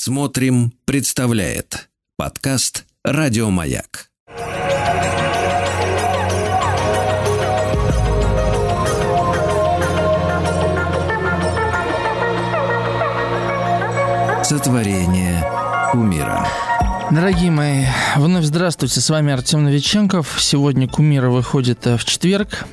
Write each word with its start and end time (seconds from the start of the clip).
Смотрим, 0.00 0.72
представляет 0.84 1.88
подкаст 2.16 2.86
Радиомаяк. 3.02 4.10
Сотворение 14.44 15.44
кумира. 15.90 16.46
Дорогие 17.10 17.50
мои, 17.50 17.86
вновь 18.14 18.44
здравствуйте. 18.44 19.00
С 19.00 19.10
вами 19.10 19.32
Артем 19.32 19.64
Новиченков. 19.64 20.40
Сегодня 20.40 20.86
Кумира 20.86 21.28
выходит 21.28 21.84
э, 21.88 21.96
в 21.96 22.04
четверг. 22.04 22.66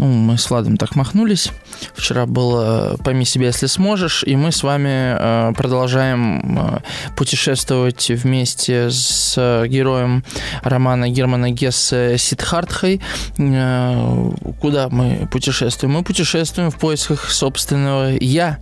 Э, 0.00 0.02
ну, 0.02 0.06
мы 0.06 0.38
с 0.38 0.50
Владом 0.50 0.76
так 0.76 0.96
махнулись. 0.96 1.50
Вчера 1.94 2.26
было 2.26 2.96
«Пойми 3.04 3.24
себя, 3.24 3.46
если 3.46 3.66
сможешь», 3.66 4.24
и 4.24 4.36
мы 4.36 4.52
с 4.52 4.62
вами 4.62 5.16
э, 5.18 5.52
продолжаем 5.54 6.58
э, 6.58 6.78
путешествовать 7.16 8.10
вместе 8.10 8.90
с 8.90 9.36
героем 9.66 10.24
романа 10.62 11.08
Германа 11.08 11.50
Гесса 11.50 12.16
Сидхартхой. 12.18 13.00
Э, 13.38 14.30
куда 14.60 14.88
мы 14.88 15.28
путешествуем? 15.30 15.94
Мы 15.94 16.02
путешествуем 16.02 16.70
в 16.70 16.78
поисках 16.78 17.30
собственного 17.30 18.10
«я», 18.20 18.58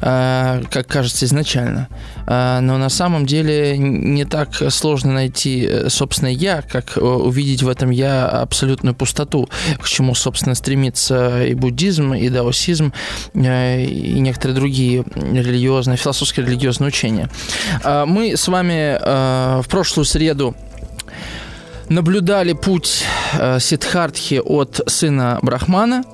как 0.00 0.86
кажется 0.86 1.24
изначально. 1.24 1.88
Но 2.26 2.78
на 2.78 2.88
самом 2.88 3.26
деле 3.26 3.78
не 3.78 4.24
так 4.24 4.50
сложно 4.70 5.12
найти 5.12 5.88
собственное 5.88 6.32
«я», 6.32 6.62
как 6.62 6.96
увидеть 6.96 7.62
в 7.62 7.68
этом 7.68 7.90
«я» 7.90 8.28
абсолютную 8.28 8.94
пустоту, 8.94 9.48
к 9.78 9.88
чему, 9.88 10.14
собственно, 10.14 10.54
стремится 10.54 10.75
и 10.84 11.54
буддизм, 11.54 12.14
и 12.14 12.28
даосизм, 12.28 12.92
э, 13.34 13.82
и 13.82 14.20
некоторые 14.20 14.54
другие 14.54 15.04
религиозные, 15.14 15.96
философские 15.96 16.46
религиозные 16.46 16.88
учения. 16.88 17.28
А 17.82 18.06
мы 18.06 18.36
с 18.36 18.48
вами 18.48 18.98
э, 19.00 19.60
в 19.62 19.68
прошлую 19.68 20.04
среду 20.04 20.54
наблюдали 21.88 22.52
путь 22.52 23.04
э, 23.34 23.58
Сидхартхи 23.60 24.40
от 24.44 24.80
сына 24.86 25.38
Брахмана, 25.42 26.04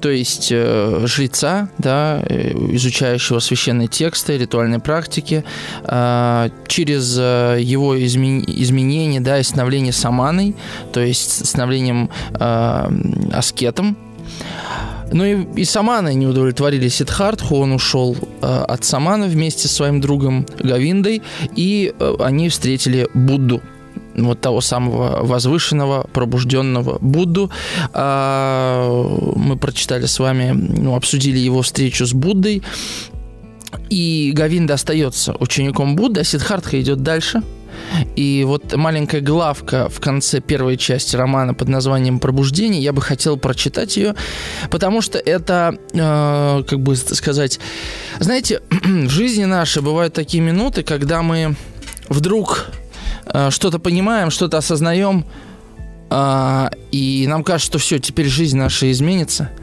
то 0.00 0.10
есть 0.10 0.48
э, 0.50 1.04
жреца, 1.06 1.68
да, 1.78 2.22
изучающего 2.28 3.38
священные 3.40 3.88
тексты, 3.88 4.38
ритуальные 4.38 4.80
практики, 4.80 5.44
э, 5.84 6.50
через 6.66 7.16
э, 7.18 7.58
его 7.60 7.98
измен... 8.04 8.44
изменение, 8.46 9.20
да, 9.20 9.38
и 9.38 9.42
становление 9.42 9.92
саманой, 9.92 10.54
то 10.92 11.00
есть 11.00 11.46
становлением 11.46 12.10
э, 12.34 12.90
аскетом, 13.32 13.96
ну 15.12 15.24
и, 15.24 15.60
и 15.60 15.64
Саманы 15.64 16.14
не 16.14 16.26
удовлетворили 16.26 16.88
Сидхартху, 16.88 17.56
он 17.56 17.72
ушел 17.72 18.16
э, 18.42 18.46
от 18.46 18.84
Самана 18.84 19.26
вместе 19.26 19.68
с 19.68 19.72
своим 19.72 20.00
другом 20.00 20.46
Гавиндой, 20.58 21.22
и 21.56 21.94
э, 21.98 22.14
они 22.20 22.48
встретили 22.48 23.08
Будду, 23.14 23.62
вот 24.18 24.40
того 24.40 24.60
самого 24.60 25.24
возвышенного, 25.24 26.08
пробужденного 26.12 26.98
Будду. 27.00 27.50
А, 27.92 29.34
мы 29.36 29.56
прочитали 29.56 30.06
с 30.06 30.18
вами, 30.18 30.52
ну, 30.52 30.94
обсудили 30.94 31.38
его 31.38 31.62
встречу 31.62 32.06
с 32.06 32.12
Буддой. 32.12 32.62
И 33.90 34.32
Гавинда 34.34 34.74
остается 34.74 35.34
учеником 35.38 35.96
Будды, 35.96 36.20
а 36.20 36.24
Сидхартха 36.24 36.80
идет 36.80 37.02
дальше– 37.02 37.42
и 38.16 38.44
вот 38.46 38.74
маленькая 38.74 39.20
главка 39.20 39.88
в 39.88 40.00
конце 40.00 40.40
первой 40.40 40.76
части 40.76 41.16
романа 41.16 41.54
под 41.54 41.68
названием 41.68 42.18
«Пробуждение», 42.18 42.82
я 42.82 42.92
бы 42.92 43.00
хотел 43.00 43.36
прочитать 43.36 43.96
ее, 43.96 44.14
потому 44.70 45.00
что 45.00 45.18
это, 45.18 45.78
э, 45.92 46.62
как 46.68 46.80
бы 46.80 46.96
сказать, 46.96 47.58
знаете, 48.18 48.60
в 48.70 49.08
жизни 49.08 49.44
нашей 49.44 49.82
бывают 49.82 50.14
такие 50.14 50.42
минуты, 50.42 50.82
когда 50.82 51.22
мы 51.22 51.56
вдруг 52.08 52.70
что-то 53.50 53.78
понимаем, 53.78 54.30
что-то 54.30 54.58
осознаем, 54.58 55.24
э, 56.10 56.68
и 56.92 57.26
нам 57.28 57.44
кажется, 57.44 57.66
что 57.66 57.78
все, 57.78 57.98
теперь 57.98 58.26
жизнь 58.26 58.56
наша 58.56 58.90
изменится– 58.90 59.50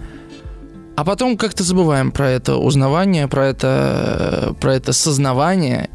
а 0.95 1.03
потом 1.03 1.37
как-то 1.37 1.63
забываем 1.63 2.11
про 2.11 2.29
это 2.29 2.55
узнавание, 2.55 3.27
про 3.27 3.47
это, 3.47 4.55
про 4.61 4.75
это 4.75 4.93
сознавание, 4.93 5.89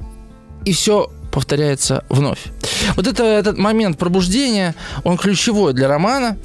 и 0.65 0.72
все 0.72 1.11
повторяется 1.33 2.05
вновь. 2.11 2.44
Вот 2.97 3.06
это, 3.06 3.25
этот 3.25 3.56
момент 3.56 3.99
пробуждения, 3.99 4.75
он 5.05 5.17
ключевой 5.17 5.73
для 5.73 5.89
романа. 5.89 6.37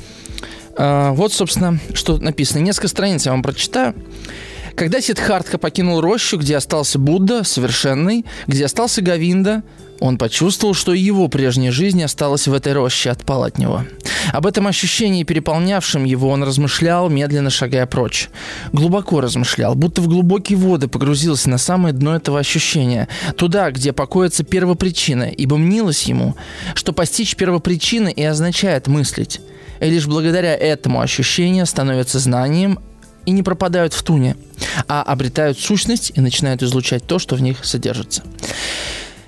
Вот, 0.78 1.34
собственно, 1.34 1.80
что 1.94 2.18
написано. 2.18 2.60
Несколько 2.60 2.88
страниц 2.88 3.26
я 3.26 3.32
вам 3.32 3.44
прочитаю. 3.44 3.94
Когда 4.76 5.02
Сидхартха 5.02 5.58
покинул 5.58 6.02
рощу, 6.02 6.38
где 6.38 6.58
остался 6.58 7.00
Будда, 7.00 7.44
совершенный, 7.44 8.26
где 8.46 8.66
остался 8.66 9.02
Гавинда, 9.02 9.64
он 10.00 10.18
почувствовал, 10.18 10.74
что 10.74 10.94
и 10.94 11.00
его 11.00 11.28
прежняя 11.28 11.72
жизнь 11.72 12.04
осталась 12.04 12.48
в 12.48 12.54
этой 12.54 12.74
роще, 12.74 13.10
отпал 13.10 13.44
от 13.44 13.58
него. 13.58 13.84
Об 14.34 14.46
этом 14.46 14.68
ощущении, 14.68 15.24
переполнявшем 15.24 16.04
его, 16.04 16.30
он 16.30 16.44
размышлял, 16.44 17.10
медленно 17.10 17.50
шагая 17.50 17.86
прочь. 17.86 18.30
Глубоко 18.74 19.22
размышлял, 19.22 19.76
будто 19.76 20.02
в 20.02 20.08
глубокие 20.08 20.58
воды 20.58 20.88
погрузился 20.88 21.50
на 21.50 21.58
самое 21.58 21.94
дно 21.94 22.16
этого 22.16 22.40
ощущения, 22.40 23.08
туда, 23.38 23.72
где 23.72 23.94
покоится 23.94 24.44
первопричина, 24.44 25.24
ибо 25.24 25.58
мнилось 25.58 26.04
ему, 26.04 26.36
что 26.74 26.94
постичь 26.94 27.36
первопричины 27.36 28.12
и 28.12 28.24
означает 28.24 28.88
мыслить. 28.88 29.42
И 29.80 29.90
лишь 29.90 30.08
благодаря 30.08 30.56
этому 30.56 31.02
ощущению 31.02 31.66
становится 31.66 32.20
знанием 32.20 32.80
и 33.26 33.32
не 33.32 33.44
пропадают 33.44 33.94
в 33.94 34.04
туне, 34.04 34.36
а 34.88 35.04
обретают 35.04 35.60
сущность 35.60 36.12
и 36.16 36.22
начинают 36.22 36.64
излучать 36.64 37.06
то, 37.06 37.20
что 37.20 37.36
в 37.36 37.42
них 37.42 37.66
содержится. 37.66 38.24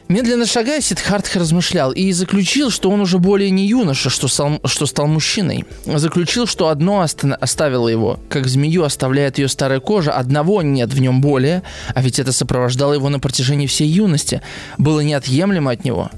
Медленно 0.08 0.46
шагая, 0.46 0.80
Сидхартха 0.80 1.40
размышлял 1.40 1.92
и 1.92 2.12
заключил, 2.14 2.70
что 2.70 2.90
он 2.90 3.02
уже 3.02 3.20
более 3.20 3.50
не 3.50 3.68
юноша, 3.68 4.10
что 4.10 4.30
стал, 4.30 4.62
что 4.64 4.86
стал 4.86 5.08
мужчиной. 5.08 5.66
Заключил, 5.86 6.48
что 6.48 6.70
одно 6.70 7.06
оставило 7.42 7.90
его, 7.90 8.20
как 8.30 8.48
змею 8.48 8.84
оставляет 8.84 9.38
ее 9.38 9.50
старая 9.50 9.82
кожа, 9.82 10.14
одного 10.14 10.62
нет 10.62 10.94
в 10.94 11.00
нем 11.02 11.20
более, 11.20 11.62
а 11.94 12.02
ведь 12.02 12.20
это 12.20 12.32
сопровождало 12.32 12.94
его 12.94 13.10
на 13.10 13.20
протяжении 13.20 13.68
всей 13.68 13.90
юности, 13.90 14.42
было 14.78 15.02
неотъемлемо 15.02 15.72
от 15.72 15.84
него 15.84 16.10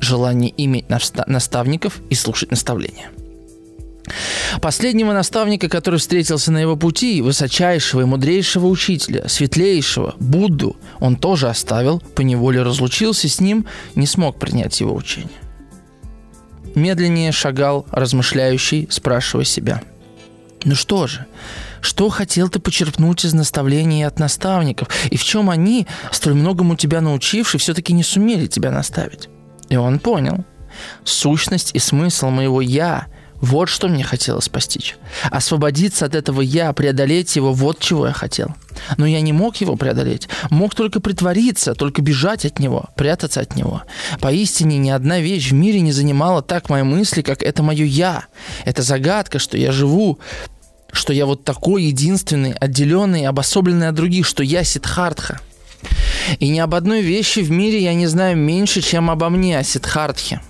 желание 0.00 0.52
иметь 0.56 0.86
наставников 0.88 2.00
и 2.10 2.14
слушать 2.14 2.50
наставления. 2.50 3.10
Последнего 4.60 5.12
наставника, 5.12 5.68
который 5.68 5.98
встретился 5.98 6.52
на 6.52 6.58
его 6.58 6.76
пути, 6.76 7.22
высочайшего 7.22 8.02
и 8.02 8.04
мудрейшего 8.04 8.66
учителя, 8.66 9.28
светлейшего, 9.28 10.14
Будду, 10.18 10.76
он 11.00 11.16
тоже 11.16 11.48
оставил, 11.48 12.00
поневоле 12.14 12.62
разлучился 12.62 13.28
с 13.28 13.40
ним, 13.40 13.66
не 13.94 14.06
смог 14.06 14.38
принять 14.38 14.80
его 14.80 14.94
учение. 14.94 15.30
Медленнее 16.74 17.32
шагал 17.32 17.86
размышляющий, 17.90 18.86
спрашивая 18.90 19.44
себя. 19.44 19.82
«Ну 20.64 20.74
что 20.74 21.06
же, 21.06 21.26
что 21.80 22.08
хотел 22.08 22.48
ты 22.48 22.58
почерпнуть 22.58 23.24
из 23.24 23.32
наставлений 23.32 24.02
от 24.02 24.18
наставников, 24.18 24.88
и 25.10 25.16
в 25.16 25.24
чем 25.24 25.48
они, 25.48 25.86
столь 26.10 26.34
многому 26.34 26.76
тебя 26.76 27.00
научившие, 27.00 27.60
все-таки 27.60 27.92
не 27.92 28.02
сумели 28.02 28.46
тебя 28.46 28.70
наставить?» 28.70 29.28
И 29.68 29.76
он 29.76 29.98
понял. 29.98 30.44
Сущность 31.04 31.70
и 31.74 31.78
смысл 31.78 32.28
моего 32.28 32.60
«я» 32.60 33.06
Вот 33.40 33.68
что 33.68 33.88
мне 33.88 34.02
хотелось 34.02 34.48
постичь. 34.48 34.96
Освободиться 35.30 36.06
от 36.06 36.14
этого 36.14 36.40
«я», 36.40 36.72
преодолеть 36.72 37.36
его, 37.36 37.52
вот 37.52 37.80
чего 37.80 38.06
я 38.06 38.12
хотел. 38.12 38.54
Но 38.96 39.06
я 39.06 39.20
не 39.20 39.32
мог 39.32 39.56
его 39.56 39.76
преодолеть. 39.76 40.28
Мог 40.50 40.74
только 40.74 41.00
притвориться, 41.00 41.74
только 41.74 42.02
бежать 42.02 42.44
от 42.44 42.58
него, 42.58 42.86
прятаться 42.96 43.40
от 43.40 43.56
него. 43.56 43.82
Поистине 44.20 44.78
ни 44.78 44.90
одна 44.90 45.20
вещь 45.20 45.50
в 45.50 45.54
мире 45.54 45.80
не 45.80 45.92
занимала 45.92 46.42
так 46.42 46.68
мои 46.68 46.82
мысли, 46.82 47.22
как 47.22 47.42
это 47.42 47.62
мое 47.62 47.84
«я». 47.84 48.24
Это 48.64 48.82
загадка, 48.82 49.38
что 49.38 49.56
я 49.56 49.72
живу, 49.72 50.18
что 50.92 51.12
я 51.12 51.26
вот 51.26 51.44
такой 51.44 51.84
единственный, 51.84 52.52
отделенный, 52.52 53.26
обособленный 53.26 53.88
от 53.88 53.94
других, 53.94 54.26
что 54.26 54.42
я 54.42 54.64
Сидхартха. 54.64 55.40
И 56.38 56.48
ни 56.48 56.58
об 56.58 56.74
одной 56.74 57.02
вещи 57.02 57.40
в 57.40 57.50
мире 57.50 57.82
я 57.82 57.94
не 57.94 58.06
знаю 58.06 58.36
меньше, 58.36 58.80
чем 58.80 59.10
обо 59.10 59.28
мне, 59.28 59.58
о 59.58 59.62
Сидхартхе. 59.62 60.40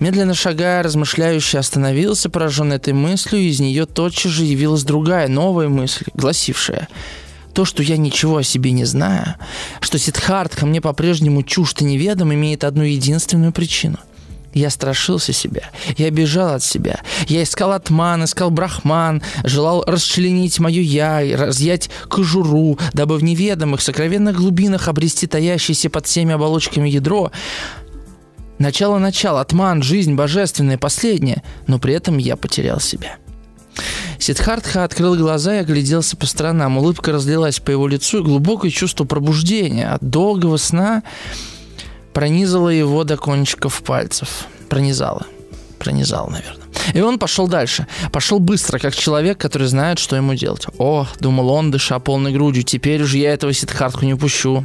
Медленно 0.00 0.34
шагая, 0.34 0.82
размышляющий 0.82 1.58
остановился, 1.58 2.30
пораженный 2.30 2.76
этой 2.76 2.92
мыслью, 2.92 3.40
и 3.40 3.48
из 3.48 3.60
нее 3.60 3.86
тотчас 3.86 4.32
же 4.32 4.44
явилась 4.44 4.84
другая, 4.84 5.28
новая 5.28 5.68
мысль, 5.68 6.04
гласившая 6.14 6.88
то, 7.54 7.64
что 7.64 7.82
я 7.82 7.96
ничего 7.96 8.38
о 8.38 8.42
себе 8.42 8.72
не 8.72 8.84
знаю, 8.84 9.36
что 9.80 9.98
Сидхартха 9.98 10.66
мне 10.66 10.80
по-прежнему 10.80 11.42
чужд 11.44 11.80
и 11.82 11.84
неведом, 11.84 12.34
имеет 12.34 12.64
одну 12.64 12.82
единственную 12.82 13.52
причину. 13.52 13.98
Я 14.52 14.70
страшился 14.70 15.32
себя, 15.32 15.70
я 15.96 16.10
бежал 16.10 16.54
от 16.54 16.62
себя, 16.62 17.00
я 17.26 17.42
искал 17.42 17.72
атман, 17.72 18.22
искал 18.24 18.50
брахман, 18.50 19.20
желал 19.42 19.82
расчленить 19.84 20.60
мою 20.60 20.80
я, 20.80 21.20
разъять 21.36 21.90
кожуру, 22.08 22.78
дабы 22.92 23.18
в 23.18 23.24
неведомых, 23.24 23.80
сокровенных 23.80 24.36
глубинах 24.36 24.86
обрести 24.86 25.26
таящееся 25.26 25.90
под 25.90 26.06
всеми 26.06 26.34
оболочками 26.34 26.88
ядро, 26.88 27.32
Начало-начало, 28.64 29.42
атман, 29.42 29.82
жизнь 29.82 30.14
божественная, 30.14 30.78
последняя, 30.78 31.42
но 31.66 31.78
при 31.78 31.92
этом 31.92 32.16
я 32.16 32.34
потерял 32.34 32.80
себя. 32.80 33.18
Сидхартха 34.18 34.84
открыл 34.84 35.16
глаза 35.16 35.56
и 35.56 35.58
огляделся 35.58 36.16
по 36.16 36.24
сторонам. 36.24 36.78
Улыбка 36.78 37.12
разлилась 37.12 37.60
по 37.60 37.70
его 37.70 37.86
лицу, 37.86 38.20
и 38.20 38.24
глубокое 38.24 38.70
чувство 38.70 39.04
пробуждения 39.04 39.92
от 39.92 40.02
долгого 40.08 40.56
сна 40.56 41.02
пронизало 42.14 42.70
его 42.70 43.04
до 43.04 43.18
кончиков 43.18 43.82
пальцев. 43.82 44.46
Пронизало. 44.70 45.26
Пронизало, 45.78 46.30
наверное. 46.30 46.63
И 46.92 47.00
он 47.00 47.18
пошел 47.18 47.48
дальше. 47.48 47.86
Пошел 48.12 48.38
быстро, 48.38 48.78
как 48.78 48.94
человек, 48.94 49.38
который 49.38 49.66
знает, 49.66 49.98
что 49.98 50.16
ему 50.16 50.34
делать. 50.34 50.66
О, 50.78 51.06
думал 51.20 51.50
он, 51.50 51.70
дыша 51.70 51.98
полной 51.98 52.32
грудью, 52.32 52.62
теперь 52.62 53.02
уже 53.02 53.18
я 53.18 53.32
этого 53.32 53.52
Сидхартху 53.52 54.04
не 54.04 54.14
пущу. 54.14 54.64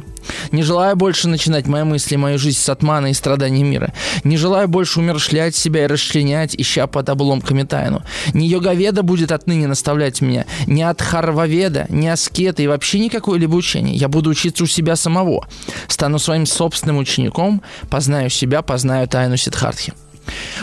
Не 0.52 0.62
желаю 0.62 0.96
больше 0.96 1.28
начинать 1.28 1.66
мои 1.66 1.82
мысли, 1.82 2.16
мою 2.16 2.38
жизнь 2.38 2.58
с 2.58 2.68
отмана 2.68 3.08
и 3.08 3.14
страданий 3.14 3.62
мира. 3.62 3.92
Не 4.24 4.36
желаю 4.36 4.68
больше 4.68 5.00
умершлять 5.00 5.54
себя 5.54 5.84
и 5.84 5.86
расчленять, 5.86 6.54
ища 6.54 6.86
под 6.86 7.08
обломками 7.08 7.62
тайну. 7.62 8.02
Не 8.34 8.48
йоговеда 8.48 9.02
будет 9.02 9.32
отныне 9.32 9.66
наставлять 9.66 10.20
меня, 10.20 10.46
не 10.66 10.82
от 10.82 11.00
харваведа, 11.00 11.86
не 11.88 12.08
аскета 12.08 12.62
и 12.62 12.66
вообще 12.66 12.98
никакое-либо 12.98 13.54
учение. 13.54 13.94
Я 13.94 14.08
буду 14.08 14.30
учиться 14.30 14.64
у 14.64 14.66
себя 14.66 14.96
самого. 14.96 15.46
Стану 15.88 16.18
своим 16.18 16.46
собственным 16.46 16.98
учеником, 16.98 17.62
познаю 17.88 18.30
себя, 18.30 18.62
познаю 18.62 19.08
тайну 19.08 19.36
Сидхартхи. 19.36 19.92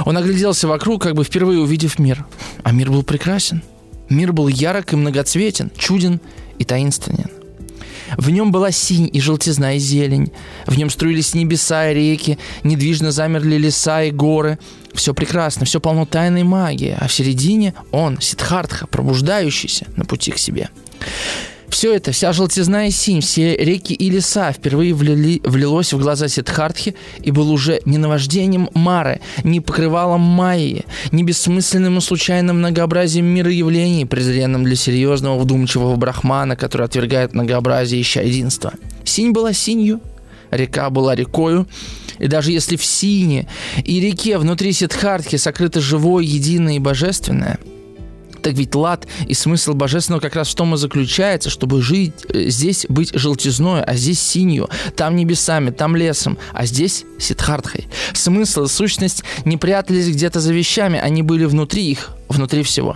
Он 0.06 0.18
огляделся 0.18 0.68
вокруг, 0.68 1.02
как 1.02 1.16
бы 1.16 1.24
впервые 1.24 1.60
увидев 1.60 2.00
мир. 2.00 2.26
А 2.64 2.72
мир 2.72 2.92
был 2.92 3.04
прекрасен. 3.04 3.62
Мир 4.10 4.34
был 4.34 4.48
ярок 4.48 4.94
и 4.94 4.96
многоцветен, 4.96 5.72
чуден 5.78 6.22
и 6.60 6.64
таинственен. 6.64 7.30
В 8.16 8.30
нем 8.30 8.52
была 8.52 8.72
синь 8.72 9.10
и 9.12 9.20
желтизна 9.20 9.76
и 9.76 9.80
зелень. 9.80 10.32
В 10.66 10.78
нем 10.78 10.90
струились 10.90 11.34
небеса 11.34 11.92
и 11.92 11.94
реки, 11.94 12.38
недвижно 12.64 13.12
замерли 13.12 13.58
леса 13.58 14.04
и 14.04 14.12
горы. 14.12 14.60
Все 14.94 15.14
прекрасно, 15.14 15.66
все 15.66 15.80
полно 15.80 16.06
тайной 16.06 16.44
магии, 16.44 16.96
а 16.98 17.08
в 17.08 17.14
середине 17.14 17.74
он, 17.92 18.20
Сидхартха, 18.22 18.88
пробуждающийся 18.88 19.88
на 19.96 20.06
пути 20.06 20.32
к 20.32 20.38
себе. 20.38 20.70
Все 21.70 21.94
это, 21.94 22.12
вся 22.12 22.34
желтизна 22.34 22.88
и 22.88 22.92
синь, 22.92 23.22
все 23.22 23.56
реки 23.56 23.94
и 23.94 24.10
леса 24.10 24.52
впервые 24.52 24.94
влили, 24.94 25.42
влилось 25.44 25.94
в 25.94 26.00
глаза 26.00 26.28
Сидхартхи 26.28 26.96
и 27.22 27.32
был 27.32 27.52
уже 27.52 27.82
не 27.86 27.98
наваждением 27.98 28.70
Мары, 28.74 29.20
не 29.44 29.60
покрывалом 29.60 30.22
Майи, 30.22 30.86
не 31.12 31.24
бессмысленным 31.24 31.98
и 31.98 32.02
случайным 32.02 32.60
многообразием 32.60 33.26
мира 33.26 33.52
явлений, 33.52 34.06
презренным 34.06 34.64
для 34.64 34.76
серьезного 34.76 35.38
вдумчивого 35.38 35.96
брахмана, 35.98 36.56
который 36.56 36.86
отвергает 36.88 37.34
многообразие 37.34 38.02
ища 38.02 38.22
единства. 38.22 38.74
Синь 39.04 39.32
была 39.32 39.54
синью, 39.54 40.00
река 40.52 40.90
была 40.90 41.16
рекою, 41.16 41.68
и 42.18 42.28
даже 42.28 42.52
если 42.52 42.78
в 42.78 42.86
сине 42.86 43.48
и 43.84 44.00
реке 44.00 44.38
внутри 44.38 44.72
Сидхартхи 44.72 45.38
сокрыто 45.38 45.82
живое, 45.82 46.24
единое 46.24 46.78
и 46.78 46.80
божественное– 46.80 47.60
так 48.48 48.56
ведь 48.56 48.76
лад 48.76 49.08
и 49.28 49.34
смысл 49.34 49.74
божественного 49.74 50.22
как 50.22 50.38
раз 50.38 50.48
в 50.48 50.56
том 50.56 50.74
и 50.74 50.78
заключается, 50.78 51.50
чтобы 51.50 51.82
жить 51.82 52.14
э, 52.30 52.48
здесь 52.48 52.86
быть 52.88 53.12
желтизной, 53.14 53.84
а 53.84 53.94
здесь 53.96 54.22
синью, 54.22 54.70
там 54.96 55.18
небесами, 55.18 55.70
там 55.72 55.98
лесом, 55.98 56.38
а 56.54 56.66
здесь 56.66 57.04
сидхартхой. 57.20 57.90
Смысл 58.14 58.64
и 58.64 58.68
сущность 58.70 59.26
не 59.44 59.58
прятались 59.58 60.08
где-то 60.08 60.40
за 60.40 60.54
вещами, 60.54 60.98
они 60.98 61.24
были 61.24 61.44
внутри 61.44 61.92
их, 61.92 62.12
внутри 62.30 62.64
всего. 62.64 62.96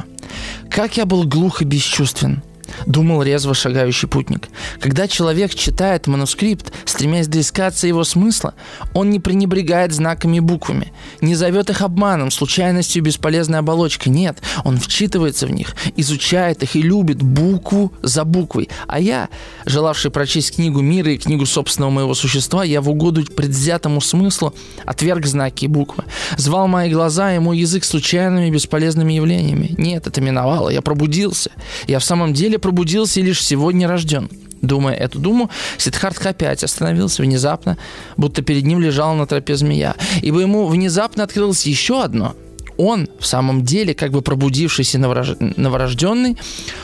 Как 0.70 0.96
я 0.96 1.06
был 1.06 1.26
глух 1.26 1.62
и 1.62 1.66
бесчувствен 1.66 2.42
думал 2.86 3.24
резво 3.24 3.54
шагающий 3.54 4.08
путник. 4.08 4.50
Когда 4.80 5.08
человек 5.08 5.54
читает 5.54 6.08
манускрипт, 6.08 6.72
стремясь 6.86 7.28
доискаться 7.28 7.88
его 7.88 8.04
смысла, 8.04 8.54
он 8.94 9.10
не 9.10 9.20
пренебрегает 9.20 9.94
знаками 9.94 10.38
и 10.38 10.40
буквами, 10.40 10.92
не 11.22 11.36
зовет 11.36 11.70
их 11.70 11.82
обманом, 11.82 12.32
случайностью 12.32 13.04
бесполезной 13.04 13.60
оболочкой. 13.60 14.12
Нет, 14.12 14.42
он 14.64 14.78
вчитывается 14.78 15.48
в 15.48 15.52
них, 15.52 15.76
изучает 15.96 16.64
их 16.64 16.76
и 16.76 16.82
любит 16.82 17.22
букву 17.22 17.92
за 18.02 18.24
буквой. 18.24 18.70
А 18.88 19.00
я, 19.00 19.30
желавший 19.66 20.12
прочесть 20.12 20.56
книгу 20.56 20.82
мира 20.82 21.12
и 21.12 21.18
книгу 21.18 21.46
собственного 21.46 21.92
моего 21.92 22.14
существа, 22.14 22.64
я 22.64 22.82
в 22.82 22.90
угоду 22.90 23.24
предвзятому 23.24 24.02
смыслу 24.02 24.54
отверг 24.86 25.26
знаки 25.26 25.66
и 25.66 25.68
буквы. 25.68 26.04
Звал 26.38 26.68
мои 26.68 26.92
глаза 26.92 27.36
и 27.36 27.40
мой 27.40 27.58
язык 27.58 27.84
случайными 27.84 28.50
бесполезными 28.50 29.14
явлениями. 29.14 29.74
Нет, 29.78 30.08
это 30.08 30.22
миновало, 30.22 30.70
я 30.70 30.82
пробудился. 30.82 31.52
Я 31.88 32.00
в 32.00 32.04
самом 32.04 32.34
деле 32.34 32.60
пробудился 32.62 33.20
и 33.20 33.24
лишь 33.24 33.44
сегодня 33.44 33.88
рожден. 33.88 34.30
Думая 34.62 34.94
эту 34.94 35.20
думу, 35.20 35.50
Сидхартха 35.78 36.30
опять 36.30 36.64
остановился 36.64 37.24
внезапно, 37.24 37.78
будто 38.16 38.44
перед 38.44 38.64
ним 38.64 38.80
лежала 38.80 39.16
на 39.16 39.26
тропе 39.26 39.56
змея, 39.56 39.96
ибо 40.22 40.40
ему 40.40 40.68
внезапно 40.68 41.24
открылось 41.24 41.66
еще 41.66 42.04
одно– 42.04 42.36
он, 42.78 43.08
в 43.20 43.26
самом 43.26 43.64
деле, 43.64 43.94
как 43.94 44.12
бы 44.12 44.22
пробудившийся 44.22 45.00
новорожденный, 45.00 46.38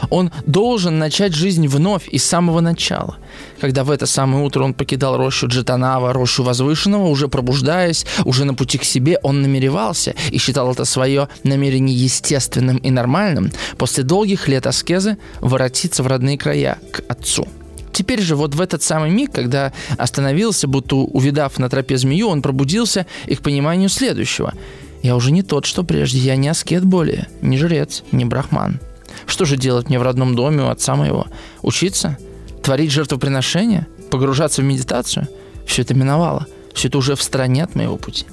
он 0.09 0.31
должен 0.45 0.99
начать 0.99 1.33
жизнь 1.33 1.67
вновь 1.67 2.07
и 2.09 2.17
с 2.17 2.25
самого 2.25 2.61
начала. 2.61 3.17
Когда 3.59 3.83
в 3.83 3.91
это 3.91 4.05
самое 4.05 4.43
утро 4.43 4.63
он 4.63 4.73
покидал 4.73 5.17
рощу 5.17 5.47
Джетанава, 5.47 6.13
рощу 6.13 6.43
возвышенного, 6.43 7.07
уже 7.07 7.27
пробуждаясь, 7.27 8.05
уже 8.25 8.45
на 8.45 8.53
пути 8.53 8.77
к 8.77 8.83
себе, 8.83 9.19
он 9.23 9.41
намеревался 9.41 10.15
и 10.31 10.37
считал 10.37 10.71
это 10.71 10.85
свое 10.85 11.29
намерение 11.43 11.95
естественным 11.95 12.77
и 12.77 12.91
нормальным, 12.91 13.51
после 13.77 14.03
долгих 14.03 14.47
лет 14.47 14.67
аскезы 14.67 15.17
воротиться 15.39 16.03
в 16.03 16.07
родные 16.07 16.37
края, 16.37 16.77
к 16.91 17.01
отцу. 17.07 17.47
Теперь 17.91 18.21
же 18.21 18.35
вот 18.35 18.53
в 18.53 18.61
этот 18.61 18.83
самый 18.83 19.09
миг, 19.09 19.31
когда 19.31 19.73
остановился, 19.97 20.67
будто 20.67 20.97
увидав 20.97 21.57
на 21.57 21.67
тропе 21.67 21.97
змею, 21.97 22.27
он 22.27 22.43
пробудился 22.43 23.07
и 23.25 23.35
к 23.35 23.41
пониманию 23.41 23.89
следующего– 23.89 24.53
я 25.07 25.15
уже 25.15 25.31
не 25.31 25.41
тот, 25.41 25.65
что 25.65 25.83
прежде. 25.83 26.19
Я 26.19 26.35
не 26.35 26.49
аскет 26.49 26.83
более, 26.83 27.29
не 27.41 27.57
жрец, 27.57 28.03
не 28.11 28.25
брахман. 28.25 28.81
Что 29.25 29.45
же 29.45 29.55
делать 29.55 29.87
мне 29.87 29.99
в 29.99 30.03
родном 30.03 30.35
доме 30.35 30.63
у 30.63 30.67
отца 30.67 30.97
моего? 30.97 31.27
Учиться? 31.61 32.17
Творить 32.61 32.91
жертвоприношения? 32.91 33.87
Погружаться 34.11 34.61
в 34.61 34.65
медитацию? 34.65 35.29
Все 35.65 35.83
это 35.83 35.93
миновало. 35.93 36.45
Все 36.73 36.89
это 36.89 36.97
уже 36.97 37.15
в 37.15 37.23
стороне 37.23 37.63
от 37.63 37.73
моего 37.73 37.95
пути. 37.95 38.25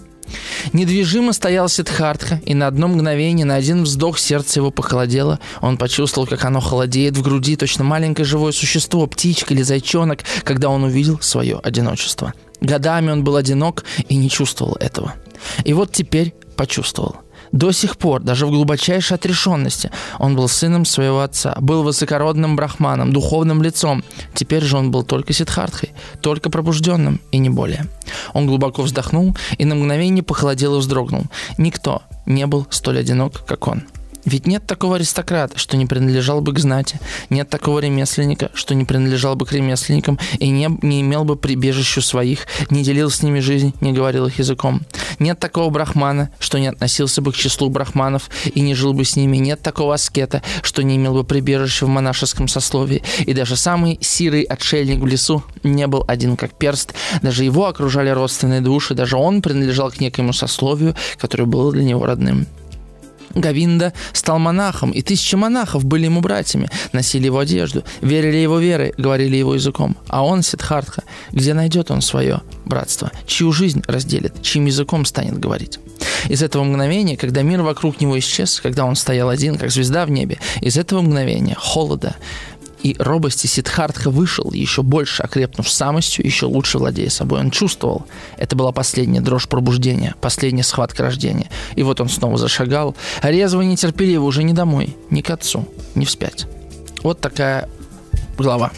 Недвижимо 0.73 1.33
стоял 1.33 1.69
Сидхартха, 1.69 2.41
и 2.45 2.55
на 2.55 2.67
одно 2.67 2.89
мгновение, 2.89 3.47
на 3.47 3.55
один 3.55 3.85
вздох 3.85 4.19
сердце 4.19 4.59
его 4.59 4.73
похолодело. 4.73 5.39
Он 5.61 5.77
почувствовал, 5.77 6.27
как 6.27 6.45
оно 6.45 6.59
холодеет 6.59 7.17
в 7.17 7.23
груди, 7.23 7.55
точно 7.55 7.85
маленькое 7.85 8.27
живое 8.27 8.51
существо, 8.51 9.07
птичка 9.07 9.55
или 9.55 9.63
зайчонок, 9.63 10.25
когда 10.43 10.71
он 10.71 10.83
увидел 10.83 11.21
свое 11.21 11.61
одиночество. 11.63 12.35
Годами 12.61 13.13
он 13.13 13.23
был 13.23 13.37
одинок 13.37 13.85
и 14.09 14.17
не 14.17 14.29
чувствовал 14.29 14.77
этого. 14.81 15.15
И 15.65 15.73
вот 15.73 15.93
теперь 15.93 16.35
почувствовал. 16.57 17.17
До 17.53 17.71
сих 17.71 17.99
пор, 17.99 18.21
даже 18.21 18.47
в 18.47 18.51
глубочайшей 18.51 19.17
отрешенности, 19.17 19.93
он 20.19 20.35
был 20.35 20.49
сыном 20.49 20.85
своего 20.85 21.21
отца, 21.21 21.57
был 21.61 21.85
высокородным 21.85 22.57
брахманом, 22.57 23.13
духовным 23.13 23.63
лицом. 23.63 24.03
Теперь 24.35 24.65
же 24.65 24.77
он 24.77 24.91
был 24.91 25.05
только 25.05 25.33
сидхартхой, 25.33 25.93
только 26.21 26.51
пробужденным 26.51 27.21
и 27.31 27.39
не 27.39 27.51
более. 27.51 27.87
Он 28.33 28.49
глубоко 28.49 28.83
вздохнул 28.83 29.37
и 29.57 29.65
на 29.65 29.77
мгновение 29.77 30.25
похолодел 30.25 30.77
и 30.77 30.79
вздрогнул. 30.81 31.27
Никто 31.57 32.03
не 32.27 32.47
был 32.47 32.67
столь 32.71 32.99
одинок, 32.99 33.45
как 33.47 33.69
он. 33.69 33.85
Ведь 34.25 34.47
нет 34.47 34.67
такого 34.67 34.97
аристократа, 34.97 35.59
что 35.59 35.77
не 35.77 35.87
принадлежал 35.87 36.41
бы 36.41 36.53
к 36.53 36.59
знати, 36.59 36.99
нет 37.31 37.49
такого 37.49 37.79
ремесленника, 37.81 38.51
что 38.55 38.75
не 38.75 38.85
принадлежал 38.85 39.37
бы 39.37 39.47
к 39.47 39.53
ремесленникам 39.53 40.19
и 40.39 40.49
не, 40.49 40.69
не 40.83 41.03
имел 41.03 41.25
бы 41.25 41.37
прибежищу 41.37 42.01
своих, 42.01 42.47
не 42.71 42.83
делил 42.83 43.11
с 43.11 43.23
ними 43.23 43.41
жизнь, 43.41 43.75
не 43.81 43.93
говорил 43.93 44.27
их 44.27 44.39
языком. 44.39 44.83
Нет 45.19 45.39
такого 45.39 45.71
брахмана, 45.71 46.31
что 46.39 46.59
не 46.59 46.69
относился 46.69 47.23
бы 47.23 47.33
к 47.33 47.37
числу 47.37 47.69
брахманов 47.69 48.31
и 48.45 48.61
не 48.61 48.75
жил 48.75 48.93
бы 48.95 49.05
с 49.05 49.17
ними. 49.17 49.37
Нет 49.37 49.61
такого 49.61 49.95
аскета, 49.95 50.43
что 50.63 50.83
не 50.83 50.97
имел 50.97 51.15
бы 51.15 51.25
прибежища 51.25 51.87
в 51.87 51.89
монашеском 51.89 52.49
сословии. 52.49 53.03
И 53.21 53.35
даже 53.35 53.57
самый 53.57 53.99
сирый 54.01 54.43
отшельник 54.43 55.01
в 55.01 55.07
лесу 55.07 55.43
не 55.63 55.87
был 55.87 56.05
один 56.09 56.37
как 56.37 56.55
перст. 56.55 56.95
Даже 57.23 57.45
его 57.45 57.67
окружали 57.67 58.11
родственные 58.11 58.61
души, 58.61 58.95
даже 58.95 59.17
он 59.17 59.43
принадлежал 59.43 59.91
к 59.91 60.01
некоему 60.01 60.33
сословию, 60.33 60.95
которое 61.19 61.45
было 61.45 61.73
для 61.73 61.85
него 61.85 62.07
родным. 62.07 62.47
Гавинда 63.35 63.93
стал 64.13 64.39
монахом, 64.39 64.91
и 64.91 65.03
тысячи 65.03 65.35
монахов 65.35 65.85
были 65.85 66.05
ему 66.05 66.21
братьями, 66.21 66.71
носили 66.93 67.27
его 67.27 67.39
одежду, 67.39 67.85
верили 68.01 68.37
его 68.37 68.59
верой, 68.59 68.95
говорили 68.97 69.37
его 69.37 69.55
языком. 69.55 69.97
А 70.09 70.25
он, 70.25 70.43
Сидхартха, 70.43 71.03
где 71.33 71.55
найдет 71.55 71.91
он 71.91 72.01
свое 72.01 72.43
братство? 72.65 73.11
Чью 73.27 73.53
жизнь 73.53 73.83
разделит? 73.87 74.43
Чьим 74.43 74.67
языком 74.67 75.05
станет 75.05 75.39
говорить? 75.39 75.79
Из 76.29 76.43
этого 76.43 76.65
мгновения, 76.65 77.17
когда 77.17 77.43
мир 77.43 77.63
вокруг 77.63 78.01
него 78.01 78.19
исчез, 78.19 78.61
когда 78.61 78.85
он 78.85 78.97
стоял 78.97 79.29
один, 79.29 79.57
как 79.57 79.71
звезда 79.71 80.07
в 80.07 80.11
небе, 80.11 80.39
из 80.61 80.77
этого 80.77 81.03
мгновения 81.03 81.55
холода, 81.59 82.17
и 82.85 82.95
робости 82.99 83.47
Сидхартха 83.47 84.11
вышел, 84.11 84.53
еще 84.53 84.83
больше 84.83 85.23
окрепнув 85.23 85.69
самостью, 85.69 86.25
еще 86.25 86.45
лучше 86.45 86.79
владея 86.79 87.09
собой. 87.09 87.41
Он 87.41 87.51
чувствовал, 87.51 88.07
это 88.37 88.55
была 88.55 88.73
последняя 88.73 89.23
дрожь 89.23 89.49
пробуждения, 89.49 90.15
последняя 90.21 90.63
схватка 90.63 91.03
рождения. 91.03 91.49
И 91.77 91.83
вот 91.83 92.03
он 92.03 92.11
снова 92.11 92.37
зашагал, 92.37 92.95
резво 93.23 93.63
и 93.63 93.67
нетерпеливо, 93.67 94.23
уже 94.25 94.43
не 94.43 94.53
домой, 94.53 94.97
не 95.09 95.23
к 95.23 95.31
отцу, 95.31 95.67
не 95.95 96.05
вспять. 96.05 96.47
Вот 97.03 97.21
такая 97.21 97.71
глава. 98.37 98.71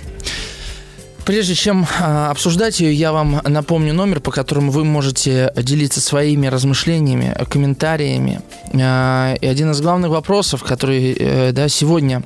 Прежде 1.25 1.57
чем 1.57 1.85
а, 1.99 2.31
обсуждать 2.31 2.79
ее, 2.79 2.95
я 2.95 3.11
вам 3.11 3.41
напомню 3.45 3.93
номер, 3.93 4.21
по 4.21 4.31
которому 4.31 4.71
вы 4.71 4.85
можете 4.85 5.53
делиться 5.57 6.01
своими 6.01 6.47
размышлениями, 6.47 7.37
комментариями. 7.51 8.41
А, 8.73 9.35
и 9.35 9.45
один 9.45 9.73
из 9.73 9.81
главных 9.81 10.13
вопросов, 10.13 10.63
который 10.63 11.17
э, 11.19 11.51
да, 11.51 11.69
сегодня 11.69 12.23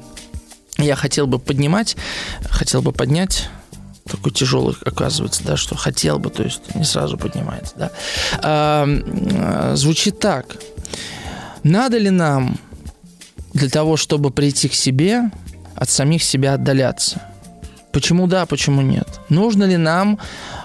я 0.81 0.97
хотел 0.97 1.27
бы 1.27 1.39
поднимать, 1.39 1.97
хотел 2.49 2.83
бы 2.83 2.93
поднять, 2.93 3.49
такой 4.11 4.33
тяжелый, 4.33 4.77
оказывается, 4.85 5.45
да, 5.45 5.57
что 5.57 5.77
хотел 5.77 6.19
бы, 6.19 6.31
то 6.31 6.43
есть 6.43 6.75
не 6.75 6.85
сразу 6.85 7.17
поднимается, 7.17 7.75
да, 7.77 7.91
а, 8.43 9.73
звучит 9.77 10.19
так. 10.19 10.57
Надо 11.63 11.99
ли 11.99 12.11
нам 12.11 12.59
для 13.53 13.69
того, 13.69 13.97
чтобы 13.97 14.31
прийти 14.31 14.69
к 14.69 14.75
себе, 14.75 15.31
от 15.77 15.89
самих 15.89 16.23
себя 16.23 16.55
отдаляться? 16.55 17.23
Почему 17.93 18.27
да, 18.27 18.47
почему 18.47 18.83
нет? 18.83 19.09
Нужно 19.29 19.65
ли 19.65 19.77
нам 19.77 20.19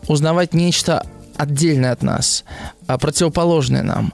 узнавать 0.08 0.54
нечто 0.54 1.06
отдельное 1.38 1.92
от 1.92 2.04
нас, 2.04 2.44
а 2.88 2.98
противоположное 2.98 3.84
нам? 3.84 4.14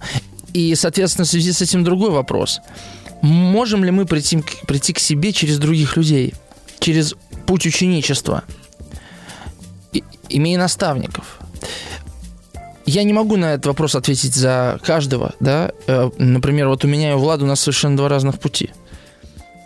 И, 0.54 0.76
соответственно, 0.76 1.26
в 1.26 1.30
связи 1.30 1.52
с 1.52 1.62
этим 1.62 1.84
другой 1.84 2.12
вопрос. 2.12 2.60
Можем 3.22 3.84
ли 3.84 3.92
мы 3.92 4.06
прийти, 4.06 4.44
прийти 4.68 4.94
к 4.94 5.00
себе 5.00 5.32
через 5.32 5.60
других 5.60 5.98
людей, 5.98 6.34
через 6.80 7.16
путь 7.46 7.66
ученичества, 7.66 8.44
и, 9.94 10.04
имея 10.30 10.58
наставников? 10.58 11.40
Я 12.86 13.04
не 13.04 13.14
могу 13.14 13.38
на 13.38 13.54
этот 13.54 13.68
вопрос 13.68 13.96
ответить 13.96 14.34
за 14.34 14.80
каждого, 14.84 15.34
да. 15.40 15.72
Э, 15.88 16.10
например, 16.18 16.68
вот 16.68 16.84
у 16.84 16.88
меня 16.88 17.12
и 17.12 17.14
у 17.14 17.20
Влада 17.20 17.46
у 17.46 17.48
нас 17.48 17.60
совершенно 17.60 17.96
два 17.96 18.10
разных 18.10 18.40
пути– 18.40 18.72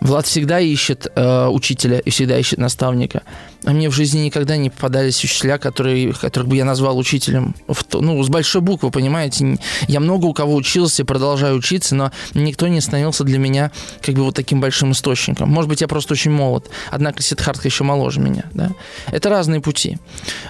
Влад 0.00 0.26
всегда 0.26 0.60
ищет 0.60 1.10
э, 1.14 1.46
учителя 1.48 1.98
и 1.98 2.10
всегда 2.10 2.38
ищет 2.38 2.58
наставника. 2.58 3.22
А 3.66 3.72
мне 3.72 3.90
в 3.90 3.92
жизни 3.92 4.20
никогда 4.20 4.56
не 4.56 4.70
попадались 4.70 5.22
учителя, 5.24 5.58
которые, 5.58 6.12
которых 6.12 6.48
бы 6.48 6.56
я 6.56 6.64
назвал 6.64 6.96
учителем. 6.96 7.56
В, 7.66 7.84
ну, 7.94 8.22
с 8.22 8.28
большой 8.28 8.60
буквы, 8.60 8.92
понимаете. 8.92 9.58
Я 9.88 9.98
много 9.98 10.26
у 10.26 10.32
кого 10.32 10.54
учился 10.54 11.02
и 11.02 11.04
продолжаю 11.04 11.56
учиться, 11.56 11.96
но 11.96 12.12
никто 12.34 12.68
не 12.68 12.80
становился 12.80 13.24
для 13.24 13.38
меня 13.38 13.72
как 14.02 14.14
бы 14.14 14.22
вот 14.22 14.36
таким 14.36 14.60
большим 14.60 14.92
источником. 14.92 15.50
Может 15.50 15.68
быть, 15.68 15.80
я 15.80 15.88
просто 15.88 16.14
очень 16.14 16.30
молод. 16.30 16.70
Однако 16.92 17.22
Сидхартха 17.22 17.66
еще 17.66 17.82
моложе 17.82 18.20
меня. 18.20 18.44
Да? 18.54 18.70
Это 19.10 19.30
разные 19.30 19.60
пути. 19.60 19.98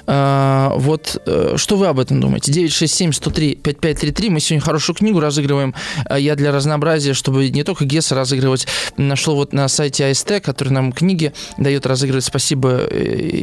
А, 0.07 0.75
вот 0.77 1.21
э, 1.25 1.55
что 1.57 1.77
вы 1.77 1.87
об 1.87 1.99
этом 1.99 2.21
думаете? 2.21 2.53
967-103-5533. 2.53 4.29
Мы 4.29 4.41
сегодня 4.41 4.63
хорошую 4.63 4.95
книгу 4.95 5.21
разыгрываем. 5.21 5.75
А 6.05 6.19
я 6.19 6.37
для 6.37 6.53
разнообразия, 6.53 7.15
чтобы 7.15 7.49
не 7.49 7.65
только 7.65 7.87
Гесса 7.87 8.15
разыгрывать, 8.15 8.67
нашел 8.99 9.37
вот 9.37 9.55
на 9.55 9.69
сайте 9.69 10.07
АСТ, 10.07 10.43
который 10.43 10.69
нам 10.69 10.93
книги 10.93 11.33
дает 11.57 11.87
разыгрывать. 11.87 12.25
Спасибо 12.27 12.87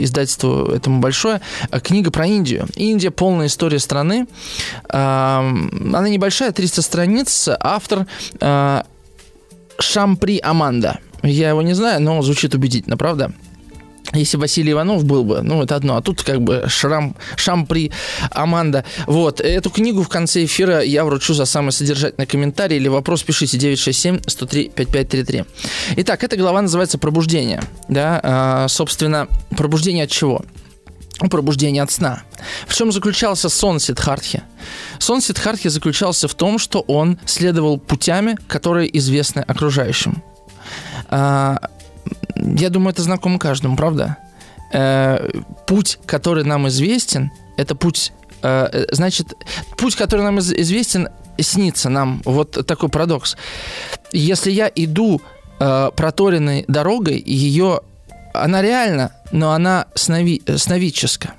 издательству 0.03 0.65
этому 0.65 1.00
большое. 1.00 1.41
А 1.70 1.79
книга 1.79 2.12
про 2.12 2.25
Индию. 2.25 2.67
Индия 2.75 3.12
полная 3.12 3.48
история 3.48 3.79
страны. 3.79 4.27
Она 4.89 6.10
небольшая, 6.10 6.51
300 6.51 6.82
страниц. 6.82 7.50
Автор 7.60 8.05
а, 8.39 8.86
Шампри 9.79 10.39
Аманда. 10.43 11.00
Я 11.24 11.50
его 11.50 11.62
не 11.62 11.74
знаю, 11.74 12.01
но 12.01 12.22
звучит 12.22 12.53
убедительно, 12.53 12.98
правда? 12.98 13.34
Если 14.12 14.38
Василий 14.38 14.74
Иванов 14.74 15.05
был 15.05 15.24
бы, 15.24 15.41
ну, 15.41 15.63
это 15.63 15.75
одно. 15.75 15.95
А 15.95 16.01
тут 16.01 16.22
как 16.24 16.41
бы 16.41 16.65
Шрам, 16.67 17.15
Шампри, 17.36 17.91
Аманда. 18.31 18.86
Вот. 19.07 19.39
Эту 19.39 19.69
книгу 19.69 20.03
в 20.03 20.10
конце 20.10 20.43
эфира 20.45 20.81
я 20.81 21.05
вручу 21.05 21.33
за 21.33 21.45
самый 21.45 21.72
содержательный 21.72 22.27
комментарий 22.27 22.77
или 22.77 22.89
вопрос. 22.89 23.24
Пишите 23.24 23.57
967-103-5533. 23.57 25.45
Итак, 25.98 26.24
эта 26.24 26.38
глава 26.38 26.62
называется 26.62 26.98
«Пробуждение». 26.98 27.63
Да, 27.88 28.19
а, 28.24 28.67
собственно, 28.67 29.27
пробуждение 29.55 30.03
от 30.03 30.12
чего? 30.12 30.43
пробуждение 31.29 31.83
от 31.83 31.91
сна. 31.91 32.24
В 32.67 32.75
чем 32.75 32.91
заключался 32.91 33.48
сон 33.48 33.79
Сидхартхи? 33.79 34.43
Сон 35.00 35.22
Сидхартхи 35.22 35.69
заключался 35.69 36.27
в 36.27 36.33
том, 36.33 36.60
что 36.60 36.81
он 36.81 37.17
следовал 37.25 37.79
путями, 37.79 38.38
которые 38.48 38.95
известны 38.98 39.39
окружающим. 39.41 40.22
А, 41.10 41.69
я 42.58 42.70
думаю, 42.70 42.94
это 42.94 43.02
знакомо 43.02 43.40
каждому, 43.40 43.76
правда? 43.76 44.18
Э, 44.72 45.30
путь, 45.68 46.00
который 46.06 46.44
нам 46.44 46.68
известен, 46.68 47.32
это 47.58 47.76
путь, 47.76 48.12
э, 48.42 48.86
значит, 48.92 49.34
путь, 49.78 49.96
который 49.96 50.22
нам 50.22 50.40
известен, 50.40 51.10
снится 51.40 51.90
нам. 51.90 52.22
Вот 52.26 52.66
такой 52.68 52.90
парадокс. 52.90 53.38
Если 54.12 54.52
я 54.52 54.72
иду 54.74 55.22
э, 55.60 55.92
проторенной 55.96 56.66
дорогой, 56.68 57.22
ее, 57.26 57.82
она 58.34 58.62
реальна, 58.62 59.12
но 59.32 59.52
она 59.52 59.88
снови, 59.96 60.42
сновидческая. 60.58 61.34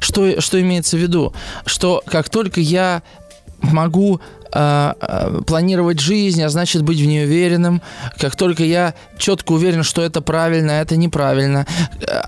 Что, 0.00 0.40
что 0.40 0.60
имеется 0.60 0.96
в 0.96 1.00
виду? 1.00 1.34
Что 1.64 2.02
как 2.06 2.28
только 2.28 2.60
я 2.60 3.02
могу 3.60 4.20
э, 4.20 4.20
э, 4.20 4.35
планировать 4.50 6.00
жизнь, 6.00 6.42
а 6.42 6.48
значит 6.48 6.82
быть 6.82 7.00
в 7.00 7.06
ней 7.06 7.24
уверенным. 7.24 7.82
Как 8.18 8.36
только 8.36 8.64
я 8.64 8.94
четко 9.18 9.52
уверен, 9.52 9.82
что 9.82 10.02
это 10.02 10.20
правильно, 10.20 10.78
а 10.78 10.82
это 10.82 10.96
неправильно. 10.96 11.66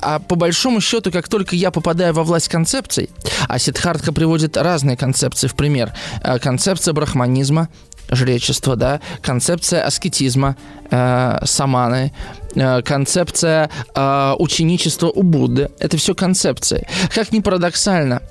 А 0.02 0.18
по 0.18 0.36
большому 0.36 0.80
счету, 0.80 1.10
как 1.10 1.28
только 1.28 1.56
я 1.56 1.70
попадаю 1.70 2.14
во 2.14 2.24
власть 2.24 2.48
концепций, 2.48 3.10
а 3.48 3.58
Сидхартха 3.58 4.12
приводит 4.12 4.56
разные 4.56 4.96
концепции 4.96 5.46
в 5.46 5.54
пример. 5.54 5.92
Концепция 6.40 6.92
брахманизма, 6.94 7.68
жречество, 8.10 8.76
да, 8.76 9.00
концепция 9.22 9.84
аскетизма, 9.84 10.56
э, 10.90 11.38
саманы, 11.44 12.12
э, 12.54 12.82
концепция 12.82 13.70
э, 13.94 14.34
ученичества 14.38 15.08
у 15.08 15.22
Будды. 15.22 15.70
Это 15.78 15.96
все 15.96 16.14
концепции. 16.14 16.86
Как 17.14 17.32
ни 17.32 17.40
парадоксально, 17.40 18.22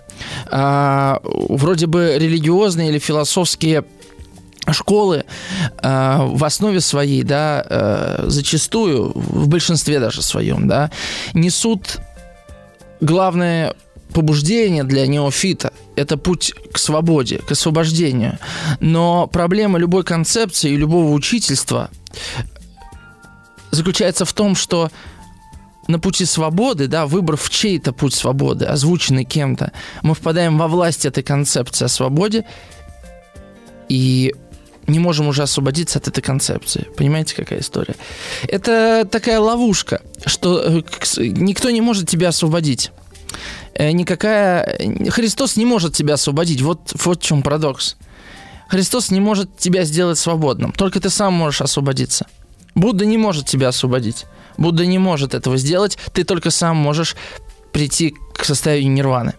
э, 0.51 1.17
вроде 1.24 1.88
бы 1.88 2.17
религиозные 2.17 2.89
или 2.89 3.00
философские 3.00 3.83
школы 4.71 5.24
э, 5.81 6.17
в 6.21 6.43
основе 6.43 6.81
своей, 6.81 7.24
да, 7.24 7.65
э, 7.67 8.25
зачастую, 8.27 9.12
в 9.15 9.47
большинстве 9.47 10.00
даже 10.00 10.21
своем, 10.21 10.67
да, 10.67 10.91
несут 11.33 12.00
главное 13.00 13.74
побуждение 14.13 14.83
для 14.83 15.07
неофита– 15.07 15.71
это 15.97 16.17
путь 16.17 16.53
к 16.71 16.77
свободе, 16.77 17.39
к 17.39 17.51
освобождению. 17.51 18.38
Но 18.79 19.27
проблема 19.27 19.79
любой 19.79 20.03
концепции 20.03 20.71
и 20.71 20.77
любого 20.77 21.12
учительства 21.12 21.89
заключается 23.71 24.24
в 24.24 24.31
том, 24.33 24.55
что 24.55 24.91
на 25.88 26.00
пути 26.00 26.25
свободы, 26.25 26.88
да, 26.88 27.06
выбрав 27.06 27.50
чей-то 27.50 27.94
путь 27.94 28.13
свободы, 28.13 28.65
озвученный 28.65 29.24
кем-то, 29.24 29.72
мы 30.01 30.13
впадаем 30.13 30.58
во 30.58 30.67
власть 30.67 31.06
этой 31.06 31.24
концепции 31.24 31.86
о 31.86 31.89
свободе 31.89 32.46
и 33.89 34.34
не 34.88 35.00
можем 35.00 35.27
уже 35.27 35.44
освободиться 35.44 36.00
от 36.00 36.08
этой 36.08 36.22
концепции. 36.22 36.88
Понимаете, 36.96 37.36
какая 37.36 37.60
история? 37.60 37.96
Это 38.48 39.08
такая 39.10 39.39
ловушка, 39.39 40.01
что 40.25 40.60
э, 40.60 40.82
никто 41.17 41.70
не 41.70 41.82
может 41.82 42.10
тебя 42.10 42.29
освободить. 42.29 42.91
Э, 43.74 43.91
никакая... 43.91 44.79
Христос 45.10 45.58
не 45.58 45.65
может 45.65 45.94
тебя 45.94 46.13
освободить. 46.13 46.62
Вот, 46.62 46.94
вот 47.03 47.20
в 47.20 47.25
чем 47.25 47.44
парадокс. 47.44 47.98
Христос 48.70 49.12
не 49.12 49.20
может 49.20 49.58
тебя 49.58 49.84
сделать 49.84 50.17
свободным. 50.17 50.72
Только 50.72 51.00
ты 51.00 51.10
сам 51.10 51.34
можешь 51.34 51.62
освободиться. 51.62 52.27
Будда 52.75 53.06
не 53.06 53.17
может 53.17 53.46
тебя 53.46 53.70
освободить. 53.70 54.25
Будда 54.57 54.85
не 54.85 54.99
может 54.99 55.33
этого 55.33 55.57
сделать. 55.57 55.97
Ты 56.13 56.23
только 56.23 56.51
сам 56.51 56.77
можешь 56.77 57.15
прийти 57.71 58.15
к 58.33 58.45
состоянию 58.45 58.91
нирваны. 58.91 59.33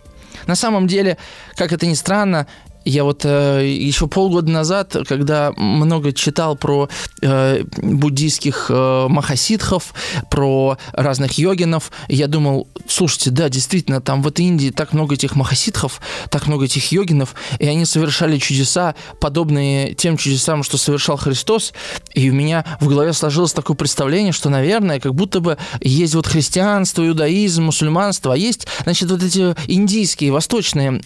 На 0.46 0.54
самом 0.54 0.87
деле, 0.87 1.18
как 1.56 1.72
это 1.72 1.87
ни 1.87 1.94
странно, 1.94 2.46
я 2.88 3.04
вот 3.04 3.25
э, 3.25 3.68
еще 3.68 4.07
полгода 4.07 4.50
назад, 4.50 4.97
когда 5.07 5.52
много 5.57 6.12
читал 6.12 6.57
про 6.57 6.88
э, 7.21 7.62
буддийских 7.76 8.66
э, 8.71 9.07
махасидхов, 9.09 9.92
про 10.30 10.78
разных 10.92 11.33
йогинов, 11.38 11.92
я 12.09 12.28
думал, 12.28 12.66
слушайте, 12.88 13.30
да, 13.30 13.50
действительно, 13.50 14.00
там 14.00 14.23
в 14.23 14.28
этой 14.28 14.47
Индии 14.47 14.71
так 14.71 14.95
много 14.95 15.14
этих 15.14 15.37
махасидхов, 15.37 16.00
так 16.30 16.47
много 16.47 16.64
этих 16.64 16.90
йогинов, 16.90 17.35
и 17.59 17.66
они 17.66 17.85
совершали 17.85 18.38
чудеса, 18.38 18.95
подобные 19.21 19.95
тем 19.95 20.16
чудесам, 20.16 20.62
что 20.62 20.78
совершал 20.78 21.18
Христос, 21.18 21.75
и 22.14 22.30
у 22.30 22.33
меня 22.33 22.64
в 22.80 22.88
голове 22.88 23.12
сложилось 23.12 23.52
такое 23.52 23.76
представление, 23.76 24.33
что, 24.33 24.49
наверное, 24.49 24.99
как 24.99 25.14
будто 25.14 25.40
бы 25.40 25.59
есть 25.83 26.14
вот 26.14 26.26
христианство, 26.26 27.07
иудаизм, 27.07 27.64
мусульманство, 27.64 28.33
а 28.33 28.37
есть, 28.37 28.66
значит, 28.85 29.11
вот 29.11 29.23
эти 29.23 29.54
индийские, 29.66 30.33
восточные, 30.33 31.02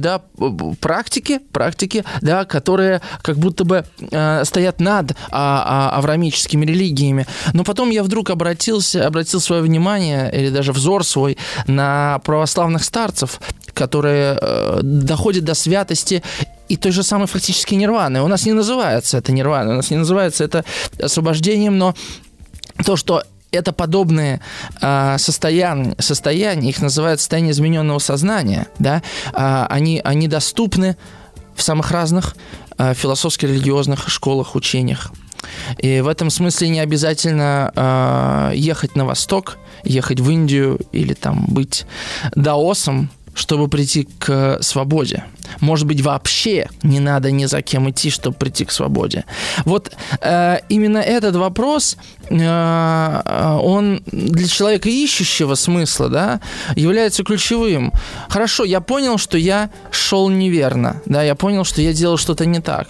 да, 0.00 0.22
практики, 0.80 1.15
практики, 1.16 1.40
практики, 1.52 2.04
да, 2.20 2.44
которые 2.44 3.00
как 3.22 3.38
будто 3.38 3.64
бы 3.64 3.84
э, 4.10 4.44
стоят 4.44 4.80
над 4.80 5.12
а, 5.30 5.90
а, 5.90 5.98
аврамическими 5.98 6.66
религиями. 6.66 7.26
Но 7.54 7.64
потом 7.64 7.90
я 7.90 8.02
вдруг 8.02 8.30
обратился, 8.30 9.06
обратил 9.06 9.40
свое 9.40 9.62
внимание 9.62 10.30
или 10.32 10.50
даже 10.50 10.72
взор 10.72 11.04
свой 11.04 11.38
на 11.66 12.18
православных 12.24 12.84
старцев, 12.84 13.40
которые 13.72 14.38
э, 14.40 14.80
доходят 14.82 15.44
до 15.44 15.54
святости 15.54 16.22
и 16.68 16.76
той 16.76 16.92
же 16.92 17.02
самой 17.02 17.26
фактически 17.26 17.74
нирваны. 17.74 18.22
У 18.22 18.28
нас 18.28 18.46
не 18.46 18.52
называется 18.52 19.18
это 19.18 19.32
нирвана, 19.32 19.72
у 19.72 19.76
нас 19.76 19.90
не 19.90 19.96
называется 19.96 20.44
это 20.44 20.64
освобождением, 21.00 21.78
но 21.78 21.94
то, 22.84 22.96
что 22.96 23.22
это 23.56 23.72
подобные 23.72 24.40
э, 24.80 25.16
состояния, 25.18 25.94
состояния, 25.98 26.70
их 26.70 26.80
называют 26.80 27.20
состояние 27.20 27.52
измененного 27.52 27.98
сознания, 27.98 28.66
да, 28.78 29.02
э, 29.32 29.66
они, 29.68 30.00
они 30.04 30.28
доступны 30.28 30.96
в 31.54 31.62
самых 31.62 31.90
разных 31.90 32.36
э, 32.78 32.94
философско-религиозных 32.94 34.08
школах, 34.08 34.54
учениях. 34.54 35.10
И 35.78 36.00
в 36.00 36.08
этом 36.08 36.30
смысле 36.30 36.68
не 36.68 36.80
обязательно 36.80 37.72
э, 37.74 38.56
ехать 38.56 38.96
на 38.96 39.04
восток, 39.04 39.58
ехать 39.84 40.20
в 40.20 40.30
Индию 40.30 40.78
или 40.92 41.14
там 41.14 41.46
быть 41.48 41.86
даосом, 42.34 43.10
чтобы 43.36 43.68
прийти 43.68 44.08
к 44.18 44.58
свободе. 44.62 45.24
Может 45.60 45.86
быть, 45.86 46.00
вообще 46.00 46.68
не 46.82 47.00
надо 47.00 47.30
ни 47.30 47.44
за 47.44 47.62
кем 47.62 47.88
идти, 47.90 48.10
чтобы 48.10 48.36
прийти 48.36 48.64
к 48.64 48.72
свободе. 48.72 49.24
Вот 49.64 49.92
э, 50.20 50.58
именно 50.68 50.98
этот 50.98 51.36
вопрос, 51.36 51.98
э, 52.30 53.22
он 53.62 54.02
для 54.06 54.48
человека 54.48 54.88
ищущего 54.88 55.54
смысла, 55.54 56.08
да, 56.08 56.40
является 56.74 57.22
ключевым. 57.22 57.92
Хорошо, 58.28 58.64
я 58.64 58.80
понял, 58.80 59.18
что 59.18 59.38
я 59.38 59.70
шел 59.90 60.30
неверно, 60.30 61.02
да, 61.04 61.22
я 61.22 61.34
понял, 61.34 61.64
что 61.64 61.82
я 61.82 61.92
делал 61.92 62.16
что-то 62.16 62.46
не 62.46 62.60
так 62.60 62.88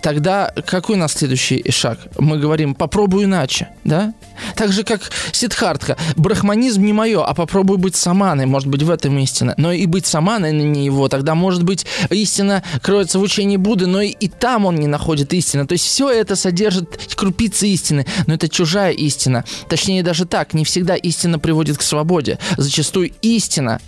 тогда 0.00 0.52
какой 0.66 0.96
у 0.96 0.98
нас 0.98 1.12
следующий 1.12 1.70
шаг? 1.70 1.98
Мы 2.18 2.38
говорим, 2.38 2.74
попробуй 2.74 3.24
иначе, 3.24 3.68
да? 3.84 4.14
Так 4.56 4.72
же, 4.72 4.84
как 4.84 5.00
Сидхартха. 5.32 5.96
Брахманизм 6.16 6.84
не 6.84 6.92
мое, 6.92 7.24
а 7.24 7.34
попробуй 7.34 7.76
быть 7.76 7.96
саманой. 7.96 8.46
Может 8.46 8.68
быть, 8.68 8.82
в 8.82 8.90
этом 8.90 9.18
истина. 9.18 9.54
Но 9.56 9.72
и 9.72 9.86
быть 9.86 10.06
саманой 10.06 10.52
не 10.52 10.84
его. 10.84 11.08
Тогда, 11.08 11.34
может 11.34 11.62
быть, 11.62 11.86
истина 12.10 12.62
кроется 12.82 13.18
в 13.18 13.22
учении 13.22 13.56
Будды, 13.56 13.86
но 13.86 14.00
и, 14.00 14.08
и 14.08 14.28
там 14.28 14.66
он 14.66 14.76
не 14.76 14.86
находит 14.86 15.32
истины. 15.32 15.66
То 15.66 15.72
есть 15.72 15.84
все 15.84 16.10
это 16.10 16.36
содержит 16.36 17.14
крупицы 17.14 17.68
истины, 17.68 18.06
но 18.26 18.34
это 18.34 18.48
чужая 18.48 18.92
истина. 18.92 19.44
Точнее, 19.68 20.02
даже 20.02 20.26
так, 20.26 20.54
не 20.54 20.64
всегда 20.64 20.94
истина 20.96 21.38
приводит 21.38 21.78
к 21.78 21.82
свободе. 21.82 22.38
Зачастую 22.56 23.12
истина 23.22 23.80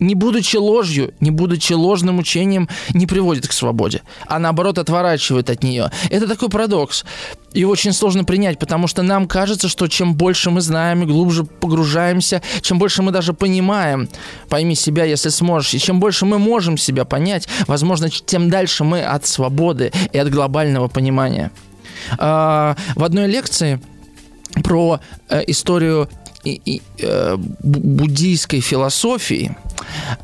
не 0.00 0.14
будучи 0.14 0.56
ложью, 0.56 1.14
не 1.20 1.30
будучи 1.30 1.72
ложным 1.72 2.18
учением, 2.18 2.68
не 2.92 3.06
приводит 3.06 3.46
к 3.48 3.52
свободе, 3.52 4.02
а 4.26 4.38
наоборот 4.38 4.78
отворачивает 4.78 5.50
от 5.50 5.62
нее. 5.62 5.90
Это 6.10 6.26
такой 6.26 6.48
парадокс. 6.48 7.04
И 7.52 7.64
очень 7.64 7.92
сложно 7.92 8.24
принять, 8.24 8.58
потому 8.58 8.88
что 8.88 9.02
нам 9.02 9.28
кажется, 9.28 9.68
что 9.68 9.86
чем 9.86 10.14
больше 10.14 10.50
мы 10.50 10.60
знаем 10.60 11.02
и 11.02 11.06
глубже 11.06 11.44
погружаемся, 11.44 12.42
чем 12.62 12.78
больше 12.78 13.02
мы 13.02 13.12
даже 13.12 13.32
понимаем, 13.32 14.08
пойми 14.48 14.74
себя, 14.74 15.04
если 15.04 15.28
сможешь, 15.28 15.74
и 15.74 15.78
чем 15.78 16.00
больше 16.00 16.26
мы 16.26 16.38
можем 16.38 16.76
себя 16.76 17.04
понять, 17.04 17.48
возможно, 17.68 18.10
тем 18.10 18.50
дальше 18.50 18.82
мы 18.82 19.02
от 19.02 19.26
свободы 19.26 19.92
и 20.12 20.18
от 20.18 20.30
глобального 20.30 20.88
понимания. 20.88 21.52
А, 22.18 22.76
в 22.96 23.04
одной 23.04 23.28
лекции 23.28 23.80
про 24.62 25.00
э, 25.28 25.42
историю 25.46 26.08
и, 26.44 26.60
и, 26.64 26.82
э, 26.98 27.36
буддийской 27.36 28.60
философии 28.60 29.56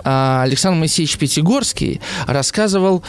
Александр 0.03 0.79
Моисеевич 0.79 1.19
Пятигорский 1.19 2.00
рассказывал 2.27 3.03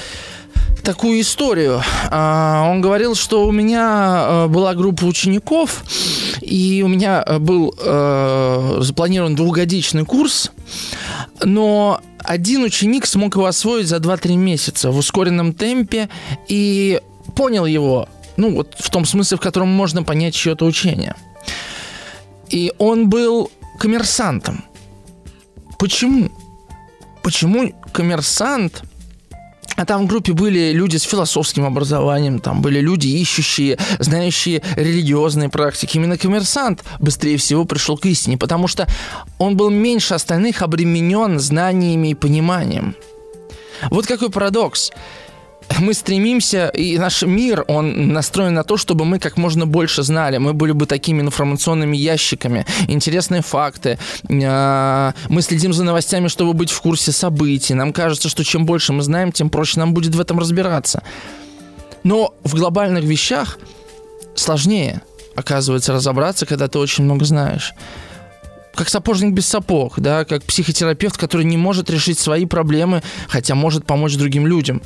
такую 0.83 1.21
историю. 1.21 1.81
Э, 2.09 2.63
он 2.69 2.81
говорил, 2.81 3.15
что 3.15 3.45
у 3.45 3.51
меня 3.51 4.25
э, 4.25 4.47
была 4.47 4.73
группа 4.73 5.05
учеников, 5.05 5.83
и 6.41 6.81
у 6.83 6.87
меня 6.87 7.23
был 7.39 7.73
э, 7.77 8.77
запланирован 8.81 9.35
двухгодичный 9.35 10.05
курс, 10.05 10.51
но 11.43 12.01
один 12.19 12.63
ученик 12.63 13.05
смог 13.05 13.35
его 13.35 13.45
освоить 13.45 13.87
за 13.87 13.97
2-3 13.97 14.35
месяца 14.35 14.91
в 14.91 14.97
ускоренном 14.97 15.53
темпе 15.53 16.09
и 16.47 16.99
понял 17.35 17.65
его, 17.65 18.09
ну 18.37 18.55
вот 18.55 18.75
в 18.77 18.89
том 18.89 19.05
смысле, 19.05 19.37
в 19.37 19.41
котором 19.41 19.69
можно 19.69 20.03
понять 20.03 20.33
чье-то 20.35 20.65
учение– 20.65 21.15
и 22.51 22.73
он 22.77 23.09
был 23.09 23.49
коммерсантом. 23.79 24.65
Почему? 25.79 26.29
Почему 27.23 27.73
коммерсант 27.91 28.83
а 29.77 29.85
там 29.85 30.03
в 30.03 30.07
группе 30.07 30.33
были 30.33 30.73
люди 30.73 30.97
с 30.97 31.03
философским 31.03 31.65
образованием, 31.65 32.39
там 32.39 32.61
были 32.61 32.79
люди, 32.79 33.07
ищущие, 33.07 33.77
знающие 33.99 34.61
религиозные 34.75 35.49
практики. 35.49 35.97
Именно 35.97 36.17
коммерсант 36.17 36.83
быстрее 36.99 37.37
всего 37.37 37.65
пришел 37.65 37.97
к 37.97 38.05
истине, 38.05 38.37
потому 38.37 38.67
что 38.67 38.87
он 39.39 39.55
был 39.55 39.69
меньше 39.69 40.13
остальных 40.13 40.61
обременен 40.61 41.39
знаниями 41.39 42.09
и 42.09 42.15
пониманием. 42.15 42.95
Вот 43.89 44.05
какой 44.05 44.29
парадокс 44.29 44.91
мы 45.79 45.93
стремимся, 45.93 46.67
и 46.69 46.97
наш 46.97 47.21
мир, 47.23 47.63
он 47.67 48.13
настроен 48.13 48.53
на 48.53 48.63
то, 48.63 48.77
чтобы 48.77 49.05
мы 49.05 49.19
как 49.19 49.37
можно 49.37 49.65
больше 49.65 50.03
знали. 50.03 50.37
Мы 50.37 50.53
были 50.53 50.71
бы 50.71 50.85
такими 50.85 51.21
информационными 51.21 51.97
ящиками, 51.97 52.65
интересные 52.87 53.41
факты. 53.41 53.97
А, 54.29 55.13
мы 55.29 55.41
следим 55.41 55.73
за 55.73 55.83
новостями, 55.83 56.27
чтобы 56.27 56.53
быть 56.53 56.71
в 56.71 56.81
курсе 56.81 57.11
событий. 57.11 57.73
Нам 57.73 57.93
кажется, 57.93 58.29
что 58.29 58.43
чем 58.43 58.65
больше 58.65 58.93
мы 58.93 59.03
знаем, 59.03 59.31
тем 59.31 59.49
проще 59.49 59.79
нам 59.79 59.93
будет 59.93 60.15
в 60.15 60.19
этом 60.19 60.39
разбираться. 60.39 61.03
Но 62.03 62.33
в 62.43 62.55
глобальных 62.55 63.03
вещах 63.03 63.59
сложнее, 64.35 65.01
оказывается, 65.35 65.93
разобраться, 65.93 66.45
когда 66.45 66.67
ты 66.67 66.79
очень 66.79 67.03
много 67.03 67.25
знаешь 67.25 67.73
как 68.75 68.89
сапожник 68.89 69.33
без 69.33 69.47
сапог, 69.47 69.99
да, 69.99 70.25
как 70.25 70.43
психотерапевт, 70.43 71.17
который 71.17 71.45
не 71.45 71.57
может 71.57 71.89
решить 71.89 72.19
свои 72.19 72.45
проблемы, 72.45 73.01
хотя 73.27 73.55
может 73.55 73.85
помочь 73.85 74.15
другим 74.15 74.47
людям. 74.47 74.81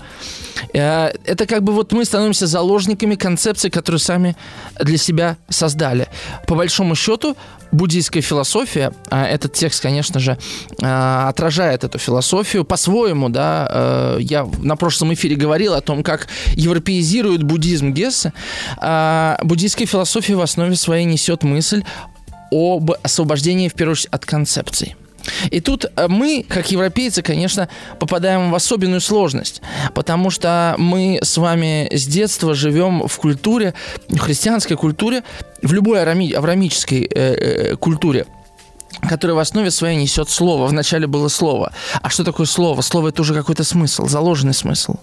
Э, 0.74 1.12
это 1.26 1.46
как 1.46 1.64
бы 1.64 1.74
вот 1.74 1.92
мы 1.92 2.06
становимся 2.06 2.48
заложниками 2.48 3.16
концепции, 3.16 3.70
которую 3.70 4.00
сами 4.00 4.36
для 4.80 4.98
себя 4.98 5.38
создали. 5.50 6.08
По 6.48 6.56
большому 6.56 6.96
счету, 6.96 7.36
буддийская 7.72 8.22
философия, 8.22 8.92
а 9.10 9.26
этот 9.26 9.54
текст, 9.54 9.82
конечно 9.82 10.20
же, 10.20 10.38
э, 10.82 11.28
отражает 11.28 11.84
эту 11.84 12.00
философию 12.00 12.66
по-своему, 12.66 13.30
да, 13.30 13.68
э, 13.70 14.18
я 14.22 14.48
на 14.60 14.76
прошлом 14.76 15.14
эфире 15.14 15.36
говорил 15.36 15.74
о 15.74 15.82
том, 15.82 16.04
как 16.04 16.28
европеизирует 16.54 17.44
буддизм 17.44 17.92
Гессе, 17.92 18.34
а 18.78 19.38
буддийская 19.44 19.88
философия 19.88 20.36
в 20.36 20.42
основе 20.42 20.76
своей 20.76 21.06
несет 21.06 21.44
мысль 21.44 21.84
об 22.56 22.92
освобождении, 23.04 23.68
в 23.68 23.74
первую 23.74 23.94
очередь, 23.94 24.10
от 24.12 24.26
концепций. 24.26 24.96
И 25.52 25.60
тут 25.60 25.86
э, 25.86 26.08
мы, 26.08 26.46
как 26.48 26.72
европейцы, 26.72 27.22
конечно, 27.22 27.68
попадаем 28.00 28.52
в 28.52 28.56
особенную 28.56 29.02
сложность, 29.02 29.62
потому 29.94 30.30
что 30.30 30.76
мы 30.78 31.20
с 31.22 31.38
вами 31.38 31.88
с 31.92 32.06
детства 32.06 32.54
живем 32.54 33.08
в 33.08 33.18
культуре, 33.18 33.74
в 34.10 34.20
христианской 34.20 34.78
культуре, 34.78 35.24
в 35.62 35.74
любой 35.74 36.02
арами, 36.02 36.32
аврамической 36.32 37.04
э, 37.04 37.10
э, 37.14 37.76
культуре, 37.76 38.26
которая 39.08 39.36
в 39.36 39.40
основе 39.40 39.72
своей 39.72 39.98
несет 39.98 40.30
слово. 40.30 40.68
Вначале 40.68 41.08
было 41.08 41.28
слово. 41.28 41.72
А 42.02 42.10
что 42.10 42.24
такое 42.24 42.46
слово? 42.46 42.82
Слово 42.82 43.10
это 43.10 43.22
уже 43.22 43.34
какой-то 43.34 43.64
смысл, 43.64 44.08
заложенный 44.08 44.54
смысл. 44.54 44.96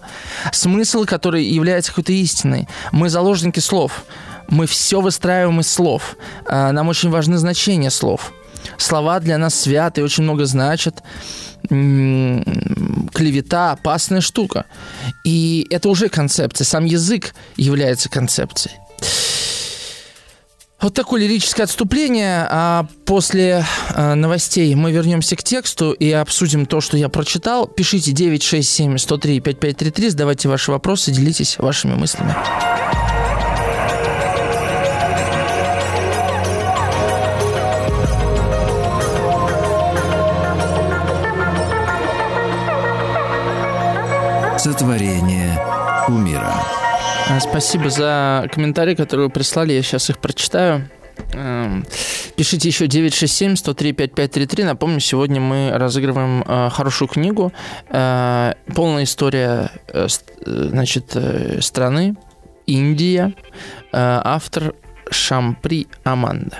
Смысл, 0.52 1.04
который 1.04 1.44
является 1.44 1.90
какой-то 1.90 2.12
истиной. 2.12 2.68
Мы 2.92 3.08
заложники 3.08 3.60
слов 3.60 4.04
мы 4.52 4.66
все 4.66 5.00
выстраиваем 5.00 5.60
из 5.60 5.72
слов. 5.72 6.16
А, 6.46 6.72
нам 6.72 6.88
очень 6.88 7.08
важны 7.08 7.38
значения 7.38 7.90
слов. 7.90 8.32
Слова 8.76 9.18
для 9.18 9.38
нас 9.38 9.54
святы, 9.54 10.04
очень 10.04 10.24
много 10.24 10.44
значат. 10.44 11.02
Клевета– 11.68 13.72
опасная 13.72 14.20
штука. 14.20 14.66
И 15.24 15.66
это 15.70 15.88
уже 15.88 16.10
концепция. 16.10 16.66
Сам 16.66 16.84
язык 16.84 17.34
является 17.56 18.10
концепцией. 18.10 18.74
Вот 20.82 20.94
такое 20.94 21.22
лирическое 21.22 21.64
отступление, 21.64 22.44
а 22.50 22.86
после 23.06 23.64
э, 23.94 24.14
новостей 24.14 24.74
мы 24.74 24.90
вернемся 24.90 25.36
к 25.36 25.44
тексту 25.44 25.92
и 25.92 26.10
обсудим 26.10 26.66
то, 26.66 26.80
что 26.80 26.96
я 26.96 27.08
прочитал. 27.08 27.68
Пишите 27.68 28.10
967 28.10 28.98
103 28.98 29.40
5533, 29.40 30.10
задавайте 30.10 30.48
ваши 30.48 30.72
вопросы, 30.72 31.12
делитесь 31.12 31.56
вашими 31.58 31.94
мыслями. 31.94 32.34
Спасибо 47.40 47.90
за 47.90 48.48
комментарии, 48.52 48.94
которые 48.94 49.28
вы 49.28 49.32
прислали. 49.32 49.72
Я 49.72 49.82
сейчас 49.82 50.10
их 50.10 50.18
прочитаю. 50.18 50.88
Эм, 51.32 51.84
пишите 52.36 52.68
еще 52.68 52.86
967-103-5533. 52.86 54.64
Напомню, 54.64 55.00
сегодня 55.00 55.40
мы 55.40 55.70
разыгрываем 55.72 56.42
э, 56.42 56.70
хорошую 56.70 57.08
книгу. 57.08 57.52
Э, 57.88 58.54
полная 58.74 59.04
история 59.04 59.70
э, 59.88 60.08
значит, 60.44 61.16
страны. 61.60 62.16
Индия. 62.66 63.34
Автор 63.92 64.74
Шампри 65.10 65.88
Аманда. 66.04 66.58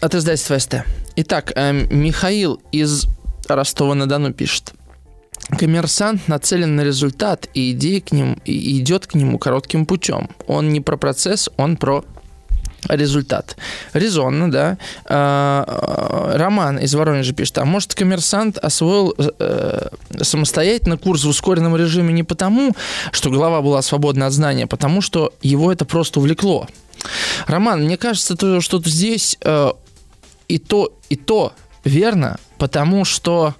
От 0.00 0.14
издательства 0.14 0.58
СТ. 0.58 0.84
Итак, 1.16 1.52
Михаил 1.90 2.62
из 2.70 3.06
Ростова-на-Дону 3.48 4.32
пишет. 4.32 4.74
Коммерсант 5.50 6.26
нацелен 6.26 6.76
на 6.76 6.82
результат, 6.82 7.48
и 7.54 7.72
идея 7.72 8.00
к 8.00 8.12
нему 8.12 8.36
и 8.44 8.78
идет 8.78 9.06
к 9.06 9.14
нему 9.14 9.38
коротким 9.38 9.84
путем. 9.84 10.30
Он 10.46 10.72
не 10.72 10.80
про 10.80 10.96
процесс, 10.96 11.50
он 11.56 11.76
про 11.76 12.04
результат. 12.88 13.56
Резонно, 13.92 14.50
да. 14.50 14.78
А, 15.06 16.32
Роман 16.36 16.78
из 16.78 16.94
Воронежа 16.94 17.32
пишет, 17.32 17.58
а 17.58 17.64
может 17.64 17.94
коммерсант 17.94 18.58
освоил 18.58 19.14
э, 19.18 19.88
самостоятельно 20.20 20.98
курс 20.98 21.24
в 21.24 21.28
ускоренном 21.28 21.76
режиме 21.76 22.12
не 22.12 22.22
потому, 22.22 22.74
что 23.12 23.30
голова 23.30 23.62
была 23.62 23.82
свободна 23.82 24.26
от 24.26 24.32
знания, 24.32 24.64
а 24.64 24.68
потому 24.68 25.00
что 25.00 25.32
его 25.42 25.72
это 25.72 25.84
просто 25.84 26.20
увлекло. 26.20 26.68
Роман, 27.46 27.84
мне 27.84 27.96
кажется, 27.96 28.36
то, 28.36 28.60
что 28.60 28.80
здесь 28.84 29.38
э, 29.42 29.72
и 30.48 30.58
то, 30.58 30.92
и 31.08 31.16
то 31.16 31.52
верно, 31.84 32.38
потому 32.58 33.04
что 33.04 33.54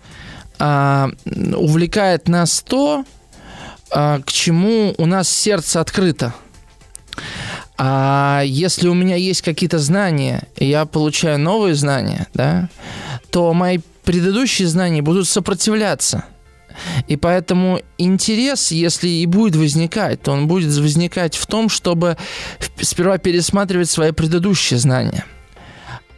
э, 0.65 1.55
увлекает 1.57 2.29
нас 2.29 2.63
то, 2.63 3.05
э, 3.91 4.21
к 4.25 4.33
чему 4.33 4.95
у 4.99 5.07
нас 5.07 5.29
сердце 5.29 5.81
открыто. 5.81 6.35
А 7.77 8.43
если 8.45 8.89
у 8.89 8.95
меня 8.95 9.17
есть 9.17 9.43
какие-то 9.43 9.79
знания, 9.79 10.45
и 10.57 10.67
я 10.67 10.87
получаю 10.87 11.39
новые 11.39 11.75
знания, 11.75 12.29
да, 12.35 12.69
то 13.31 13.53
мои 13.53 13.79
предыдущие 14.05 14.69
знания 14.69 15.03
будут 15.03 15.29
сопротивляться. 15.29 16.25
И 17.07 17.17
поэтому 17.17 17.81
интерес, 17.99 18.71
если 18.71 19.09
и 19.09 19.27
будет 19.27 19.57
возникать, 19.57 20.23
то 20.23 20.33
он 20.33 20.49
будет 20.49 20.77
возникать 20.77 21.37
в 21.37 21.47
том, 21.47 21.69
чтобы 21.69 22.17
сперва 22.81 23.19
пересматривать 23.19 23.91
свои 23.91 24.13
предыдущие 24.13 24.79
знания. 24.79 25.25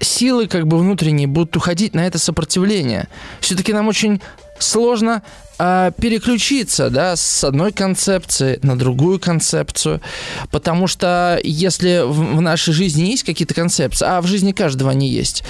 Силы 0.00 0.46
как 0.46 0.66
бы 0.66 0.78
внутренние 0.78 1.26
будут 1.26 1.56
уходить 1.56 1.94
на 1.94 2.06
это 2.06 2.18
сопротивление. 2.18 3.08
Все-таки 3.40 3.72
нам 3.72 3.88
очень 3.88 4.20
сложно 4.58 5.22
а, 5.58 5.90
переключиться 5.92 6.90
да, 6.90 7.16
с 7.16 7.44
одной 7.44 7.72
концепции 7.72 8.58
на 8.62 8.78
другую 8.78 9.18
концепцию. 9.18 10.00
Потому 10.50 10.86
что 10.86 11.40
если 11.42 12.02
в, 12.04 12.36
в 12.36 12.40
нашей 12.40 12.74
жизни 12.74 13.04
есть 13.04 13.24
какие-то 13.24 13.54
концепции, 13.54 14.06
а 14.06 14.20
в 14.20 14.26
жизни 14.26 14.52
каждого 14.52 14.90
они 14.90 15.08
есть, 15.08 15.44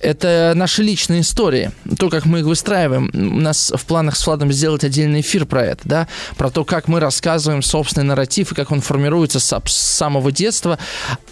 это 0.00 0.52
наши 0.56 0.82
личные 0.82 1.20
истории, 1.20 1.72
то, 1.98 2.08
как 2.08 2.24
мы 2.24 2.40
их 2.40 2.46
выстраиваем. 2.46 3.10
У 3.12 3.40
нас 3.40 3.72
в 3.74 3.84
планах 3.84 4.16
с 4.16 4.26
Владом 4.26 4.50
сделать 4.52 4.84
отдельный 4.84 5.20
эфир 5.20 5.44
про 5.44 5.64
это, 5.64 5.80
да, 5.84 6.08
про 6.36 6.50
то, 6.50 6.64
как 6.64 6.88
мы 6.88 7.00
рассказываем 7.00 7.62
собственный 7.62 8.06
нарратив 8.06 8.52
и 8.52 8.54
как 8.54 8.70
он 8.70 8.80
формируется 8.80 9.40
с, 9.40 9.60
с 9.66 9.72
самого 9.72 10.32
детства, 10.32 10.78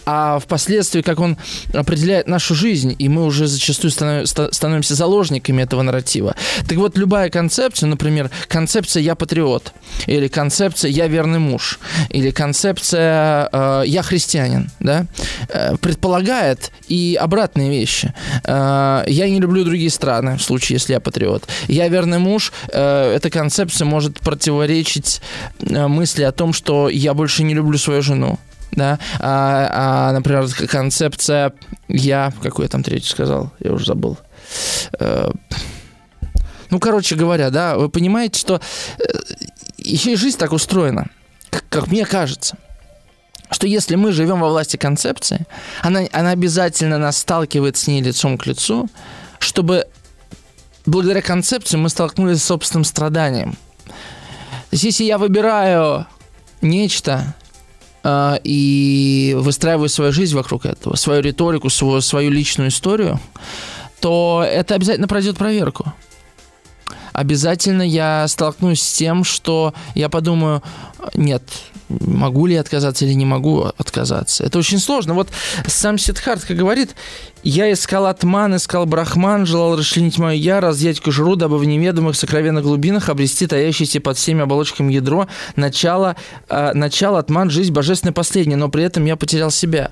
а 0.04 0.38
впоследствии, 0.38 1.02
как 1.02 1.20
он 1.20 1.38
определяет 1.72 2.28
нашу 2.28 2.54
жизнь, 2.54 2.94
и 2.98 3.08
мы 3.08 3.24
уже 3.24 3.46
зачастую 3.46 3.90
станов, 3.90 4.28
становимся 4.28 4.94
заложниками 4.94 5.62
этого 5.62 5.82
нарратива. 5.82 6.34
Так 6.68 6.76
вот, 6.76 6.98
любая 6.98 7.30
концепция, 7.30 7.86
например, 7.86 8.17
например, 8.22 8.46
концепция 8.48 9.02
«я 9.02 9.14
патриот», 9.14 9.72
или 10.06 10.28
концепция 10.28 10.90
«я 10.90 11.06
верный 11.06 11.38
муж», 11.38 11.78
или 12.10 12.30
концепция 12.30 13.48
э, 13.52 13.82
«я 13.86 14.02
христианин», 14.02 14.70
да, 14.80 15.06
э, 15.48 15.76
предполагает 15.76 16.70
и 16.88 17.18
обратные 17.20 17.70
вещи. 17.70 18.12
Э, 18.44 19.04
«Я 19.06 19.28
не 19.28 19.40
люблю 19.40 19.64
другие 19.64 19.90
страны», 19.90 20.36
в 20.36 20.42
случае, 20.42 20.76
если 20.76 20.92
я 20.92 21.00
патриот. 21.00 21.48
«Я 21.68 21.88
верный 21.88 22.18
муж», 22.18 22.52
эта 22.68 23.30
концепция 23.30 23.86
может 23.86 24.20
противоречить 24.20 25.20
мысли 25.60 26.22
о 26.22 26.32
том, 26.32 26.52
что 26.52 26.88
я 26.88 27.14
больше 27.14 27.42
не 27.42 27.54
люблю 27.54 27.78
свою 27.78 28.02
жену 28.02 28.38
да, 28.72 28.98
а, 29.18 30.08
а, 30.08 30.12
например, 30.12 30.46
концепция 30.68 31.52
я, 31.88 32.32
какой 32.42 32.66
я 32.66 32.68
там 32.68 32.82
третий 32.82 33.08
сказал, 33.08 33.50
я 33.60 33.72
уже 33.72 33.86
забыл. 33.86 34.18
Э, 34.98 35.30
ну, 36.70 36.78
короче 36.80 37.14
говоря, 37.14 37.50
да, 37.50 37.76
вы 37.76 37.88
понимаете, 37.88 38.38
что 38.38 38.60
э, 38.98 39.02
еще 39.78 40.12
и 40.12 40.16
жизнь 40.16 40.38
так 40.38 40.52
устроена, 40.52 41.06
как, 41.50 41.64
как 41.68 41.86
мне 41.88 42.04
кажется 42.04 42.56
что 43.50 43.66
если 43.66 43.94
мы 43.96 44.12
живем 44.12 44.40
во 44.40 44.48
власти 44.48 44.76
концепции, 44.76 45.46
она, 45.82 46.02
она 46.12 46.30
обязательно 46.30 46.98
нас 46.98 47.18
сталкивает 47.18 47.76
с 47.76 47.86
ней 47.86 48.02
лицом 48.02 48.36
к 48.36 48.46
лицу, 48.46 48.88
чтобы 49.38 49.86
благодаря 50.84 51.22
концепции 51.22 51.76
мы 51.76 51.88
столкнулись 51.88 52.42
с 52.42 52.46
собственным 52.46 52.84
страданием. 52.84 53.52
То 53.86 54.72
есть 54.72 54.84
если 54.84 55.04
я 55.04 55.16
выбираю 55.16 56.06
нечто 56.60 57.34
э, 58.04 58.38
и 58.44 59.34
выстраиваю 59.38 59.88
свою 59.88 60.12
жизнь 60.12 60.34
вокруг 60.34 60.66
этого, 60.66 60.96
свою 60.96 61.22
риторику, 61.22 61.70
свою, 61.70 62.00
свою 62.00 62.30
личную 62.30 62.68
историю, 62.68 63.18
то 64.00 64.44
это 64.46 64.74
обязательно 64.74 65.08
пройдет 65.08 65.38
проверку 65.38 65.92
обязательно 67.12 67.82
я 67.82 68.26
столкнусь 68.28 68.82
с 68.82 68.92
тем, 68.92 69.24
что 69.24 69.74
я 69.94 70.08
подумаю, 70.08 70.62
нет, 71.14 71.42
могу 71.88 72.46
ли 72.46 72.54
я 72.54 72.60
отказаться 72.60 73.04
или 73.04 73.14
не 73.14 73.24
могу 73.24 73.62
отказаться. 73.76 74.44
Это 74.44 74.58
очень 74.58 74.78
сложно. 74.78 75.14
Вот 75.14 75.28
сам 75.66 75.98
Сидхартка 75.98 76.54
говорит, 76.54 76.94
я 77.42 77.72
искал 77.72 78.06
атман, 78.06 78.56
искал 78.56 78.86
брахман, 78.86 79.46
желал 79.46 79.76
расчленить 79.76 80.18
мое 80.18 80.34
я, 80.34 80.60
разъять 80.60 81.00
кожуру, 81.00 81.36
дабы 81.36 81.58
в 81.58 81.64
неведомых 81.64 82.16
сокровенных 82.16 82.64
глубинах 82.64 83.08
обрести 83.08 83.46
таящееся 83.46 84.00
под 84.00 84.18
всеми 84.18 84.42
оболочками 84.42 84.92
ядро, 84.92 85.28
начало, 85.56 86.16
э, 86.48 86.72
начало 86.74 87.18
атман, 87.18 87.50
жизнь 87.50 87.72
божественная 87.72 88.12
последняя, 88.12 88.56
но 88.56 88.68
при 88.68 88.84
этом 88.84 89.04
я 89.04 89.16
потерял 89.16 89.50
себя. 89.50 89.90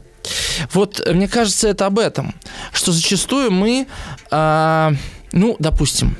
Вот, 0.72 1.06
мне 1.12 1.28
кажется, 1.28 1.68
это 1.68 1.86
об 1.86 1.98
этом, 1.98 2.34
что 2.72 2.92
зачастую 2.92 3.50
мы, 3.50 3.86
э, 4.30 4.90
ну, 5.32 5.56
допустим, 5.58 6.16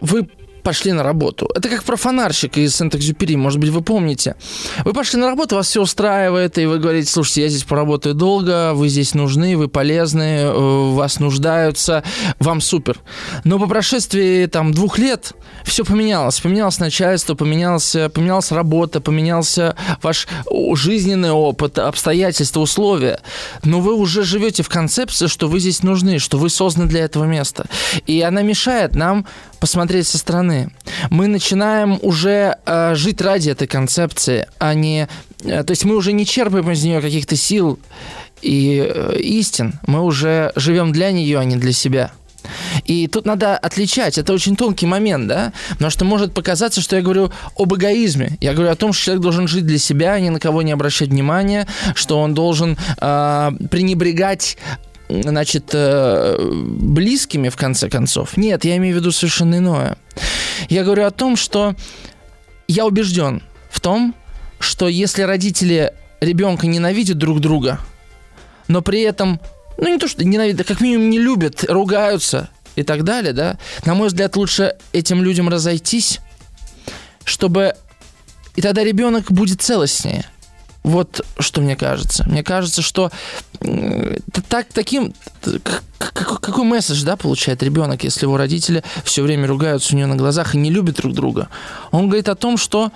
вы 0.00 0.28
пошли 0.62 0.92
на 0.92 1.02
работу. 1.02 1.50
Это 1.54 1.68
как 1.68 1.84
про 1.84 1.96
фонарщик 1.96 2.56
из 2.58 2.76
Сент-Экзюпери, 2.76 3.36
может 3.36 3.58
быть, 3.58 3.70
вы 3.70 3.82
помните. 3.82 4.36
Вы 4.84 4.92
пошли 4.92 5.20
на 5.20 5.28
работу, 5.28 5.56
вас 5.56 5.68
все 5.68 5.82
устраивает, 5.82 6.58
и 6.58 6.66
вы 6.66 6.78
говорите, 6.78 7.10
слушайте, 7.10 7.42
я 7.42 7.48
здесь 7.48 7.64
поработаю 7.64 8.14
долго, 8.14 8.72
вы 8.74 8.88
здесь 8.88 9.14
нужны, 9.14 9.56
вы 9.56 9.68
полезны, 9.68 10.40
э, 10.42 10.90
вас 10.92 11.20
нуждаются, 11.20 12.02
вам 12.38 12.60
супер. 12.60 12.98
Но 13.44 13.58
по 13.58 13.66
прошествии 13.66 14.46
там 14.46 14.72
двух 14.72 14.98
лет 14.98 15.32
все 15.64 15.84
поменялось. 15.84 16.40
Поменялось 16.40 16.78
начальство, 16.78 17.34
поменялось, 17.34 17.96
поменялась 18.12 18.52
работа, 18.52 19.00
поменялся 19.00 19.76
ваш 20.02 20.26
жизненный 20.74 21.30
опыт, 21.30 21.78
обстоятельства, 21.78 22.60
условия. 22.60 23.20
Но 23.64 23.80
вы 23.80 23.94
уже 23.94 24.22
живете 24.22 24.62
в 24.62 24.68
концепции, 24.68 25.26
что 25.26 25.48
вы 25.48 25.60
здесь 25.60 25.82
нужны, 25.82 26.18
что 26.18 26.38
вы 26.38 26.50
созданы 26.50 26.86
для 26.86 27.04
этого 27.04 27.24
места. 27.24 27.66
И 28.06 28.20
она 28.20 28.42
мешает 28.42 28.94
нам 28.94 29.26
посмотреть 29.60 30.08
со 30.08 30.18
стороны. 30.18 30.70
Мы 31.10 31.28
начинаем 31.28 31.98
уже 32.02 32.56
э, 32.66 32.94
жить 32.94 33.20
ради 33.20 33.50
этой 33.50 33.68
концепции, 33.68 34.48
а 34.58 34.74
не... 34.74 35.08
Э, 35.44 35.62
то 35.62 35.70
есть 35.70 35.84
мы 35.84 35.94
уже 35.96 36.12
не 36.12 36.26
черпаем 36.26 36.70
из 36.70 36.82
нее 36.82 37.00
каких-то 37.00 37.36
сил 37.36 37.78
и 38.42 38.82
э, 38.82 39.18
истин. 39.20 39.74
Мы 39.86 40.02
уже 40.02 40.52
живем 40.56 40.92
для 40.92 41.12
нее, 41.12 41.38
а 41.38 41.44
не 41.44 41.56
для 41.56 41.72
себя. 41.72 42.10
И 42.84 43.06
тут 43.06 43.26
надо 43.26 43.56
отличать, 43.56 44.18
это 44.18 44.32
очень 44.32 44.56
тонкий 44.56 44.86
момент, 44.86 45.28
да, 45.28 45.52
потому 45.70 45.90
что 45.90 46.04
может 46.04 46.32
показаться, 46.32 46.80
что 46.80 46.96
я 46.96 47.02
говорю 47.02 47.30
об 47.56 47.74
эгоизме. 47.74 48.38
Я 48.40 48.54
говорю 48.54 48.70
о 48.70 48.76
том, 48.76 48.92
что 48.92 49.04
человек 49.04 49.22
должен 49.22 49.48
жить 49.48 49.66
для 49.66 49.78
себя, 49.78 50.18
ни 50.18 50.30
на 50.30 50.40
кого 50.40 50.62
не 50.62 50.72
обращать 50.72 51.08
внимания, 51.08 51.66
что 51.94 52.18
он 52.18 52.34
должен 52.34 52.76
э, 52.98 53.52
пренебрегать 53.70 54.56
значит, 55.22 55.70
э, 55.72 56.36
близкими, 56.40 57.48
в 57.48 57.56
конце 57.56 57.88
концов. 57.88 58.36
Нет, 58.36 58.64
я 58.64 58.76
имею 58.76 58.94
в 58.96 58.98
виду 58.98 59.12
совершенно 59.12 59.56
иное. 59.56 59.96
Я 60.68 60.84
говорю 60.84 61.04
о 61.04 61.10
том, 61.10 61.36
что 61.36 61.74
я 62.68 62.86
убежден 62.86 63.42
в 63.70 63.80
том, 63.80 64.14
что 64.58 64.88
если 64.88 65.22
родители 65.22 65.92
ребенка 66.20 66.66
ненавидят 66.66 67.18
друг 67.18 67.40
друга, 67.40 67.80
но 68.68 68.82
при 68.82 69.00
этом, 69.00 69.40
ну 69.78 69.88
не 69.88 69.98
то, 69.98 70.06
что 70.06 70.24
ненавидят, 70.24 70.60
а 70.60 70.64
как 70.64 70.80
минимум 70.80 71.10
не 71.10 71.18
любят, 71.18 71.64
ругаются 71.68 72.50
и 72.76 72.82
так 72.82 73.04
далее, 73.04 73.32
да, 73.32 73.58
на 73.84 73.94
мой 73.94 74.08
взгляд, 74.08 74.36
лучше 74.36 74.76
этим 74.92 75.22
людям 75.22 75.48
разойтись, 75.48 76.20
чтобы... 77.24 77.74
И 78.56 78.62
тогда 78.62 78.84
ребенок 78.84 79.30
будет 79.30 79.62
целостнее. 79.62 80.24
Вот 80.82 81.24
что 81.38 81.60
мне 81.60 81.76
кажется. 81.76 82.24
Мне 82.26 82.42
кажется, 82.42 82.82
что 82.82 83.10
так, 84.48 84.66
таким... 84.72 85.14
Какой 85.98 86.64
месседж, 86.64 87.04
да, 87.04 87.16
получает 87.16 87.62
ребенок, 87.62 88.04
если 88.04 88.24
его 88.24 88.36
родители 88.36 88.82
все 89.04 89.22
время 89.22 89.46
ругаются 89.46 89.94
у 89.94 89.98
него 89.98 90.08
на 90.08 90.16
глазах 90.16 90.54
и 90.54 90.58
не 90.58 90.70
любят 90.70 90.96
друг 90.96 91.12
друга? 91.12 91.48
Он 91.90 92.06
говорит 92.06 92.28
о 92.28 92.34
том, 92.34 92.56
что, 92.56 92.90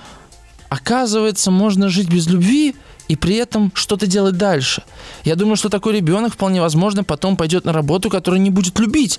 оказывается, 0.70 1.50
можно 1.50 1.88
жить 1.88 2.08
без 2.08 2.26
любви, 2.26 2.74
и 3.08 3.16
при 3.16 3.36
этом 3.36 3.70
что-то 3.74 4.06
делать 4.06 4.36
дальше. 4.36 4.82
Я 5.24 5.36
думаю, 5.36 5.56
что 5.56 5.68
такой 5.68 5.94
ребенок 5.94 6.32
вполне 6.32 6.60
возможно 6.62 7.04
потом 7.04 7.36
пойдет 7.36 7.66
на 7.66 7.72
работу, 7.72 8.08
которую 8.08 8.40
не 8.40 8.50
будет 8.50 8.78
любить, 8.78 9.18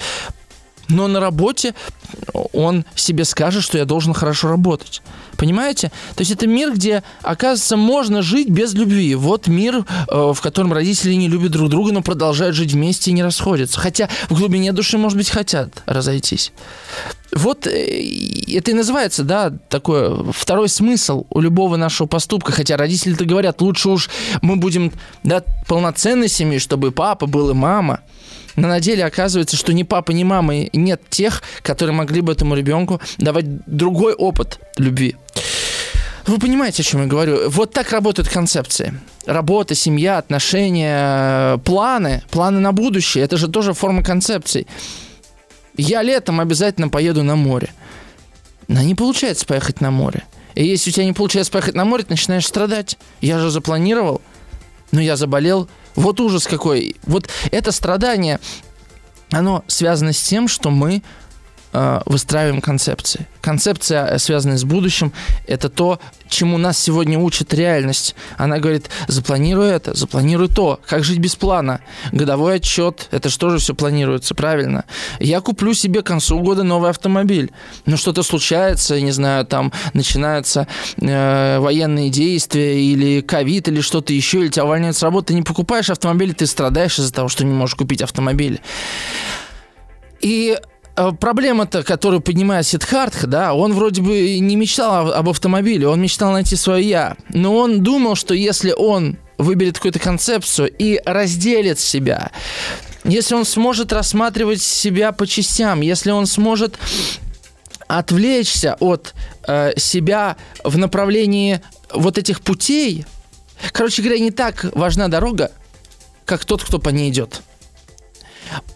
но 0.89 1.07
на 1.07 1.19
работе 1.19 1.73
он 2.53 2.85
себе 2.95 3.25
скажет, 3.25 3.63
что 3.63 3.77
я 3.77 3.85
должен 3.85 4.13
хорошо 4.13 4.49
работать. 4.49 5.01
Понимаете? 5.37 5.91
То 6.15 6.21
есть 6.21 6.31
это 6.31 6.47
мир, 6.47 6.73
где, 6.73 7.03
оказывается, 7.21 7.77
можно 7.77 8.21
жить 8.21 8.49
без 8.49 8.73
любви. 8.73 9.15
Вот 9.15 9.47
мир, 9.47 9.85
э, 10.07 10.31
в 10.33 10.39
котором 10.41 10.71
родители 10.71 11.13
не 11.13 11.27
любят 11.27 11.51
друг 11.51 11.69
друга, 11.69 11.91
но 11.91 12.01
продолжают 12.01 12.55
жить 12.55 12.73
вместе 12.73 13.11
и 13.11 13.13
не 13.13 13.23
расходятся. 13.23 13.79
Хотя 13.79 14.09
в 14.29 14.37
глубине 14.37 14.71
души, 14.71 14.97
может 14.97 15.17
быть, 15.17 15.29
хотят 15.29 15.69
разойтись. 15.85 16.53
Вот 17.33 17.67
э, 17.67 17.69
это 18.47 18.71
и 18.71 18.73
называется, 18.73 19.23
да, 19.23 19.51
такой 19.69 20.31
второй 20.31 20.69
смысл 20.69 21.25
у 21.29 21.41
любого 21.41 21.75
нашего 21.75 22.07
поступка. 22.07 22.51
Хотя 22.51 22.77
родители-то 22.77 23.25
говорят, 23.25 23.61
лучше 23.61 23.89
уж 23.89 24.09
мы 24.41 24.55
будем 24.55 24.93
да, 25.23 25.43
полноценной 25.67 26.29
семьей, 26.29 26.59
чтобы 26.59 26.91
папа 26.91 27.25
был 27.25 27.49
и 27.49 27.53
мама. 27.53 27.99
Но 28.55 28.67
на 28.67 28.79
деле 28.79 29.03
оказывается, 29.05 29.57
что 29.57 29.73
ни 29.73 29.83
папа, 29.83 30.11
ни 30.11 30.23
мамы 30.23 30.69
нет 30.73 31.01
тех, 31.09 31.43
которые 31.61 31.95
могли 31.95 32.21
бы 32.21 32.31
этому 32.31 32.55
ребенку 32.55 33.01
давать 33.17 33.45
другой 33.65 34.13
опыт 34.13 34.59
любви. 34.77 35.15
Вы 36.25 36.39
понимаете, 36.39 36.81
о 36.81 36.85
чем 36.85 37.01
я 37.01 37.07
говорю? 37.07 37.49
Вот 37.49 37.71
так 37.71 37.91
работают 37.91 38.29
концепции. 38.29 38.99
Работа, 39.27 39.75
семья, 39.75 40.17
отношения, 40.17 41.57
планы, 41.59 42.23
планы 42.31 42.59
на 42.59 42.71
будущее. 42.71 43.23
Это 43.23 43.37
же 43.37 43.47
тоже 43.47 43.73
форма 43.73 44.03
концепций. 44.03 44.65
Я 45.77 46.01
летом 46.01 46.39
обязательно 46.39 46.89
поеду 46.89 47.21
на 47.21 47.35
море. 47.35 47.69
Но 48.67 48.81
не 48.81 48.95
получается 48.95 49.45
поехать 49.45 49.81
на 49.81 49.91
море. 49.91 50.23
И 50.55 50.65
если 50.65 50.89
у 50.89 50.93
тебя 50.93 51.05
не 51.05 51.13
получается 51.13 51.51
поехать 51.51 51.75
на 51.75 51.85
море, 51.85 52.03
ты 52.03 52.11
начинаешь 52.11 52.47
страдать. 52.47 52.97
Я 53.21 53.37
же 53.37 53.51
запланировал, 53.51 54.21
но 54.91 55.01
я 55.01 55.17
заболел, 55.17 55.69
вот 55.95 56.19
ужас 56.19 56.47
какой. 56.47 56.95
Вот 57.03 57.29
это 57.51 57.71
страдание, 57.71 58.39
оно 59.31 59.63
связано 59.67 60.13
с 60.13 60.21
тем, 60.21 60.47
что 60.47 60.69
мы 60.69 61.01
выстраиваем 62.05 62.61
концепции. 62.61 63.27
Концепция, 63.41 64.07
э, 64.07 64.19
связанная 64.19 64.57
с 64.57 64.63
будущим, 64.63 65.11
это 65.45 65.69
то, 65.69 65.99
чему 66.29 66.57
нас 66.57 66.77
сегодня 66.79 67.19
учит 67.19 67.53
реальность. 67.53 68.15
Она 68.37 68.59
говорит, 68.59 68.89
запланируй 69.07 69.69
это, 69.69 69.93
запланируй 69.93 70.47
то. 70.47 70.79
Как 70.87 71.03
жить 71.03 71.19
без 71.19 71.35
плана? 71.35 71.81
Годовой 72.11 72.55
отчет, 72.55 73.07
это 73.11 73.29
же 73.29 73.57
все 73.59 73.75
планируется, 73.75 74.35
правильно? 74.35 74.85
Я 75.19 75.41
куплю 75.41 75.73
себе 75.73 76.01
к 76.01 76.05
концу 76.05 76.39
года 76.39 76.63
новый 76.63 76.89
автомобиль. 76.89 77.51
Но 77.85 77.97
что-то 77.97 78.23
случается, 78.23 78.99
не 79.01 79.11
знаю, 79.11 79.45
там 79.45 79.71
начинаются 79.93 80.67
э, 80.97 81.59
военные 81.59 82.09
действия 82.09 82.81
или 82.81 83.21
ковид 83.21 83.67
или 83.67 83.81
что-то 83.81 84.13
еще, 84.13 84.39
или 84.39 84.47
тебя 84.47 84.65
увольняют 84.65 84.97
с 84.97 85.03
работы, 85.03 85.27
ты 85.27 85.33
не 85.33 85.43
покупаешь 85.43 85.89
автомобиль, 85.89 86.33
ты 86.33 86.45
страдаешь 86.45 86.99
из-за 86.99 87.11
того, 87.13 87.27
что 87.27 87.43
не 87.43 87.53
можешь 87.53 87.75
купить 87.75 88.01
автомобиль. 88.01 88.61
И 90.21 90.57
Э, 90.57 90.74
проблема-то, 90.95 91.83
которую 91.83 92.21
поднимает 92.21 92.65
Сидхартха, 92.65 93.27
да, 93.27 93.53
он 93.53 93.73
вроде 93.73 94.01
бы 94.01 94.39
не 94.39 94.55
мечтал 94.55 95.13
об 95.13 95.29
автомобиле, 95.29 95.87
он 95.87 96.01
мечтал 96.01 96.31
найти 96.31 96.55
свое 96.55 96.87
«я». 96.87 97.17
Но 97.29 97.55
он 97.55 97.83
думал, 97.83 98.15
что 98.15 98.33
если 98.33 98.71
он 98.71 99.17
выберет 99.37 99.75
какую-то 99.75 99.99
концепцию 99.99 100.71
и 100.77 101.01
разделит 101.05 101.79
себя, 101.79 102.31
если 103.03 103.35
он 103.35 103.45
сможет 103.45 103.93
рассматривать 103.93 104.61
себя 104.61 105.11
по 105.11 105.27
частям, 105.27 105.81
если 105.81 106.11
он 106.11 106.25
сможет 106.25 106.79
отвлечься 107.87 108.75
от 108.79 109.13
э, 109.47 109.73
себя 109.77 110.37
в 110.63 110.77
направлении 110.77 111.61
вот 111.93 112.17
этих 112.17 112.41
путей, 112.41 113.05
короче 113.71 114.01
говоря, 114.01 114.19
не 114.19 114.31
так 114.31 114.65
важна 114.73 115.07
дорога, 115.07 115.51
как 116.25 116.45
тот, 116.45 116.63
кто 116.63 116.79
по 116.79 116.89
ней 116.89 117.09
идет. 117.09 117.41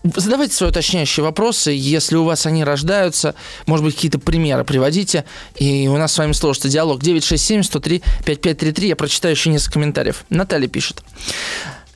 Задавайте 0.03 0.53
свои 0.53 0.69
уточняющие 0.69 1.23
вопросы, 1.23 1.71
если 1.71 2.15
у 2.15 2.23
вас 2.23 2.45
они 2.45 2.63
рождаются, 2.63 3.35
может 3.65 3.85
быть, 3.85 3.95
какие-то 3.95 4.19
примеры 4.19 4.63
приводите, 4.63 5.25
и 5.55 5.87
у 5.87 5.97
нас 5.97 6.13
с 6.13 6.17
вами 6.17 6.31
сложится 6.33 6.69
диалог. 6.69 7.01
967-103-5533, 7.03 8.85
я 8.85 8.95
прочитаю 8.95 9.35
еще 9.35 9.49
несколько 9.49 9.73
комментариев. 9.73 10.25
Наталья 10.29 10.67
пишет. 10.67 11.03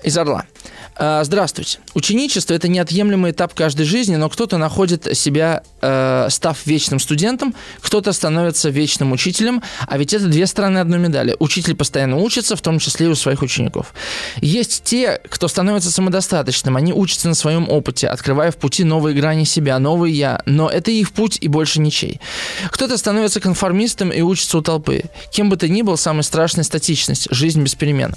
Из 0.03 0.17
Орла. 0.17 0.45
А, 0.95 1.23
здравствуйте. 1.23 1.79
Ученичество– 1.93 2.53
это 2.55 2.67
неотъемлемый 2.67 3.31
этап 3.31 3.53
каждой 3.53 3.85
жизни, 3.85 4.15
но 4.15 4.29
кто-то 4.29 4.57
находит 4.57 5.17
себя, 5.17 5.63
э, 5.81 6.27
став 6.29 6.65
вечным 6.65 6.99
студентом, 6.99 7.55
кто-то 7.81 8.13
становится 8.13 8.69
вечным 8.69 9.11
учителем, 9.11 9.63
а 9.87 9.97
ведь 9.97 10.13
это 10.13 10.27
две 10.27 10.45
стороны 10.45 10.77
одной 10.79 10.99
медали. 10.99 11.35
Учитель 11.39 11.75
постоянно 11.75 12.17
учится, 12.17 12.55
в 12.55 12.61
том 12.61 12.79
числе 12.79 13.07
и 13.07 13.09
у 13.09 13.15
своих 13.15 13.41
учеников. 13.41 13.93
Есть 14.39 14.83
те, 14.83 15.19
кто 15.29 15.47
становится 15.47 15.91
самодостаточным, 15.91 16.77
они 16.77 16.93
учатся 16.93 17.27
на 17.27 17.35
своем 17.35 17.69
опыте, 17.69 18.07
открывая 18.07 18.51
в 18.51 18.57
пути 18.57 18.83
новые 18.83 19.15
грани 19.15 19.45
себя, 19.45 19.79
новый 19.79 20.11
«я», 20.11 20.41
но 20.45 20.69
это 20.69 20.91
их 20.91 21.11
путь 21.11 21.37
и 21.41 21.47
больше 21.47 21.79
ничей. 21.79 22.21
Кто-то 22.69 22.97
становится 22.97 23.39
конформистом 23.39 24.11
и 24.11 24.21
учится 24.21 24.59
у 24.59 24.61
толпы. 24.61 25.03
Кем 25.31 25.49
бы 25.49 25.57
ты 25.57 25.69
ни 25.69 25.81
был, 25.81 25.97
самая 25.97 26.23
страшная 26.23 26.63
статичность– 26.63 27.27
жизнь 27.31 27.61
без 27.63 27.75
перемен. 27.75 28.13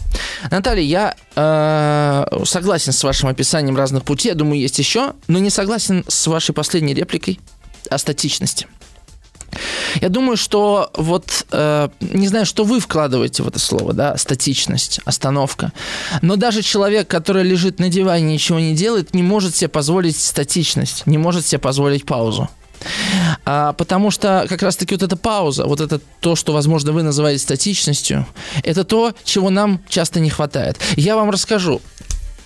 Наталья, 0.50 0.82
я 0.82 1.14
э, 1.34 2.44
согласен 2.44 2.65
согласен 2.66 2.92
с 2.92 3.05
вашим 3.05 3.29
описанием 3.29 3.76
разных 3.76 4.02
путей, 4.02 4.31
я 4.31 4.35
думаю, 4.35 4.59
есть 4.59 4.76
еще, 4.81 5.12
но 5.29 5.38
не 5.38 5.50
согласен 5.50 6.05
с 6.09 6.26
вашей 6.26 6.52
последней 6.52 6.94
репликой 6.94 7.38
о 7.88 7.96
статичности. 7.96 8.66
Я 10.00 10.09
думаю, 10.09 10.37
что 10.37 10.90
вот 10.96 11.46
э, 11.52 11.88
не 12.00 12.26
знаю, 12.26 12.44
что 12.44 12.64
вы 12.64 12.81
вкладываете 12.81 13.44
в 13.44 13.48
это 13.48 13.61
слово, 13.61 13.92
да, 13.92 14.16
статичность, 14.16 14.98
остановка. 15.05 15.70
Но 16.22 16.35
даже 16.35 16.62
человек, 16.62 17.07
который 17.07 17.44
лежит 17.44 17.79
на 17.79 17.88
диване 17.88 18.31
и 18.31 18.33
ничего 18.33 18.59
не 18.59 18.74
делает, 18.74 19.14
не 19.14 19.22
может 19.22 19.55
себе 19.55 19.68
позволить 19.68 20.16
статичность, 20.16 21.07
не 21.07 21.18
может 21.18 21.46
себе 21.46 21.61
позволить 21.61 22.05
паузу. 22.05 22.50
А, 23.44 23.72
потому 23.74 24.11
что 24.11 24.46
как 24.48 24.62
раз-таки 24.62 24.94
вот 24.94 25.02
эта 25.02 25.16
пауза, 25.16 25.66
вот 25.66 25.81
это 25.81 26.00
то, 26.20 26.37
что, 26.37 26.52
возможно, 26.52 26.92
вы 26.92 27.02
называете 27.02 27.42
статичностью, 27.42 28.26
это 28.62 28.85
то, 28.85 29.14
чего 29.24 29.50
нам 29.50 29.81
часто 29.88 30.20
не 30.20 30.31
хватает. 30.31 30.79
Я 30.96 31.16
вам 31.16 31.31
расскажу 31.31 31.81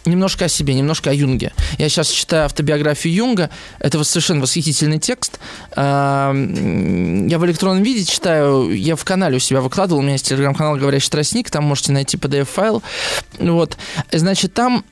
немножко 0.05 0.47
о 0.47 0.49
себе, 0.49 0.75
немножко 0.75 1.11
о 1.11 1.15
Юнге. 1.15 1.53
Я 1.79 1.89
сейчас 1.89 2.09
читаю 2.11 2.47
автобиографию 2.47 3.15
Юнга. 3.15 3.51
Это 3.79 4.03
совершенно 4.05 4.41
восхитительный 4.41 4.99
текст. 4.99 5.39
Я 5.77 6.33
в 6.33 7.45
электронном 7.47 7.83
виде 7.83 8.05
читаю. 8.05 8.71
Я 8.75 8.97
в 8.97 9.05
канале 9.05 9.37
у 9.37 9.41
себя 9.41 9.61
выкладывал. 9.61 10.01
У 10.01 10.03
меня 10.03 10.13
есть 10.13 10.29
телеграм-канал 10.29 10.77
«Говорящий 10.77 11.11
тростник». 11.11 11.51
Там 11.51 11.65
можете 11.65 11.93
найти 11.93 12.17
PDF-файл. 12.17 12.83
Вот. 13.39 13.77
Значит, 14.13 14.55
там 14.55 14.85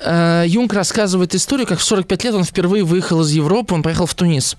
Юнг 0.00 0.72
рассказывает 0.74 1.34
историю, 1.34 1.66
как 1.66 1.78
в 1.78 1.84
45 1.84 2.24
лет 2.24 2.34
он 2.34 2.44
впервые 2.44 2.84
выехал 2.84 3.22
из 3.22 3.30
Европы, 3.30 3.74
он 3.74 3.82
поехал 3.82 4.06
в 4.06 4.14
Тунис. 4.14 4.56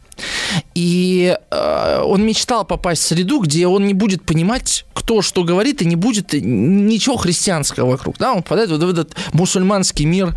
И 0.73 1.37
э, 1.51 2.01
он 2.03 2.25
мечтал 2.25 2.65
попасть 2.65 3.03
в 3.03 3.05
среду, 3.05 3.39
где 3.41 3.67
он 3.67 3.85
не 3.85 3.93
будет 3.93 4.23
понимать, 4.23 4.85
кто 4.93 5.21
что 5.21 5.43
говорит, 5.43 5.81
и 5.81 5.85
не 5.85 5.95
будет 5.95 6.33
ничего 6.33 7.17
христианского 7.17 7.91
вокруг. 7.91 8.17
Да? 8.17 8.33
Он 8.33 8.41
попадает 8.41 8.71
в 8.71 8.89
этот 8.89 9.15
мусульманский 9.33 10.05
мир, 10.05 10.35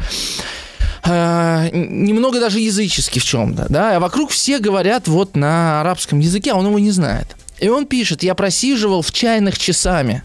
э, 1.04 1.70
немного 1.72 2.38
даже 2.40 2.60
языческий 2.60 3.20
в 3.20 3.24
чем-то, 3.24 3.66
да, 3.68 3.96
а 3.96 4.00
вокруг 4.00 4.30
все 4.30 4.58
говорят 4.58 5.08
вот 5.08 5.34
на 5.34 5.80
арабском 5.80 6.18
языке, 6.18 6.52
а 6.52 6.56
он 6.56 6.66
его 6.66 6.78
не 6.78 6.90
знает. 6.90 7.36
И 7.58 7.68
он 7.68 7.86
пишет, 7.86 8.22
я 8.22 8.34
просиживал 8.34 9.02
в 9.02 9.12
чайных 9.12 9.58
часами 9.58 10.22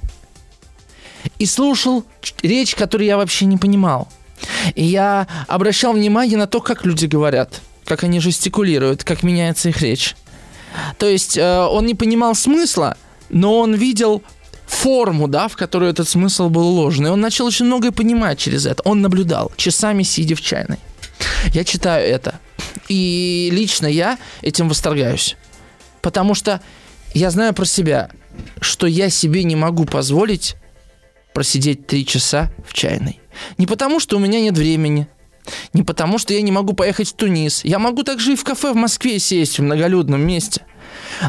и 1.39 1.45
слушал 1.45 2.03
речь, 2.41 2.75
которую 2.75 3.07
я 3.07 3.17
вообще 3.17 3.45
не 3.45 3.57
понимал. 3.57 4.07
И 4.75 4.83
я 4.83 5.27
обращал 5.47 5.93
внимание 5.93 6.37
на 6.37 6.47
то, 6.47 6.61
как 6.61 6.85
люди 6.85 7.05
говорят, 7.05 7.61
как 7.85 8.03
они 8.03 8.19
жестикулируют, 8.19 9.03
как 9.03 9.23
меняется 9.23 9.69
их 9.69 9.81
речь. 9.81 10.15
То 10.97 11.07
есть 11.07 11.37
э, 11.37 11.59
он 11.59 11.85
не 11.85 11.95
понимал 11.95 12.35
смысла, 12.35 12.97
но 13.29 13.59
он 13.59 13.75
видел 13.75 14.21
форму, 14.65 15.27
да, 15.27 15.47
в 15.47 15.55
которую 15.55 15.91
этот 15.91 16.09
смысл 16.09 16.49
был 16.49 16.67
уложен. 16.67 17.07
И 17.07 17.09
он 17.09 17.21
начал 17.21 17.45
очень 17.45 17.65
многое 17.65 17.91
понимать 17.91 18.39
через 18.39 18.65
это. 18.65 18.81
Он 18.83 19.01
наблюдал, 19.01 19.51
часами 19.55 20.03
сидя 20.03 20.35
в 20.35 20.41
чайной. 20.41 20.79
Я 21.53 21.63
читаю 21.63 22.07
это. 22.07 22.39
И 22.89 23.49
лично 23.51 23.87
я 23.87 24.17
этим 24.41 24.67
восторгаюсь. 24.69 25.37
Потому 26.01 26.35
что 26.35 26.61
я 27.13 27.31
знаю 27.31 27.53
про 27.53 27.65
себя, 27.65 28.09
что 28.59 28.87
я 28.87 29.09
себе 29.09 29.43
не 29.43 29.55
могу 29.55 29.85
позволить 29.85 30.55
просидеть 31.35 31.85
три 31.85 32.05
часа 32.05 32.49
в 32.65 32.73
чайной. 32.73 33.19
Не 33.57 33.67
потому, 33.67 33.99
что 33.99 34.15
у 34.15 34.19
меня 34.19 34.39
нет 34.39 34.57
времени, 34.57 35.07
не 35.73 35.83
потому, 35.83 36.17
что 36.17 36.33
я 36.33 36.41
не 36.41 36.51
могу 36.51 36.73
поехать 36.73 37.09
в 37.09 37.13
Тунис. 37.13 37.65
Я 37.65 37.77
могу 37.77 38.03
также 38.03 38.33
и 38.33 38.35
в 38.35 38.43
кафе 38.45 38.71
в 38.71 38.75
Москве 38.75 39.19
сесть 39.19 39.59
в 39.59 39.61
многолюдном 39.61 40.21
месте. 40.25 40.65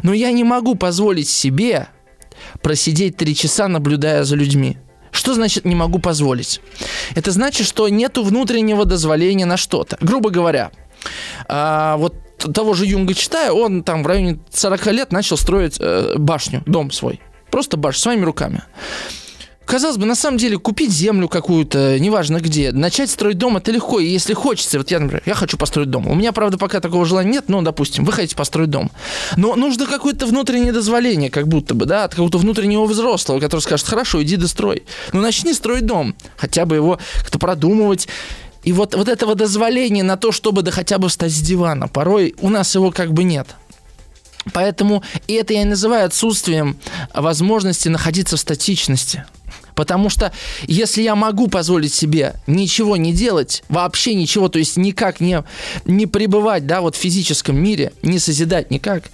Но 0.05 0.15
я 0.15 0.31
не 0.31 0.45
могу 0.45 0.77
позволить 0.77 1.29
себе 1.29 1.89
просидеть 2.63 3.17
три 3.17 3.35
часа, 3.35 3.67
наблюдая 3.67 4.23
за 4.23 4.37
людьми. 4.37 4.79
Что 5.11 5.35
значит 5.35 5.65
не 5.65 5.75
могу 5.75 5.99
позволить? 5.99 6.61
Это 7.17 7.33
значит, 7.33 7.67
что 7.67 7.89
нету 7.89 8.23
внутреннего 8.23 8.85
дозволения 8.85 9.45
на 9.45 9.57
что-то. 9.57 9.99
Грубо 10.01 10.31
говоря, 10.31 10.71
а, 11.49 11.97
вот 11.97 12.15
того 12.39 12.75
же 12.75 12.87
Юнга 12.87 13.15
читаю, 13.15 13.55
он 13.55 13.83
там 13.83 14.05
в 14.05 14.07
районе 14.07 14.39
40 14.53 14.87
лет 14.93 15.13
начал 15.13 15.37
строить 15.37 15.79
э, 15.81 16.15
башню, 16.17 16.63
дом 16.67 16.93
свой. 16.93 17.21
Просто 17.51 17.77
башню, 17.77 18.01
своими 18.01 18.25
руками. 18.25 18.63
Казалось 19.67 19.97
бы, 19.97 20.07
на 20.07 20.15
самом 20.15 20.39
деле, 20.39 20.59
купить 20.59 20.93
землю 20.93 21.29
какую-то, 21.29 21.99
неважно 21.99 22.39
где, 22.39 22.71
начать 22.71 23.11
строить 23.11 23.37
дом, 23.37 23.57
это 23.57 23.73
легко. 23.73 23.99
И 23.99 24.07
если 24.07 24.33
хочется, 24.33 24.79
вот 24.79 24.93
я, 24.93 25.01
например, 25.01 25.25
я 25.27 25.35
хочу 25.35 25.59
построить 25.59 25.91
дом. 25.91 26.07
У 26.07 26.15
меня, 26.15 26.33
правда, 26.33 26.57
пока 26.57 26.81
такого 26.81 27.05
желания 27.05 27.33
нет, 27.33 27.49
но, 27.49 27.63
допустим, 27.63 28.05
вы 28.05 28.13
хотите 28.13 28.37
построить 28.37 28.71
дом. 28.71 28.93
Но 29.37 29.57
нужно 29.57 29.87
какое-то 29.87 30.27
внутреннее 30.27 30.73
дозволение, 30.73 31.31
как 31.31 31.49
будто 31.49 31.75
бы, 31.75 31.85
да, 31.85 32.05
от 32.05 32.13
какого-то 32.13 32.39
внутреннего 32.39 32.85
взрослого, 32.85 33.41
который 33.41 33.61
скажет, 33.61 33.87
хорошо, 33.87 34.23
иди 34.23 34.37
дострой. 34.37 34.85
Ну, 35.13 35.21
начни 35.21 35.53
строить 35.53 35.85
дом. 35.85 36.15
Хотя 36.37 36.65
бы 36.65 36.77
его 36.77 37.01
как-то 37.19 37.41
продумывать. 37.41 38.07
И 38.63 38.73
вот, 38.73 38.95
вот 38.95 39.09
этого 39.09 39.35
дозволения 39.35 40.03
на 40.03 40.17
то, 40.17 40.33
чтобы 40.33 40.63
да 40.63 40.71
хотя 40.71 40.99
бы 40.99 41.09
встать 41.09 41.33
с 41.33 41.41
дивана, 41.41 41.89
порой 41.89 42.35
у 42.41 42.51
нас 42.51 42.75
его 42.75 42.91
как 42.91 43.13
бы 43.13 43.25
нет. 43.25 43.49
Поэтому 44.53 45.03
это 45.29 45.53
я 45.53 45.65
называю 45.65 46.07
отсутствием 46.07 46.79
возможности 47.15 47.89
находиться 47.89 48.37
в 48.37 48.41
статичности. 48.41 49.25
Потому 49.75 50.09
что 50.09 50.33
если 50.67 51.03
я 51.03 51.15
могу 51.15 51.49
позволить 51.49 51.93
себе 51.93 52.35
ничего 52.47 52.97
не 52.97 53.13
делать, 53.13 53.63
вообще 53.69 54.15
ничего, 54.15 54.49
то 54.49 54.59
есть 54.59 54.77
никак 54.79 55.21
не, 55.21 55.45
не 55.85 56.07
пребывать, 56.07 56.67
да, 56.67 56.81
вот 56.81 56.97
в 56.97 56.99
физическом 56.99 57.57
мире, 57.57 57.93
не 58.03 58.19
созидать 58.19 58.71
никак, 58.71 59.05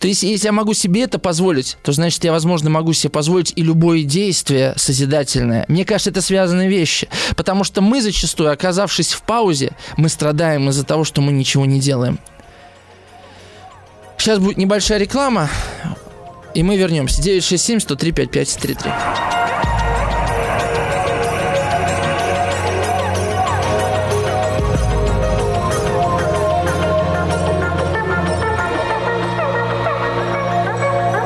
то 0.00 0.08
есть, 0.08 0.22
если 0.22 0.46
я 0.46 0.52
могу 0.52 0.72
себе 0.72 1.02
это 1.02 1.18
позволить, 1.18 1.76
то 1.82 1.92
значит, 1.92 2.24
я, 2.24 2.32
возможно, 2.32 2.70
могу 2.70 2.94
себе 2.94 3.10
позволить 3.10 3.52
и 3.54 3.62
любое 3.62 4.02
действие 4.02 4.72
созидательное. 4.78 5.66
Мне 5.68 5.84
кажется, 5.84 6.08
это 6.08 6.22
связанные 6.22 6.70
вещи. 6.70 7.10
Потому 7.36 7.64
что 7.64 7.82
мы 7.82 8.00
зачастую, 8.00 8.50
оказавшись 8.50 9.12
в 9.12 9.20
паузе, 9.20 9.72
мы 9.98 10.08
страдаем 10.08 10.70
из-за 10.70 10.84
того, 10.84 11.04
что 11.04 11.20
мы 11.20 11.32
ничего 11.32 11.66
не 11.66 11.80
делаем. 11.80 12.18
Сейчас 14.20 14.38
будет 14.38 14.58
небольшая 14.58 14.98
реклама, 14.98 15.48
и 16.52 16.62
мы 16.62 16.76
вернемся. 16.76 17.22
967 17.22 17.80
103 17.80 18.12
5533. 18.12 18.90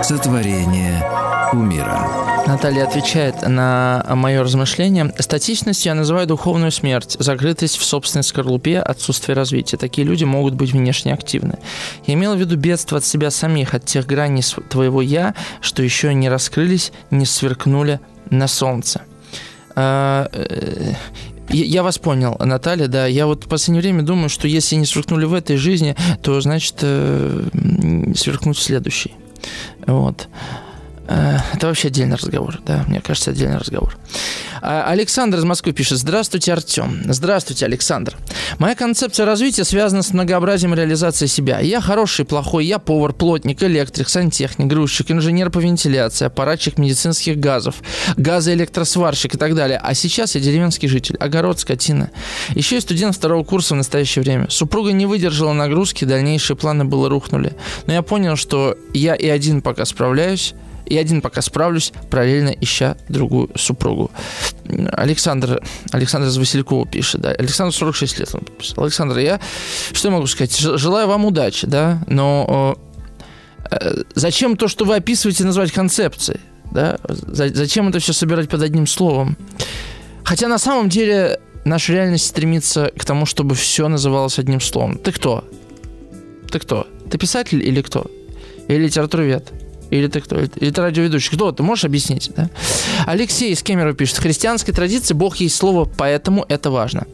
Сотворение 0.04 1.04
умира. 1.52 2.33
Наталья 2.46 2.84
отвечает 2.84 3.48
на 3.48 4.04
мое 4.10 4.42
размышление. 4.42 5.12
Статичностью 5.18 5.90
я 5.90 5.94
называю 5.94 6.26
духовную 6.26 6.70
смерть, 6.72 7.16
закрытость 7.18 7.78
в 7.78 7.84
собственной 7.84 8.22
скорлупе, 8.22 8.80
отсутствие 8.80 9.34
развития. 9.34 9.78
Такие 9.78 10.06
люди 10.06 10.24
могут 10.24 10.54
быть 10.54 10.72
внешне 10.72 11.14
активны. 11.14 11.58
Я 12.06 12.14
имел 12.14 12.34
в 12.34 12.38
виду 12.38 12.56
бедство 12.56 12.98
от 12.98 13.04
себя 13.04 13.30
самих, 13.30 13.72
от 13.74 13.86
тех 13.86 14.06
граней 14.06 14.42
твоего 14.68 15.00
«я», 15.00 15.34
что 15.60 15.82
еще 15.82 16.12
не 16.12 16.28
раскрылись, 16.28 16.92
не 17.10 17.24
сверкнули 17.24 17.98
на 18.30 18.46
солнце. 18.46 19.02
А, 19.74 20.28
э, 20.32 20.92
я 21.48 21.82
вас 21.82 21.98
понял, 21.98 22.36
Наталья, 22.38 22.88
да. 22.88 23.06
Я 23.06 23.26
вот 23.26 23.44
в 23.44 23.48
последнее 23.48 23.82
время 23.82 24.02
думаю, 24.02 24.28
что 24.28 24.48
если 24.48 24.76
не 24.76 24.86
сверкнули 24.86 25.24
в 25.24 25.34
этой 25.34 25.56
жизни, 25.56 25.96
то 26.22 26.40
значит 26.40 26.76
э, 26.82 27.48
сверкнуть 28.14 28.58
в 28.58 28.62
следующей. 28.62 29.14
Вот. 29.86 30.28
Э, 31.06 31.38
это 31.52 31.66
вообще 31.66 31.88
отдельный 31.88 32.16
разговор, 32.16 32.60
да, 32.64 32.84
мне 32.88 33.00
кажется, 33.00 33.30
отдельный 33.30 33.58
разговор. 33.58 33.96
А, 34.62 34.84
Александр 34.88 35.38
из 35.38 35.44
Москвы 35.44 35.72
пишет. 35.72 35.98
Здравствуйте, 35.98 36.52
Артем. 36.52 37.02
Здравствуйте, 37.08 37.66
Александр. 37.66 38.16
Моя 38.58 38.74
концепция 38.74 39.26
развития 39.26 39.64
связана 39.64 40.02
с 40.02 40.14
многообразием 40.14 40.74
реализации 40.74 41.26
себя. 41.26 41.60
Я 41.60 41.82
хороший, 41.82 42.24
плохой, 42.24 42.64
я 42.64 42.78
повар, 42.78 43.12
плотник, 43.12 43.62
электрик, 43.62 44.08
сантехник, 44.08 44.66
грузчик, 44.66 45.10
инженер 45.10 45.50
по 45.50 45.58
вентиляции, 45.58 46.24
аппаратчик 46.24 46.78
медицинских 46.78 47.38
газов, 47.38 47.76
газоэлектросварщик 48.16 49.34
и 49.34 49.38
так 49.38 49.54
далее. 49.54 49.78
А 49.82 49.92
сейчас 49.92 50.34
я 50.34 50.40
деревенский 50.40 50.88
житель, 50.88 51.16
огород, 51.16 51.60
скотина. 51.60 52.10
Еще 52.54 52.78
и 52.78 52.80
студент 52.80 53.14
второго 53.14 53.44
курса 53.44 53.74
в 53.74 53.76
настоящее 53.76 54.22
время. 54.22 54.48
Супруга 54.48 54.92
не 54.92 55.04
выдержала 55.04 55.52
нагрузки, 55.52 56.06
дальнейшие 56.06 56.56
планы 56.56 56.86
было 56.86 57.10
рухнули. 57.10 57.52
Но 57.86 57.92
я 57.92 58.00
понял, 58.00 58.36
что 58.36 58.78
я 58.94 59.14
и 59.14 59.28
один 59.28 59.60
пока 59.60 59.84
справляюсь, 59.84 60.54
и 60.86 60.96
один 60.96 61.20
пока 61.20 61.42
справлюсь, 61.42 61.92
параллельно 62.10 62.50
ища 62.60 62.96
другую 63.08 63.50
супругу. 63.56 64.10
Александр, 64.92 65.62
Александр 65.92 66.28
из 66.28 66.38
Василькова 66.38 66.86
пишет, 66.86 67.20
да, 67.20 67.30
Александр 67.30 67.74
46 67.74 68.18
лет 68.18 68.34
он 68.34 68.42
писал. 68.42 68.84
Александр, 68.84 69.18
я, 69.18 69.40
что 69.92 70.10
могу 70.10 70.26
сказать, 70.26 70.56
желаю 70.56 71.08
вам 71.08 71.24
удачи, 71.24 71.66
да, 71.66 72.02
но 72.06 72.78
э, 73.70 74.02
зачем 74.14 74.56
то, 74.56 74.68
что 74.68 74.84
вы 74.84 74.96
описываете, 74.96 75.44
назвать 75.44 75.72
концепцией, 75.72 76.40
да, 76.70 76.98
зачем 77.08 77.88
это 77.88 77.98
все 77.98 78.12
собирать 78.12 78.48
под 78.48 78.62
одним 78.62 78.86
словом? 78.86 79.36
Хотя 80.24 80.48
на 80.48 80.58
самом 80.58 80.88
деле 80.88 81.38
наша 81.64 81.92
реальность 81.92 82.26
стремится 82.26 82.90
к 82.96 83.04
тому, 83.04 83.26
чтобы 83.26 83.54
все 83.54 83.88
называлось 83.88 84.38
одним 84.38 84.60
словом. 84.60 84.98
Ты 84.98 85.12
кто? 85.12 85.44
Ты 86.50 86.58
кто? 86.58 86.86
Ты 87.10 87.18
писатель 87.18 87.62
или 87.62 87.82
кто? 87.82 88.10
Или 88.68 88.84
литературовед? 88.84 89.52
Или 89.94 90.08
ты 90.08 90.20
кто? 90.20 90.40
Или 90.40 90.70
ты 90.70 90.82
радиоведущий? 90.82 91.30
Кто 91.32 91.52
ты? 91.52 91.62
Можешь 91.62 91.84
объяснить? 91.84 92.30
Да? 92.36 92.50
Алексей 93.06 93.52
из 93.52 93.62
Кемерово 93.62 93.94
пишет. 93.94 94.16
В 94.16 94.22
христианской 94.22 94.74
традиции 94.74 95.14
Бог 95.14 95.36
есть 95.36 95.54
слово, 95.54 95.84
поэтому 95.84 96.44
это 96.48 96.70
важно. 96.70 97.06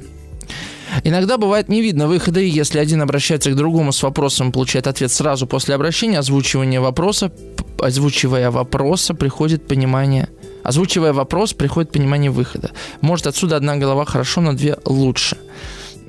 Иногда 1.04 1.36
бывает 1.36 1.68
не 1.68 1.82
видно 1.82 2.08
выхода, 2.08 2.40
и 2.40 2.48
если 2.48 2.78
один 2.78 3.02
обращается 3.02 3.50
к 3.50 3.54
другому 3.54 3.92
с 3.92 4.02
вопросом, 4.02 4.50
получает 4.50 4.86
ответ 4.86 5.12
сразу 5.12 5.46
после 5.46 5.74
обращения, 5.74 6.18
озвучивание 6.18 6.80
вопроса, 6.80 7.30
озвучивая 7.78 8.50
вопроса, 8.50 9.14
приходит 9.14 9.66
понимание 9.66 10.28
Озвучивая 10.62 11.12
вопрос, 11.12 11.54
приходит 11.54 11.90
понимание 11.90 12.30
выхода. 12.30 12.70
Может, 13.00 13.26
отсюда 13.26 13.56
одна 13.56 13.76
голова 13.76 14.04
хорошо, 14.04 14.40
но 14.40 14.52
две 14.52 14.76
лучше. 14.84 15.38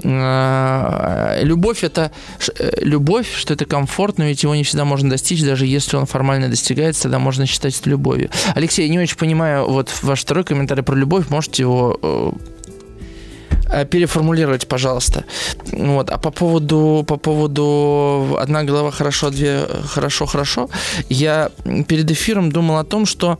Э, 0.03 1.39
любовь 1.43 1.83
это 1.83 2.11
э, 2.57 2.71
любовь, 2.81 3.27
что 3.33 3.53
это 3.53 3.65
комфорт, 3.65 4.17
но 4.17 4.25
ведь 4.25 4.43
его 4.43 4.55
не 4.55 4.63
всегда 4.63 4.85
можно 4.85 5.09
достичь, 5.09 5.43
даже 5.43 5.65
если 5.65 5.97
он 5.97 6.05
формально 6.05 6.49
достигается, 6.49 7.03
тогда 7.03 7.19
можно 7.19 7.45
считать 7.45 7.79
это 7.79 7.89
любовью. 7.89 8.29
Алексей, 8.55 8.85
я 8.85 8.91
не 8.91 8.99
очень 8.99 9.17
понимаю, 9.17 9.69
вот 9.69 9.91
ваш 10.01 10.21
второй 10.21 10.43
комментарий 10.43 10.83
про 10.83 10.95
любовь, 10.95 11.29
можете 11.29 11.63
его 11.63 12.35
э, 13.71 13.85
переформулировать, 13.85 14.67
пожалуйста. 14.67 15.25
Вот. 15.71 16.09
А 16.09 16.17
по 16.17 16.31
поводу, 16.31 17.05
по 17.07 17.17
поводу 17.17 18.37
одна 18.39 18.63
голова 18.63 18.91
хорошо, 18.91 19.29
две 19.29 19.65
хорошо, 19.85 20.25
хорошо, 20.25 20.69
я 21.09 21.51
перед 21.87 22.09
эфиром 22.11 22.51
думал 22.51 22.77
о 22.77 22.83
том, 22.83 23.05
что 23.05 23.37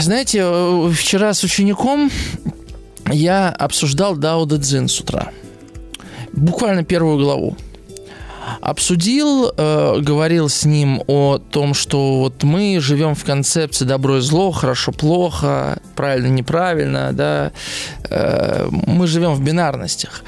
знаете, 0.00 0.44
вчера 0.92 1.34
с 1.34 1.44
учеником 1.44 2.10
я 3.12 3.48
обсуждал 3.50 4.16
Дао 4.16 4.44
Дэ 4.44 4.58
Цзин 4.58 4.88
с 4.88 5.00
утра. 5.00 5.32
Буквально 6.32 6.84
первую 6.84 7.18
главу. 7.18 7.56
Обсудил, 8.60 9.52
э, 9.56 10.00
говорил 10.00 10.48
с 10.48 10.64
ним 10.64 11.02
о 11.06 11.38
том, 11.38 11.74
что 11.74 12.18
вот 12.18 12.42
мы 12.42 12.78
живем 12.80 13.14
в 13.14 13.24
концепции 13.24 13.84
добро 13.84 14.18
и 14.18 14.20
зло, 14.20 14.50
хорошо, 14.50 14.92
плохо, 14.92 15.78
правильно, 15.96 16.28
неправильно, 16.28 17.12
да, 17.12 17.52
э, 18.10 18.68
мы 18.70 19.06
живем 19.06 19.34
в 19.34 19.42
бинарностях. 19.42 20.22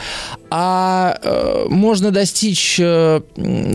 А 0.51 1.19
э, 1.23 1.67
можно 1.69 2.11
достичь 2.11 2.79
э, 2.81 3.21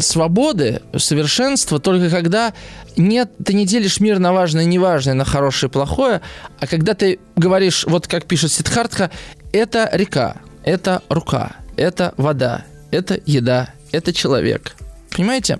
свободы, 0.01 0.81
совершенства 0.97 1.79
только 1.79 2.09
когда 2.09 2.53
нет, 2.97 3.31
ты 3.43 3.53
не 3.53 3.65
делишь 3.65 3.99
мир 3.99 4.19
на 4.19 4.33
важное 4.33 4.63
и 4.63 4.67
неважное, 4.67 5.13
на 5.13 5.25
хорошее 5.25 5.69
и 5.69 5.73
плохое, 5.73 6.21
а 6.59 6.67
когда 6.67 6.93
ты 6.93 7.19
говоришь, 7.35 7.85
вот 7.85 8.07
как 8.07 8.25
пишет 8.25 8.51
Сидхартха, 8.51 9.11
это 9.51 9.89
река, 9.91 10.37
это 10.63 11.01
рука, 11.09 11.57
это 11.77 12.13
вода, 12.17 12.65
это 12.91 13.19
еда, 13.25 13.69
это 13.95 14.13
человек. 14.13 14.75
Понимаете? 15.15 15.59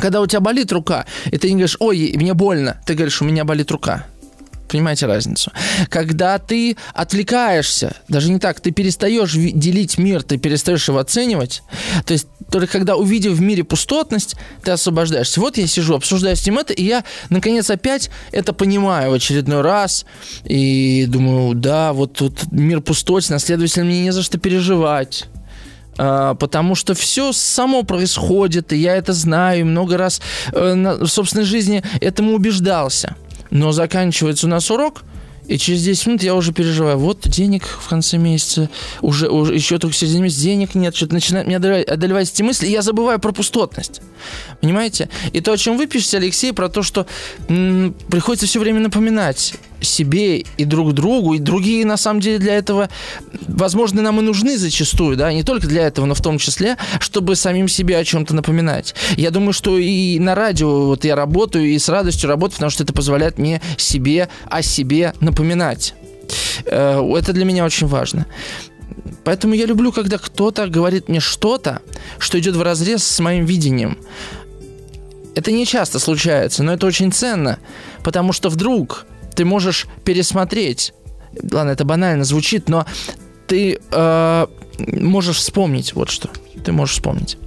Когда 0.00 0.20
у 0.20 0.26
тебя 0.26 0.40
болит 0.40 0.70
рука, 0.72 1.06
и 1.26 1.38
ты 1.38 1.48
не 1.48 1.54
говоришь, 1.54 1.76
ой, 1.80 2.12
мне 2.16 2.34
больно, 2.34 2.80
ты 2.86 2.94
говоришь, 2.94 3.20
у 3.20 3.24
меня 3.24 3.44
болит 3.44 3.70
рука. 3.70 4.06
Понимаете 4.68 5.06
разницу? 5.06 5.50
Когда 5.88 6.38
ты 6.38 6.76
отвлекаешься, 6.92 7.96
даже 8.08 8.30
не 8.30 8.38
так, 8.38 8.60
ты 8.60 8.70
перестаешь 8.70 9.32
делить 9.32 9.96
мир, 9.96 10.22
ты 10.22 10.36
перестаешь 10.36 10.86
его 10.88 10.98
оценивать. 10.98 11.62
То 12.04 12.12
есть 12.12 12.28
только 12.50 12.66
когда 12.66 12.96
увидев 12.96 13.32
в 13.32 13.40
мире 13.40 13.64
пустотность, 13.64 14.36
ты 14.62 14.70
освобождаешься. 14.70 15.40
Вот 15.40 15.56
я 15.56 15.66
сижу, 15.66 15.94
обсуждаю 15.94 16.36
с 16.36 16.44
ним 16.44 16.58
это, 16.58 16.74
и 16.74 16.84
я, 16.84 17.04
наконец, 17.30 17.70
опять 17.70 18.10
это 18.30 18.52
понимаю 18.52 19.10
в 19.10 19.14
очередной 19.14 19.62
раз. 19.62 20.04
И 20.44 21.06
думаю, 21.08 21.54
да, 21.54 21.94
вот 21.94 22.14
тут 22.14 22.52
мир 22.52 22.82
пустотен, 22.82 23.38
следовательно, 23.38 23.86
мне 23.86 24.02
не 24.02 24.12
за 24.12 24.22
что 24.22 24.38
переживать 24.38 25.24
а, 25.24 25.37
потому 26.34 26.74
что 26.74 26.94
все 26.94 27.32
само 27.32 27.82
происходит, 27.82 28.72
и 28.72 28.76
я 28.76 28.96
это 28.96 29.12
знаю, 29.12 29.60
и 29.60 29.64
много 29.64 29.96
раз 29.96 30.20
э, 30.52 30.96
в 31.00 31.08
собственной 31.08 31.44
жизни 31.44 31.82
этому 32.00 32.34
убеждался. 32.34 33.16
Но 33.50 33.72
заканчивается 33.72 34.46
у 34.46 34.50
нас 34.50 34.70
урок, 34.70 35.02
И 35.48 35.58
через 35.58 35.82
10 35.82 36.06
минут 36.06 36.22
я 36.22 36.34
уже 36.34 36.52
переживаю. 36.52 36.98
Вот 36.98 37.28
денег 37.28 37.66
в 37.66 37.88
конце 37.88 38.18
месяца, 38.18 38.70
уже, 39.00 39.28
уже 39.28 39.54
еще 39.54 39.78
только 39.78 39.96
середине 39.96 40.22
месяца 40.24 40.42
денег 40.42 40.74
нет, 40.74 40.94
что-то 40.94 41.14
начинает 41.14 41.46
меня 41.46 41.56
одолевать, 41.56 41.88
одолевать 41.88 42.30
эти 42.30 42.42
мысли, 42.42 42.66
и 42.66 42.70
я 42.70 42.82
забываю 42.82 43.18
про 43.18 43.32
пустотность. 43.32 44.00
Понимаете? 44.60 45.08
И 45.32 45.40
то, 45.40 45.52
о 45.52 45.56
чем 45.56 45.76
вы 45.76 45.86
пишете, 45.86 46.18
Алексей, 46.18 46.52
про 46.52 46.68
то, 46.68 46.82
что 46.82 47.06
м- 47.48 47.94
приходится 48.10 48.46
все 48.46 48.60
время 48.60 48.80
напоминать 48.80 49.54
себе 49.80 50.38
и 50.38 50.64
друг 50.64 50.92
другу, 50.92 51.34
и 51.34 51.38
другие, 51.38 51.86
на 51.86 51.96
самом 51.96 52.20
деле, 52.20 52.38
для 52.38 52.54
этого, 52.54 52.88
возможно, 53.46 54.02
нам 54.02 54.18
и 54.18 54.22
нужны 54.22 54.58
зачастую, 54.58 55.16
да, 55.16 55.32
не 55.32 55.44
только 55.44 55.68
для 55.68 55.86
этого, 55.86 56.04
но 56.06 56.14
в 56.14 56.20
том 56.20 56.38
числе, 56.38 56.76
чтобы 57.00 57.36
самим 57.36 57.68
себе 57.68 57.96
о 57.96 58.04
чем-то 58.04 58.34
напоминать. 58.34 58.94
Я 59.16 59.30
думаю, 59.30 59.52
что 59.52 59.78
и 59.78 60.18
на 60.18 60.34
радио 60.34 60.86
вот 60.86 61.04
я 61.04 61.14
работаю, 61.14 61.66
и 61.68 61.78
с 61.78 61.88
радостью 61.88 62.28
работаю, 62.28 62.56
потому 62.56 62.70
что 62.70 62.82
это 62.82 62.92
позволяет 62.92 63.38
мне 63.38 63.62
себе 63.76 64.28
о 64.46 64.62
себе 64.62 65.14
напоминать. 65.20 65.37
Э, 66.66 67.00
это 67.16 67.32
для 67.32 67.44
меня 67.44 67.64
очень 67.64 67.86
важно. 67.86 68.26
Поэтому 69.24 69.54
я 69.54 69.66
люблю, 69.66 69.92
когда 69.92 70.18
кто-то 70.18 70.68
говорит 70.68 71.08
мне 71.08 71.20
что-то, 71.20 71.82
что 72.18 72.38
идет 72.38 72.56
в 72.56 72.62
разрез 72.62 73.04
с 73.04 73.20
моим 73.20 73.44
видением. 73.44 73.98
Это 75.34 75.52
не 75.52 75.66
часто 75.66 75.98
случается, 75.98 76.62
но 76.62 76.72
это 76.72 76.86
очень 76.86 77.12
ценно, 77.12 77.58
потому 78.02 78.32
что 78.32 78.48
вдруг 78.48 79.06
ты 79.36 79.44
можешь 79.44 79.86
пересмотреть. 80.04 80.94
Ладно, 81.52 81.70
это 81.70 81.84
банально 81.84 82.24
звучит, 82.24 82.68
но 82.68 82.86
ты 83.46 83.78
э, 83.90 84.46
можешь 84.78 85.36
вспомнить 85.36 85.94
вот 85.94 86.10
что. 86.10 86.28
Ты 86.64 86.72
можешь 86.72 86.96
вспомнить. 86.96 87.38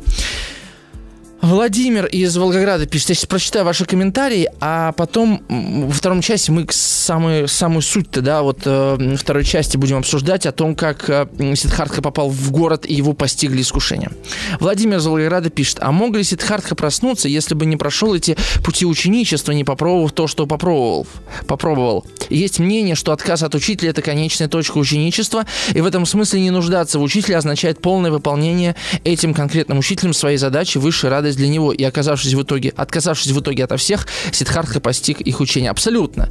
Владимир 1.42 2.06
из 2.06 2.38
Волгограда 2.38 2.86
пишет, 2.86 3.10
я 3.10 3.16
сейчас 3.16 3.26
прочитаю 3.26 3.66
ваши 3.66 3.86
комментарии, 3.86 4.48
а 4.60 4.92
потом 4.92 5.42
во 5.50 5.92
втором 5.92 6.22
части 6.22 6.52
мы 6.52 6.68
самую, 6.70 7.48
самую 7.48 7.82
суть-то, 7.82 8.22
да, 8.22 8.44
вот 8.44 8.60
э, 8.66 9.16
второй 9.18 9.44
части 9.44 9.76
будем 9.76 9.98
обсуждать 9.98 10.46
о 10.46 10.52
том, 10.52 10.76
как 10.76 11.10
э, 11.10 11.26
Сиддхартха 11.56 12.04
попал 12.04 12.30
в 12.30 12.52
город 12.52 12.86
и 12.86 12.94
его 12.94 13.14
постигли 13.14 13.62
искушения. 13.62 14.12
Владимир 14.60 15.00
из 15.00 15.06
Волгограда 15.08 15.50
пишет, 15.50 15.80
а 15.82 15.92
мог 15.92 16.16
ли 16.16 16.24
Сиддхартха 16.24 16.76
проснуться, 16.76 17.28
если 17.28 17.56
бы 17.56 17.66
не 17.66 17.76
прошел 17.76 18.14
эти 18.14 18.38
пути 18.64 18.86
ученичества, 18.86 19.52
не 19.52 19.64
попробовав 19.64 20.12
то, 20.12 20.28
что 20.28 20.46
попробовал? 20.46 21.08
попробовал? 21.48 22.06
Есть 22.30 22.60
мнение, 22.60 22.94
что 22.94 23.14
отказ 23.14 23.42
от 23.42 23.56
учителя– 23.56 23.90
это 23.92 24.04
конечная 24.04 24.48
точка 24.48 24.78
ученичества, 24.78 25.48
и 25.74 25.82
в 25.82 25.88
этом 25.88 26.06
смысле 26.06 26.42
не 26.42 26.52
нуждаться 26.52 27.00
в 27.00 27.02
учителе 27.02 27.38
означает 27.38 27.82
полное 27.82 28.12
выполнение 28.12 28.76
этим 29.04 29.34
конкретным 29.34 29.80
учителем 29.80 30.14
своей 30.14 30.38
задачи, 30.38 30.78
высшей 30.78 31.10
радости 31.10 31.31
радость 31.32 31.38
для 31.38 31.48
него, 31.48 31.72
и 31.74 31.84
оказавшись 31.84 32.34
в 32.34 32.42
итоге, 32.42 32.74
отказавшись 32.76 33.32
в 33.32 33.40
итоге 33.40 33.64
ото 33.64 33.78
всех, 33.78 34.08
Сиддхартха 34.32 34.80
постиг 34.80 35.22
их 35.22 35.40
учение. 35.40 35.72
Абсолютно. 35.72 36.30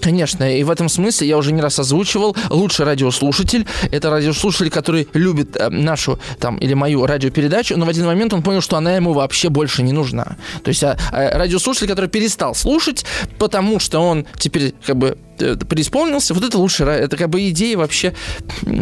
Конечно, 0.00 0.44
и 0.44 0.64
в 0.64 0.70
этом 0.70 0.88
смысле 0.88 1.28
я 1.28 1.36
уже 1.36 1.52
не 1.52 1.62
раз 1.62 1.78
озвучивал, 1.78 2.36
лучший 2.50 2.84
радиослушатель– 2.84 3.66
это 3.90 4.10
радиослушатель, 4.10 4.70
который 4.70 5.08
любит 5.14 5.56
э, 5.56 5.68
нашу 5.70 6.18
там 6.38 6.56
или 6.56 6.74
мою 6.74 7.06
радиопередачу, 7.06 7.76
но 7.76 7.86
в 7.86 7.88
один 7.88 8.06
момент 8.06 8.32
он 8.32 8.42
понял, 8.42 8.60
что 8.60 8.76
она 8.76 8.96
ему 8.96 9.12
вообще 9.12 9.48
больше 9.48 9.82
не 9.82 9.92
нужна. 9.92 10.36
То 10.62 10.68
есть 10.68 10.82
а, 10.84 10.96
радиослушатель, 11.12 11.88
который 11.88 12.10
перестал 12.10 12.54
слушать, 12.54 13.04
потому 13.38 13.80
что 13.80 14.00
он 14.00 14.26
теперь 14.38 14.74
как 14.86 14.96
бы 14.96 15.16
Э, 15.31 15.31
преисполнился, 15.68 16.34
вот 16.34 16.44
это 16.44 16.58
лучше, 16.58 16.84
это 16.84 17.16
как 17.16 17.30
бы 17.30 17.48
идея 17.50 17.76
вообще, 17.76 18.14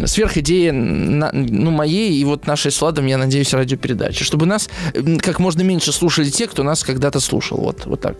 сверхидея 0.05 0.71
ну, 0.73 1.71
моей 1.71 2.13
и 2.13 2.23
вот 2.25 2.47
нашей 2.47 2.71
с 2.71 2.81
Владом, 2.81 3.05
я 3.05 3.17
надеюсь, 3.17 3.53
радиопередачи, 3.53 4.23
чтобы 4.23 4.45
нас 4.45 4.69
как 5.21 5.39
можно 5.39 5.61
меньше 5.61 5.91
слушали 5.91 6.29
те, 6.29 6.47
кто 6.47 6.63
нас 6.63 6.83
когда-то 6.83 7.19
слушал, 7.19 7.57
вот, 7.57 7.85
вот 7.85 8.01
так. 8.01 8.17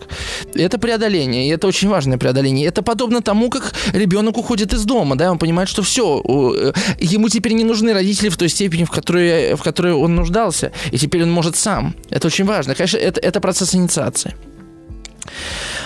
Это 0.54 0.78
преодоление, 0.78 1.46
и 1.46 1.50
это 1.50 1.66
очень 1.66 1.88
важное 1.88 2.18
преодоление. 2.18 2.66
Это 2.66 2.82
подобно 2.82 3.20
тому, 3.20 3.50
как 3.50 3.74
ребенок 3.92 4.38
уходит 4.38 4.72
из 4.72 4.84
дома, 4.84 5.16
да, 5.16 5.30
он 5.30 5.38
понимает, 5.38 5.68
что 5.68 5.82
все, 5.82 6.22
э, 6.24 6.72
ему 6.98 7.28
теперь 7.28 7.52
не 7.52 7.64
нужны 7.64 7.92
родители 7.92 8.28
в 8.28 8.36
той 8.36 8.48
степени, 8.48 8.84
в 8.84 8.90
которой, 8.90 9.54
в 9.54 9.62
которой 9.62 9.92
он 9.92 10.14
нуждался, 10.14 10.72
и 10.90 10.98
теперь 10.98 11.22
он 11.22 11.30
может 11.30 11.56
сам. 11.56 11.94
Это 12.10 12.26
очень 12.26 12.44
важно. 12.44 12.74
Конечно, 12.74 12.98
это, 12.98 13.20
это 13.20 13.40
процесс 13.40 13.74
инициации. 13.74 14.34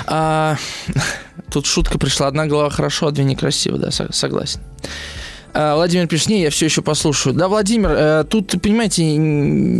А, 0.06 0.56
тут 1.50 1.66
шутка 1.66 1.98
пришла. 1.98 2.26
Одна 2.26 2.46
голова 2.46 2.70
хорошо, 2.70 3.06
а 3.06 3.10
две 3.10 3.24
некрасиво, 3.24 3.78
да, 3.78 3.90
согласен. 3.90 4.60
А, 5.58 5.74
Владимир 5.74 6.06
пишет, 6.06 6.28
не, 6.28 6.42
я 6.42 6.50
все 6.50 6.66
еще 6.66 6.82
послушаю. 6.82 7.34
Да, 7.34 7.48
Владимир, 7.48 7.90
э, 7.90 8.24
тут, 8.28 8.60
понимаете, 8.60 9.04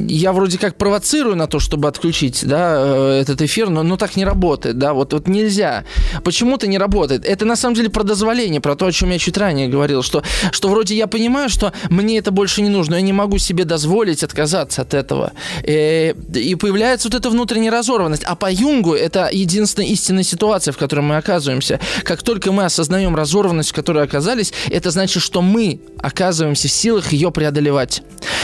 я 0.09 0.33
вроде 0.33 0.57
как 0.57 0.77
провоцирую 0.77 1.37
на 1.37 1.47
то, 1.49 1.61
чтобы 1.61 1.87
отключить, 1.87 2.47
да, 2.47 2.77
э, 2.79 3.21
этот 3.21 3.43
эфир, 3.43 3.69
но, 3.69 3.83
но 3.83 3.99
так 3.99 4.17
не 4.17 4.25
работает, 4.25 4.79
да, 4.79 4.95
вот, 4.95 5.13
вот 5.13 5.29
нельзя. 5.29 5.85
Почему-то 6.25 6.67
не 6.67 6.79
работает. 6.79 7.27
Это 7.27 7.45
на 7.45 7.57
самом 7.57 7.75
деле 7.75 7.91
про 7.91 8.05
дозволение, 8.05 8.63
про 8.63 8.75
то, 8.75 8.87
о 8.87 8.93
чем 8.93 9.11
я 9.11 9.19
чуть 9.19 9.37
ранее 9.37 9.69
говорил, 9.69 10.03
что, 10.03 10.23
что 10.51 10.69
вроде 10.71 10.97
я 10.97 11.09
понимаю, 11.09 11.51
что 11.51 11.75
мне 11.91 12.17
это 12.17 12.31
больше 12.31 12.63
не 12.63 12.71
нужно, 12.71 12.95
я 12.95 13.03
не 13.03 13.13
могу 13.13 13.37
себе 13.37 13.65
дозволить 13.65 14.25
отказаться 14.25 14.81
от 14.81 14.95
этого. 14.95 15.33
И, 15.63 16.15
э, 16.33 16.39
и 16.39 16.55
появляется 16.55 17.09
вот 17.09 17.15
эта 17.15 17.29
внутренняя 17.29 17.71
разорванность. 17.71 18.25
А 18.25 18.35
по 18.35 18.51
Юнгу 18.51 18.95
это 18.95 19.29
единственная 19.31 19.89
истинная 19.89 20.25
ситуация, 20.25 20.73
в 20.73 20.79
которой 20.79 21.01
мы 21.01 21.19
оказываемся. 21.19 21.81
Как 22.03 22.23
только 22.23 22.51
мы 22.51 22.65
осознаем 22.65 23.15
разорванность, 23.15 23.73
в 23.73 23.75
которой 23.75 24.03
оказались, 24.05 24.55
это 24.71 24.91
значит, 24.91 25.23
что 25.23 25.43
мы 25.43 25.66
оказываемся 26.01 26.69
в 26.69 26.73
силах 26.73 27.13
ее 27.13 27.31
преодолевать. 27.31 28.03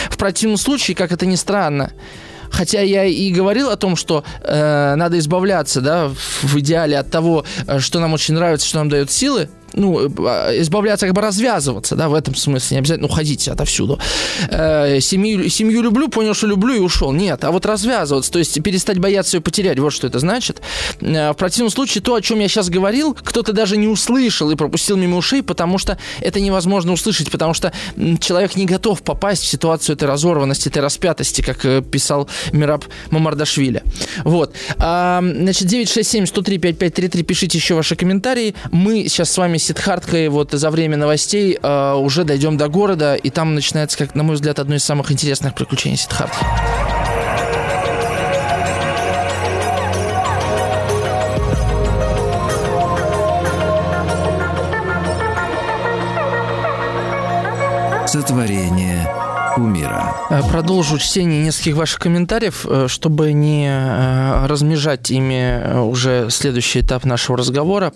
В 0.09 0.17
противном 0.17 0.57
случае, 0.57 0.95
как 0.95 1.11
это 1.11 1.25
ни 1.25 1.35
странно, 1.35 1.91
Хотя 2.53 2.81
я 2.81 3.05
и 3.05 3.31
говорил 3.31 3.71
о 3.71 3.77
том, 3.77 3.95
что 3.95 4.23
э, 4.43 4.93
надо 4.95 5.17
избавляться, 5.17 5.81
да, 5.81 6.09
в 6.43 6.59
идеале 6.59 6.99
от 6.99 7.09
того, 7.09 7.45
э, 7.65 7.79
что 7.79 7.99
нам 7.99 8.13
очень 8.13 8.35
нравится, 8.35 8.67
что 8.67 8.77
нам 8.77 8.89
дает 8.89 9.09
силы, 9.09 9.49
ну, 9.73 10.07
э, 10.07 10.61
избавляться, 10.61 11.05
как 11.05 11.15
бы 11.15 11.21
развязываться, 11.21 11.95
да, 11.95 12.09
в 12.09 12.13
этом 12.13 12.35
смысле, 12.35 12.75
не 12.75 12.79
обязательно 12.79 13.07
уходить 13.07 13.47
отовсюду. 13.47 13.99
Э, 14.49 14.99
семью, 14.99 15.49
семью 15.49 15.81
люблю, 15.81 16.07
понял, 16.09 16.33
что 16.33 16.47
люблю 16.47 16.73
и 16.73 16.79
ушел. 16.79 17.11
Нет, 17.11 17.43
а 17.43 17.51
вот 17.51 17.65
развязываться, 17.65 18.31
то 18.31 18.39
есть 18.39 18.61
перестать 18.61 18.99
бояться 18.99 19.37
ее 19.37 19.41
потерять, 19.41 19.79
вот 19.79 19.91
что 19.91 20.07
это 20.07 20.19
значит. 20.19 20.61
Э, 21.01 21.31
в 21.31 21.35
противном 21.35 21.71
случае 21.71 22.01
то, 22.01 22.15
о 22.15 22.21
чем 22.21 22.39
я 22.39 22.47
сейчас 22.47 22.69
говорил, 22.69 23.13
кто-то 23.13 23.53
даже 23.53 23.77
не 23.77 23.87
услышал 23.87 24.49
и 24.51 24.55
пропустил 24.55 24.97
мимо 24.97 25.17
ушей, 25.17 25.43
потому 25.43 25.77
что 25.77 25.97
это 26.21 26.39
невозможно 26.39 26.93
услышать, 26.93 27.31
потому 27.31 27.53
что 27.53 27.71
человек 28.19 28.55
не 28.55 28.65
готов 28.65 29.01
попасть 29.01 29.43
в 29.43 29.47
ситуацию 29.47 29.95
этой 29.95 30.07
разорванности, 30.07 30.69
этой 30.69 30.81
распятости, 30.81 31.41
как 31.41 31.65
э, 31.65 31.81
писал 31.81 32.29
Мираб 32.51 32.85
Мамардашвили. 33.09 33.83
Вот. 34.23 34.53
А, 34.77 35.21
значит, 35.21 35.67
967-103-5533, 35.71 37.23
пишите 37.23 37.57
еще 37.57 37.75
ваши 37.75 37.95
комментарии. 37.95 38.55
Мы 38.71 39.07
сейчас 39.07 39.31
с 39.31 39.37
вами 39.37 39.57
Сидхарткой 39.63 40.29
вот 40.29 40.51
за 40.51 40.69
время 40.69 40.97
новостей 40.97 41.57
э, 41.61 41.93
уже 41.93 42.23
дойдем 42.23 42.57
до 42.57 42.67
города, 42.67 43.15
и 43.15 43.29
там 43.29 43.55
начинается, 43.55 43.97
как 43.97 44.13
на 44.13 44.23
мой 44.23 44.35
взгляд, 44.35 44.59
одно 44.59 44.75
из 44.75 44.83
самых 44.83 45.11
интересных 45.11 45.55
приключений 45.55 45.97
Сидхартки. 45.97 46.45
Сотворение 58.05 59.09
кумира. 59.55 60.15
Э, 60.29 60.41
продолжу 60.49 60.97
чтение 60.97 61.43
нескольких 61.43 61.75
ваших 61.75 61.99
комментариев, 61.99 62.65
э, 62.67 62.87
чтобы 62.87 63.33
не 63.33 63.67
э, 63.67 64.45
размежать 64.45 65.11
ими 65.11 65.79
уже 65.79 66.27
следующий 66.29 66.81
этап 66.81 67.05
нашего 67.05 67.37
разговора. 67.37 67.93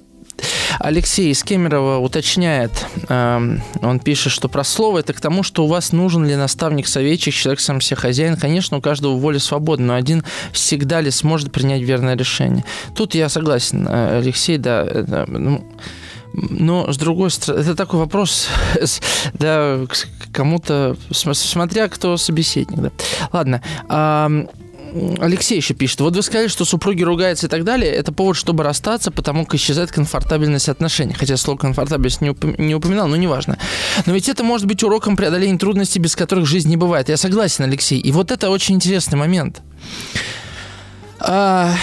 Алексей 0.80 1.32
из 1.32 1.44
Кемерово 1.44 1.98
уточняет, 1.98 2.86
э, 3.10 3.58
он 3.82 4.00
пишет, 4.00 4.32
что 4.32 4.50
про 4.50 4.64
слово 4.64 5.00
это 5.00 5.14
к 5.14 5.22
тому, 5.22 5.44
что 5.44 5.66
у 5.66 5.68
вас 5.68 5.92
нужен 5.92 6.26
ли 6.26 6.36
наставник, 6.36 6.88
советчик, 6.88 7.34
человек 7.34 7.60
сам 7.60 7.82
себе 7.82 7.98
хозяин. 7.98 8.38
Конечно, 8.38 8.78
у 8.78 8.82
каждого 8.82 9.16
воля 9.16 9.40
свободна, 9.40 9.88
но 9.88 9.96
один 9.96 10.24
всегда 10.52 11.02
ли 11.02 11.12
сможет 11.12 11.52
принять 11.52 11.82
верное 11.82 12.16
решение. 12.16 12.64
Тут 12.96 13.16
я 13.16 13.30
согласен, 13.30 13.88
э, 13.88 14.20
Алексей, 14.20 14.58
да, 14.58 14.84
это, 14.84 15.26
ну, 15.28 15.64
но, 16.34 16.92
с 16.92 16.98
другой 16.98 17.32
стороны, 17.32 17.62
это 17.62 17.76
такой 17.76 18.00
вопрос, 18.00 18.48
да, 19.34 19.80
кому-то, 20.32 20.96
смотря 21.12 21.88
кто 21.88 22.18
собеседник, 22.18 22.80
да. 22.80 22.92
Ладно, 23.32 23.62
Алексей 25.20 25.58
еще 25.58 25.74
пишет. 25.74 26.02
Вот 26.02 26.16
вы 26.16 26.22
сказали, 26.22 26.48
что 26.48 26.66
супруги 26.66 27.04
ругаются 27.04 27.48
и 27.48 27.50
так 27.50 27.64
далее. 27.64 27.92
Это 27.92 28.12
повод, 28.12 28.36
чтобы 28.36 28.64
расстаться, 28.64 29.12
потому 29.12 29.46
как 29.46 29.56
исчезает 29.56 29.92
комфортабельность 29.92 30.70
отношений. 30.70 31.14
Хотя 31.14 31.38
слово 31.38 31.58
комфортабельность 31.58 32.22
не, 32.22 32.30
уп- 32.30 32.56
не 32.62 32.76
упоминал, 32.76 33.08
но 33.08 33.16
неважно. 33.16 33.58
Но 34.06 34.14
ведь 34.14 34.30
это 34.30 34.44
может 34.44 34.68
быть 34.68 34.84
уроком 34.84 35.16
преодоления 35.16 35.58
трудностей, 35.58 36.00
без 36.00 36.16
которых 36.16 36.46
жизнь 36.46 36.70
не 36.70 36.78
бывает. 36.78 37.10
Я 37.10 37.18
согласен, 37.18 37.64
Алексей. 37.64 38.00
И 38.00 38.12
вот 38.12 38.32
это 38.32 38.50
очень 38.50 38.76
интересный 38.76 39.18
момент. 39.18 39.62
А, 41.20 41.74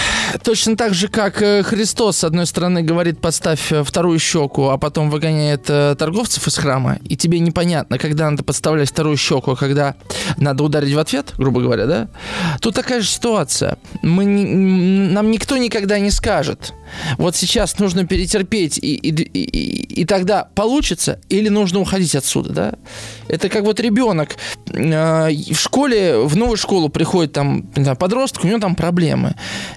точно 0.43 0.77
так 0.77 0.95
же, 0.95 1.09
как 1.09 1.43
э, 1.43 1.63
Христос, 1.63 2.19
с 2.19 2.25
одной 2.25 2.47
стороны, 2.47 2.83
говорит, 2.83 3.21
подставь 3.21 3.73
э, 3.73 3.83
вторую 3.83 4.19
щеку, 4.19 4.69
а 4.69 4.79
потом 4.79 5.11
выгоняет 5.11 5.69
э, 5.69 5.97
торговцев 5.99 6.47
из 6.47 6.57
храма, 6.57 6.99
и 7.09 7.17
тебе 7.17 7.41
непонятно, 7.41 7.99
когда 7.99 8.31
надо 8.31 8.45
подставлять 8.45 8.91
вторую 8.91 9.17
щеку, 9.17 9.53
а 9.53 9.57
когда 9.57 9.97
надо 10.37 10.63
ударить 10.63 10.95
в 10.95 10.99
ответ, 10.99 11.33
грубо 11.37 11.61
говоря, 11.61 11.87
да? 11.87 12.09
Тут 12.61 12.75
такая 12.77 13.01
же 13.01 13.09
ситуация. 13.09 13.79
Мы, 14.03 14.25
нам 14.25 15.31
никто 15.31 15.57
никогда 15.57 15.99
не 15.99 16.11
скажет, 16.11 16.73
вот 17.19 17.35
сейчас 17.35 17.79
нужно 17.79 18.07
перетерпеть, 18.07 18.79
и, 18.79 18.95
и, 18.95 19.11
и, 19.11 20.01
и 20.03 20.05
тогда 20.05 20.49
получится, 20.55 21.19
или 21.29 21.49
нужно 21.49 21.81
уходить 21.81 22.15
отсюда, 22.15 22.53
да? 22.53 22.75
Это 23.29 23.49
как 23.49 23.65
вот 23.65 23.81
ребенок 23.81 24.37
в 24.67 25.55
школе, 25.55 26.19
в 26.19 26.37
новую 26.37 26.57
школу 26.57 26.89
приходит 26.89 27.33
там 27.33 27.71
не 27.75 27.95
подросток, 27.95 28.45
у 28.45 28.47
него 28.47 28.59
там 28.61 28.75
проблемы. 28.75 29.24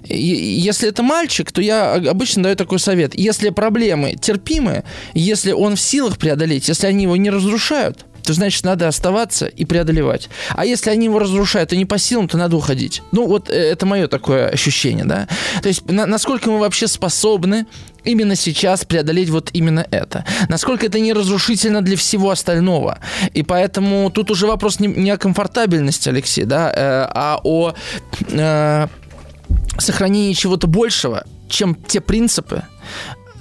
И, 0.03 0.17
если 0.17 0.89
это 0.89 1.03
мальчик, 1.03 1.51
то 1.51 1.61
я 1.61 1.93
обычно 1.93 2.43
даю 2.43 2.55
такой 2.55 2.79
совет. 2.79 3.15
Если 3.15 3.49
проблемы 3.49 4.15
терпимы, 4.15 4.83
если 5.13 5.51
он 5.51 5.75
в 5.75 5.81
силах 5.81 6.17
преодолеть, 6.17 6.67
если 6.67 6.87
они 6.87 7.03
его 7.03 7.15
не 7.17 7.29
разрушают, 7.29 8.05
то 8.27 8.33
значит 8.33 8.65
надо 8.65 8.89
оставаться 8.89 9.45
и 9.45 9.63
преодолевать. 9.63 10.29
А 10.49 10.65
если 10.65 10.89
они 10.89 11.05
его 11.05 11.17
разрушают 11.17 11.71
и 11.71 11.77
не 11.77 11.85
по 11.85 11.97
силам, 11.97 12.27
то 12.27 12.37
надо 12.37 12.57
уходить. 12.57 13.01
Ну 13.13 13.25
вот 13.25 13.49
э, 13.49 13.53
это 13.53 13.85
мое 13.85 14.09
такое 14.09 14.49
ощущение, 14.49 15.05
да. 15.05 15.29
То 15.61 15.69
есть 15.69 15.89
на, 15.89 16.05
насколько 16.05 16.51
мы 16.51 16.59
вообще 16.59 16.87
способны 16.87 17.65
именно 18.03 18.35
сейчас 18.35 18.83
преодолеть 18.83 19.29
вот 19.29 19.49
именно 19.53 19.85
это. 19.91 20.25
Насколько 20.49 20.87
это 20.87 20.99
не 20.99 21.13
разрушительно 21.13 21.81
для 21.81 21.95
всего 21.95 22.29
остального. 22.29 22.99
И 23.33 23.43
поэтому 23.43 24.11
тут 24.11 24.29
уже 24.29 24.45
вопрос 24.45 24.81
не, 24.81 24.87
не 24.87 25.11
о 25.11 25.17
комфортабельности, 25.17 26.09
Алексей, 26.09 26.43
да, 26.43 26.69
э, 26.69 27.07
а 27.13 27.39
о 27.45 27.75
э, 28.29 28.87
сохранении 29.77 30.33
чего-то 30.33 30.67
большего, 30.67 31.23
чем 31.49 31.75
те 31.75 32.01
принципы, 32.01 32.63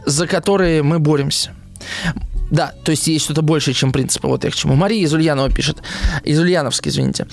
за 0.04 0.26
которые 0.26 0.82
мы 0.82 0.98
боремся. 0.98 1.52
Да, 2.50 2.72
то 2.84 2.90
есть 2.90 3.08
есть 3.08 3.24
что-то 3.24 3.42
большее, 3.42 3.74
чем 3.74 3.92
принципы. 3.92 4.28
Вот 4.28 4.44
я 4.44 4.50
к 4.50 4.54
чему. 4.54 4.76
Мария 4.76 5.02
из 5.02 5.12
Ульянова 5.12 5.50
пишет. 5.50 5.78
Из 6.22 6.38
Ульяновска, 6.38 6.88
извините. 6.88 7.26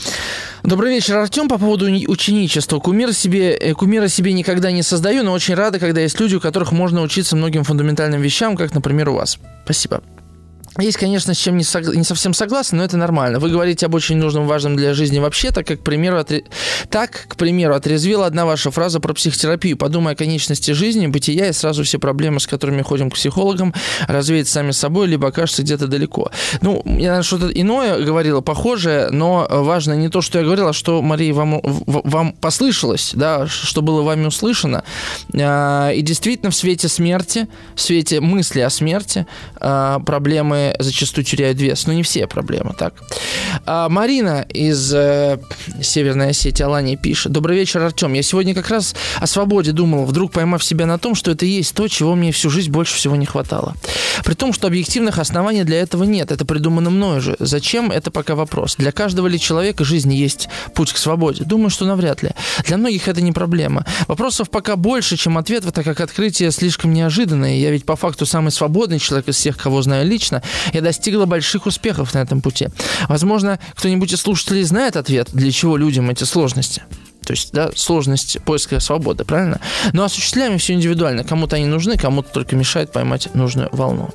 Добрый 0.63 0.91
вечер, 0.91 1.17
Артем. 1.17 1.47
По 1.47 1.59
поводу 1.59 1.85
ученичества. 1.85 2.79
Кумира 2.79 3.11
себе, 3.11 3.53
э, 3.53 3.73
кумира 3.73 4.07
себе 4.07 4.33
никогда 4.33 4.71
не 4.71 4.81
создаю, 4.81 5.23
но 5.23 5.31
очень 5.31 5.53
рада, 5.53 5.77
когда 5.77 6.01
есть 6.01 6.19
люди, 6.19 6.35
у 6.35 6.39
которых 6.39 6.71
можно 6.71 7.01
учиться 7.01 7.35
многим 7.35 7.63
фундаментальным 7.63 8.21
вещам, 8.21 8.57
как, 8.57 8.73
например, 8.73 9.09
у 9.09 9.15
вас. 9.15 9.37
Спасибо. 9.65 10.01
Есть, 10.79 10.97
конечно, 10.97 11.33
с 11.33 11.37
чем 11.37 11.57
не, 11.57 11.63
сог... 11.63 11.93
не 11.95 12.03
совсем 12.03 12.33
согласен, 12.33 12.77
но 12.77 12.83
это 12.83 12.97
нормально. 12.97 13.39
Вы 13.39 13.49
говорите 13.49 13.85
об 13.85 13.93
очень 13.93 14.17
нужном, 14.17 14.47
важном 14.47 14.75
для 14.75 14.93
жизни 14.93 15.19
вообще, 15.19 15.51
так, 15.51 15.67
как, 15.67 15.81
к 15.81 15.83
примеру, 15.83 16.17
отре... 16.17 16.43
так, 16.89 17.25
к 17.27 17.35
примеру, 17.35 17.75
отрезвила 17.75 18.25
одна 18.25 18.45
ваша 18.45 18.71
фраза 18.71 18.99
про 18.99 19.13
психотерапию. 19.13 19.77
Подумай 19.77 20.13
о 20.13 20.15
конечности 20.15 20.71
жизни, 20.71 21.05
бытия, 21.07 21.49
и 21.49 21.53
сразу 21.53 21.83
все 21.83 21.99
проблемы, 21.99 22.39
с 22.39 22.47
которыми 22.47 22.81
ходим 22.81 23.11
к 23.11 23.15
психологам, 23.15 23.73
развеять 24.07 24.47
сами 24.47 24.71
собой, 24.71 25.07
либо 25.07 25.27
окажутся 25.27 25.61
где-то 25.61 25.87
далеко. 25.87 26.31
Ну, 26.61 26.81
я 26.85 27.21
что-то 27.21 27.49
иное 27.49 28.01
говорила, 28.01 28.41
похожее, 28.41 29.09
но 29.11 29.47
важно 29.49 29.93
не 29.93 30.09
то, 30.09 30.21
что 30.21 30.39
я 30.39 30.43
говорила, 30.43 30.71
а 30.71 30.73
что, 30.73 31.01
Мария, 31.01 31.33
вам, 31.33 31.61
вам 31.63 32.33
послышалось, 32.33 33.11
да, 33.13 33.47
что 33.47 33.81
было 33.83 34.01
вами 34.01 34.25
услышано. 34.25 34.83
А, 35.35 35.91
и 35.91 36.01
действительно, 36.01 36.49
в 36.49 36.55
свете 36.55 36.87
смерти, 36.87 37.47
в 37.75 37.81
свете 37.81 38.21
мысли 38.21 38.61
о 38.61 38.69
смерти, 38.69 39.27
а, 39.57 39.99
зачастую 40.79 41.25
теряют 41.25 41.59
вес. 41.59 41.87
Но 41.87 41.93
не 41.93 42.03
все 42.03 42.27
проблемы, 42.27 42.73
так. 42.77 42.93
А 43.65 43.89
Марина 43.89 44.45
из 44.49 44.93
э, 44.93 45.39
Северной 45.81 46.29
Осетии 46.29 46.63
Алании 46.63 46.95
пишет. 46.95 47.31
Добрый 47.31 47.57
вечер, 47.57 47.81
Артем. 47.81 48.13
Я 48.13 48.23
сегодня 48.23 48.53
как 48.53 48.69
раз 48.69 48.95
о 49.19 49.27
свободе 49.27 49.71
думал, 49.71 50.05
вдруг 50.05 50.31
поймав 50.31 50.63
себя 50.63 50.85
на 50.85 50.97
том, 50.97 51.15
что 51.15 51.31
это 51.31 51.45
есть 51.45 51.75
то, 51.75 51.87
чего 51.87 52.15
мне 52.15 52.31
всю 52.31 52.49
жизнь 52.49 52.71
больше 52.71 52.95
всего 52.95 53.15
не 53.15 53.25
хватало. 53.25 53.75
При 54.23 54.33
том, 54.33 54.53
что 54.53 54.67
объективных 54.67 55.19
оснований 55.19 55.63
для 55.63 55.79
этого 55.79 56.03
нет. 56.03 56.31
Это 56.31 56.45
придумано 56.45 56.89
мною 56.89 57.21
же. 57.21 57.35
Зачем? 57.39 57.91
Это 57.91 58.11
пока 58.11 58.35
вопрос. 58.35 58.75
Для 58.77 58.91
каждого 58.91 59.27
ли 59.27 59.39
человека 59.39 59.83
жизни 59.83 60.15
есть 60.15 60.49
путь 60.73 60.93
к 60.93 60.97
свободе? 60.97 61.43
Думаю, 61.43 61.69
что 61.69 61.85
навряд 61.85 62.23
ли. 62.23 62.31
Для 62.65 62.77
многих 62.77 63.07
это 63.07 63.21
не 63.21 63.31
проблема. 63.31 63.85
Вопросов 64.07 64.49
пока 64.49 64.75
больше, 64.75 65.17
чем 65.17 65.37
ответов, 65.37 65.71
так 65.71 65.85
как 65.85 65.99
открытие 65.99 66.51
слишком 66.51 66.93
неожиданное. 66.93 67.55
Я 67.55 67.71
ведь 67.71 67.85
по 67.85 67.95
факту 67.95 68.25
самый 68.25 68.51
свободный 68.51 68.99
человек 68.99 69.27
из 69.27 69.35
всех, 69.35 69.57
кого 69.57 69.81
знаю 69.81 70.07
лично. 70.07 70.41
Я 70.73 70.81
достигла 70.81 71.25
больших 71.25 71.65
успехов 71.65 72.13
на 72.13 72.19
этом 72.19 72.41
пути. 72.41 72.67
Возможно, 73.07 73.59
кто-нибудь 73.75 74.13
из 74.13 74.21
слушателей 74.21 74.63
знает 74.63 74.95
ответ, 74.95 75.29
для 75.33 75.51
чего 75.51 75.77
людям 75.77 76.09
эти 76.09 76.23
сложности. 76.23 76.83
То 77.25 77.33
есть, 77.33 77.51
да, 77.53 77.69
сложность 77.75 78.37
поиска 78.43 78.79
свободы, 78.79 79.23
правильно? 79.23 79.59
Но 79.93 80.03
осуществляем 80.03 80.57
все 80.57 80.73
индивидуально. 80.73 81.23
Кому-то 81.23 81.55
они 81.55 81.65
нужны, 81.65 81.97
кому-то 81.97 82.29
только 82.29 82.55
мешает 82.55 82.91
поймать 82.91 83.33
нужную 83.33 83.69
волну. 83.71 84.09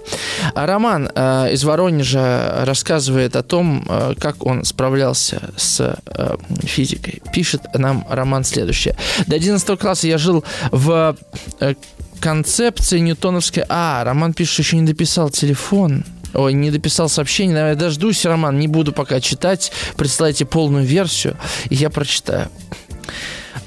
А 0.55 0.66
Роман 0.66 1.11
э, 1.14 1.53
из 1.53 1.64
Воронежа 1.64 2.64
рассказывает 2.64 3.36
о 3.36 3.43
том, 3.43 3.84
э, 3.89 4.14
как 4.18 4.45
он 4.45 4.64
справлялся 4.64 5.51
с 5.57 5.99
э, 6.05 6.36
физикой. 6.64 7.22
Пишет 7.32 7.62
нам 7.74 8.07
Роман 8.09 8.45
следующее. 8.45 8.97
До 9.26 9.36
11 9.36 9.78
класса 9.78 10.07
я 10.07 10.18
жил 10.18 10.45
в 10.70 11.16
э, 11.61 11.74
концепции 12.20 12.99
ньютоновской... 12.99 13.64
А, 13.68 14.05
Роман 14.05 14.34
пишет, 14.34 14.59
еще 14.59 14.76
не 14.76 14.86
дописал 14.86 15.30
телефон. 15.30 16.05
Ой, 16.35 16.53
не 16.53 16.70
дописал 16.70 17.09
сообщение, 17.09 17.55
наверное, 17.55 17.81
дождусь, 17.81 18.24
Роман, 18.24 18.59
не 18.59 18.68
буду 18.68 18.93
пока 18.93 19.20
читать. 19.20 19.72
Присылайте 19.97 20.45
полную 20.45 20.85
версию, 20.85 21.37
и 21.70 21.74
я 21.74 21.91
прочитаю. 21.91 22.49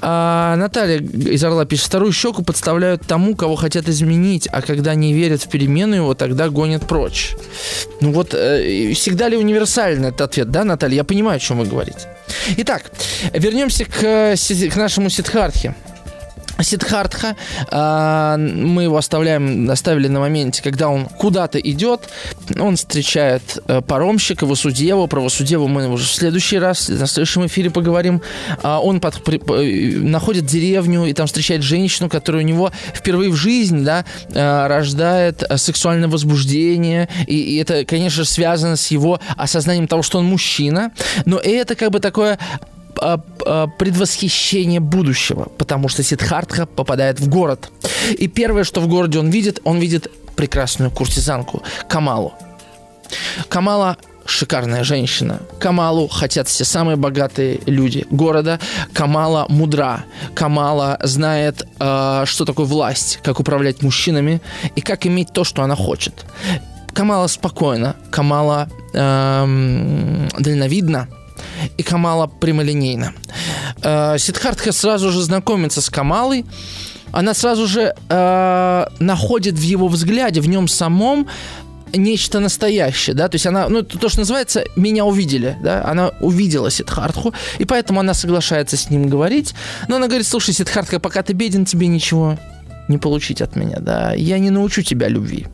А, 0.04 0.56
Наталья 0.56 0.98
из 0.98 1.44
Орла 1.44 1.64
пишет, 1.64 1.86
вторую 1.86 2.12
щеку 2.12 2.42
подставляют 2.42 3.06
тому, 3.06 3.36
кого 3.36 3.54
хотят 3.54 3.88
изменить, 3.88 4.48
а 4.50 4.60
когда 4.60 4.94
не 4.96 5.12
верят 5.12 5.42
в 5.42 5.48
перемену 5.48 5.94
его, 5.94 6.14
тогда 6.14 6.48
гонят 6.48 6.88
прочь. 6.88 7.36
Ну 8.00 8.10
вот, 8.12 8.34
э, 8.34 8.92
всегда 8.94 9.28
ли 9.28 9.36
универсальный 9.36 10.08
этот 10.08 10.22
ответ, 10.22 10.50
да, 10.50 10.64
Наталья? 10.64 10.96
Я 10.96 11.04
понимаю, 11.04 11.36
о 11.36 11.40
чем 11.40 11.60
вы 11.60 11.66
говорите. 11.66 12.08
Итак, 12.56 12.90
вернемся 13.32 13.84
к, 13.84 14.34
к 14.34 14.76
нашему 14.76 15.08
Сидхартхе. 15.08 15.76
Сидхартха, 16.62 17.36
а, 17.70 18.36
мы 18.36 18.84
его 18.84 18.96
оставляем, 18.96 19.70
оставили 19.70 20.08
на 20.08 20.20
моменте, 20.20 20.62
когда 20.62 20.88
он 20.88 21.06
куда-то 21.06 21.58
идет, 21.58 22.08
он 22.58 22.76
встречает 22.76 23.42
э, 23.66 23.80
паромщика 23.80 24.46
Васудеву, 24.46 25.06
про 25.06 25.20
Васудеву 25.20 25.68
мы 25.68 25.88
уже 25.88 26.04
в 26.04 26.12
следующий 26.12 26.58
раз, 26.58 26.88
на 26.88 27.06
следующем 27.06 27.46
эфире 27.46 27.70
поговорим, 27.70 28.22
а, 28.62 28.80
он 28.80 29.00
под, 29.00 29.22
при, 29.24 29.38
находит 29.98 30.46
деревню 30.46 31.06
и 31.06 31.12
там 31.12 31.26
встречает 31.26 31.62
женщину, 31.62 32.08
которая 32.08 32.42
у 32.42 32.46
него 32.46 32.72
впервые 32.94 33.30
в 33.30 33.36
жизни, 33.36 33.84
да, 33.84 34.04
э, 34.30 34.66
рождает 34.66 35.42
сексуальное 35.56 36.08
возбуждение, 36.08 37.08
и, 37.26 37.36
и 37.36 37.56
это, 37.58 37.84
конечно, 37.84 38.24
связано 38.24 38.76
с 38.76 38.88
его 38.88 39.20
осознанием 39.36 39.88
того, 39.88 40.02
что 40.02 40.18
он 40.18 40.26
мужчина, 40.26 40.92
но 41.24 41.38
это 41.38 41.74
как 41.74 41.90
бы 41.90 42.00
такое 42.00 42.38
предвосхищение 42.94 44.80
будущего, 44.80 45.48
потому 45.58 45.88
что 45.88 46.02
Сидхартха 46.02 46.66
попадает 46.66 47.20
в 47.20 47.28
город. 47.28 47.70
И 48.18 48.28
первое, 48.28 48.64
что 48.64 48.80
в 48.80 48.88
городе 48.88 49.18
он 49.18 49.30
видит, 49.30 49.60
он 49.64 49.78
видит 49.78 50.10
прекрасную 50.36 50.90
куртизанку 50.90 51.62
Камалу. 51.88 52.34
Камала 53.48 53.96
шикарная 54.24 54.84
женщина. 54.84 55.40
Камалу 55.58 56.08
хотят 56.08 56.48
все 56.48 56.64
самые 56.64 56.96
богатые 56.96 57.60
люди 57.66 58.06
города. 58.10 58.58
Камала 58.92 59.46
мудра. 59.48 60.04
Камала 60.34 60.98
знает, 61.02 61.66
э, 61.78 62.24
что 62.26 62.44
такое 62.44 62.66
власть, 62.66 63.18
как 63.22 63.40
управлять 63.40 63.82
мужчинами 63.82 64.40
и 64.76 64.80
как 64.80 65.06
иметь 65.06 65.32
то, 65.32 65.44
что 65.44 65.62
она 65.62 65.76
хочет. 65.76 66.24
Камала 66.92 67.26
спокойна. 67.26 67.96
Камала 68.10 68.68
э, 68.94 70.28
дальновидна 70.38 71.08
и 71.76 71.82
Камала 71.82 72.26
прямолинейно. 72.26 73.14
Э, 73.82 74.16
Сидхартха 74.18 74.72
сразу 74.72 75.10
же 75.10 75.22
знакомится 75.22 75.80
с 75.80 75.90
Камалой, 75.90 76.44
она 77.12 77.34
сразу 77.34 77.66
же 77.66 77.94
э, 78.08 78.86
находит 78.98 79.54
в 79.54 79.62
его 79.62 79.88
взгляде, 79.88 80.40
в 80.40 80.48
нем 80.48 80.66
самом 80.66 81.28
нечто 81.94 82.40
настоящее, 82.40 83.14
да, 83.14 83.28
то 83.28 83.34
есть 83.34 83.46
она, 83.46 83.68
ну, 83.68 83.82
то, 83.82 84.08
что 84.08 84.20
называется, 84.20 84.64
меня 84.76 85.04
увидели, 85.04 85.56
да, 85.62 85.84
она 85.84 86.12
увидела 86.20 86.70
Сидхартху, 86.70 87.34
и 87.58 87.64
поэтому 87.66 88.00
она 88.00 88.14
соглашается 88.14 88.76
с 88.78 88.88
ним 88.90 89.08
говорить, 89.08 89.54
но 89.88 89.96
она 89.96 90.06
говорит, 90.06 90.26
слушай, 90.26 90.54
Сидхартха, 90.54 91.00
пока 91.00 91.22
ты 91.22 91.34
беден, 91.34 91.66
тебе 91.66 91.86
ничего 91.88 92.38
не 92.88 92.98
получить 92.98 93.42
от 93.42 93.56
меня, 93.56 93.78
да, 93.78 94.14
я 94.14 94.38
не 94.38 94.50
научу 94.50 94.82
тебя 94.82 95.08
любви. 95.08 95.46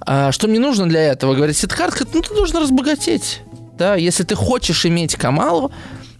А, 0.00 0.32
что 0.32 0.48
мне 0.48 0.58
нужно 0.58 0.88
для 0.88 1.00
этого, 1.00 1.34
говорит 1.34 1.56
Сидхартха, 1.56 2.04
ну, 2.12 2.20
ты 2.20 2.34
должен 2.34 2.58
разбогатеть, 2.58 3.40
да, 3.78 3.96
если 3.96 4.24
ты 4.24 4.34
хочешь 4.34 4.86
иметь 4.86 5.16
Камалу, 5.16 5.70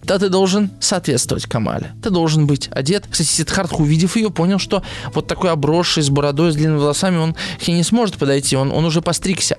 то 0.07 0.17
ты 0.17 0.29
должен 0.29 0.71
соответствовать 0.79 1.45
Камале. 1.45 1.91
Ты 2.01 2.09
должен 2.09 2.47
быть 2.47 2.69
одет. 2.71 3.05
Кстати, 3.09 3.27
Сидхартх, 3.27 3.79
увидев 3.79 4.15
ее, 4.15 4.31
понял, 4.31 4.57
что 4.57 4.81
вот 5.13 5.27
такой 5.27 5.51
обросший 5.51 6.01
с 6.01 6.09
бородой, 6.09 6.51
с 6.51 6.55
длинными 6.55 6.79
волосами, 6.79 7.17
он 7.17 7.35
к 7.59 7.67
ней 7.67 7.75
не 7.75 7.83
сможет 7.83 8.17
подойти, 8.17 8.55
он, 8.55 8.71
он 8.71 8.85
уже 8.85 9.01
постригся. 9.01 9.57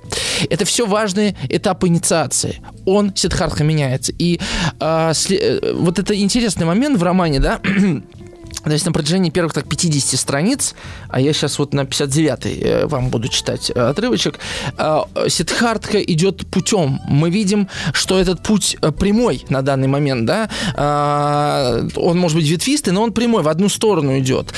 Это 0.48 0.64
все 0.64 0.86
важные 0.86 1.36
этапы 1.50 1.88
инициации. 1.88 2.62
Он, 2.86 3.14
Сидхартха, 3.14 3.62
меняется. 3.62 4.12
И 4.18 4.40
а, 4.80 5.12
сли, 5.12 5.36
э, 5.36 5.72
вот 5.74 5.98
это 5.98 6.18
интересный 6.18 6.64
момент 6.64 6.98
в 6.98 7.02
романе, 7.02 7.40
да, 7.40 7.60
то 8.68 8.74
есть 8.74 8.86
на 8.86 8.92
протяжении 8.92 9.30
первых 9.30 9.52
так 9.52 9.68
50 9.68 10.18
страниц, 10.18 10.74
а 11.08 11.20
я 11.20 11.32
сейчас 11.32 11.58
вот 11.58 11.74
на 11.74 11.82
59-й 11.82 12.60
э, 12.60 12.86
вам 12.86 13.08
буду 13.10 13.28
читать 13.28 13.70
э, 13.74 13.80
отрывочек, 13.80 14.38
э, 14.76 15.00
Сидхартха 15.28 15.98
идет 16.02 16.46
путем. 16.46 17.00
Мы 17.08 17.30
видим, 17.30 17.68
что 17.92 18.18
этот 18.18 18.42
путь 18.42 18.76
прямой 18.98 19.44
на 19.48 19.62
данный 19.62 19.88
момент, 19.88 20.26
да, 20.26 20.48
он 21.96 22.18
может 22.18 22.36
быть 22.36 22.48
ветвистый, 22.48 22.92
но 22.92 23.02
он 23.02 23.12
прямой, 23.12 23.42
в 23.42 23.48
одну 23.48 23.68
сторону 23.68 24.18
идет. 24.18 24.52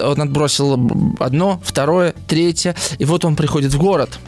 Он 0.00 0.20
отбросил 0.20 0.78
одно, 1.18 1.60
второе, 1.64 2.14
третье, 2.26 2.74
и 2.98 3.04
вот 3.04 3.24
он 3.24 3.36
приходит 3.36 3.72
в 3.72 3.78
город. 3.78 4.18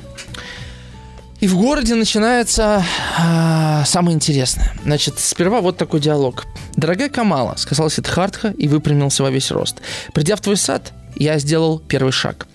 И 1.42 1.48
в 1.48 1.56
городе 1.56 1.96
начинается 1.96 2.84
э, 3.18 3.82
самое 3.84 4.14
интересное. 4.14 4.72
Значит, 4.84 5.18
сперва 5.18 5.60
вот 5.60 5.76
такой 5.76 5.98
диалог. 5.98 6.46
«Дорогая 6.76 7.08
Камала»,— 7.08 7.54
сказал 7.56 7.90
Сидхартха 7.90 8.54
и 8.56 8.68
выпрямился 8.68 9.24
во 9.24 9.30
весь 9.30 9.50
рост. 9.50 9.82
«Придя 10.14 10.36
в 10.36 10.40
твой 10.40 10.56
сад, 10.56 10.92
я 11.16 11.40
сделал 11.40 11.80
первый 11.80 12.12
шаг. 12.12 12.46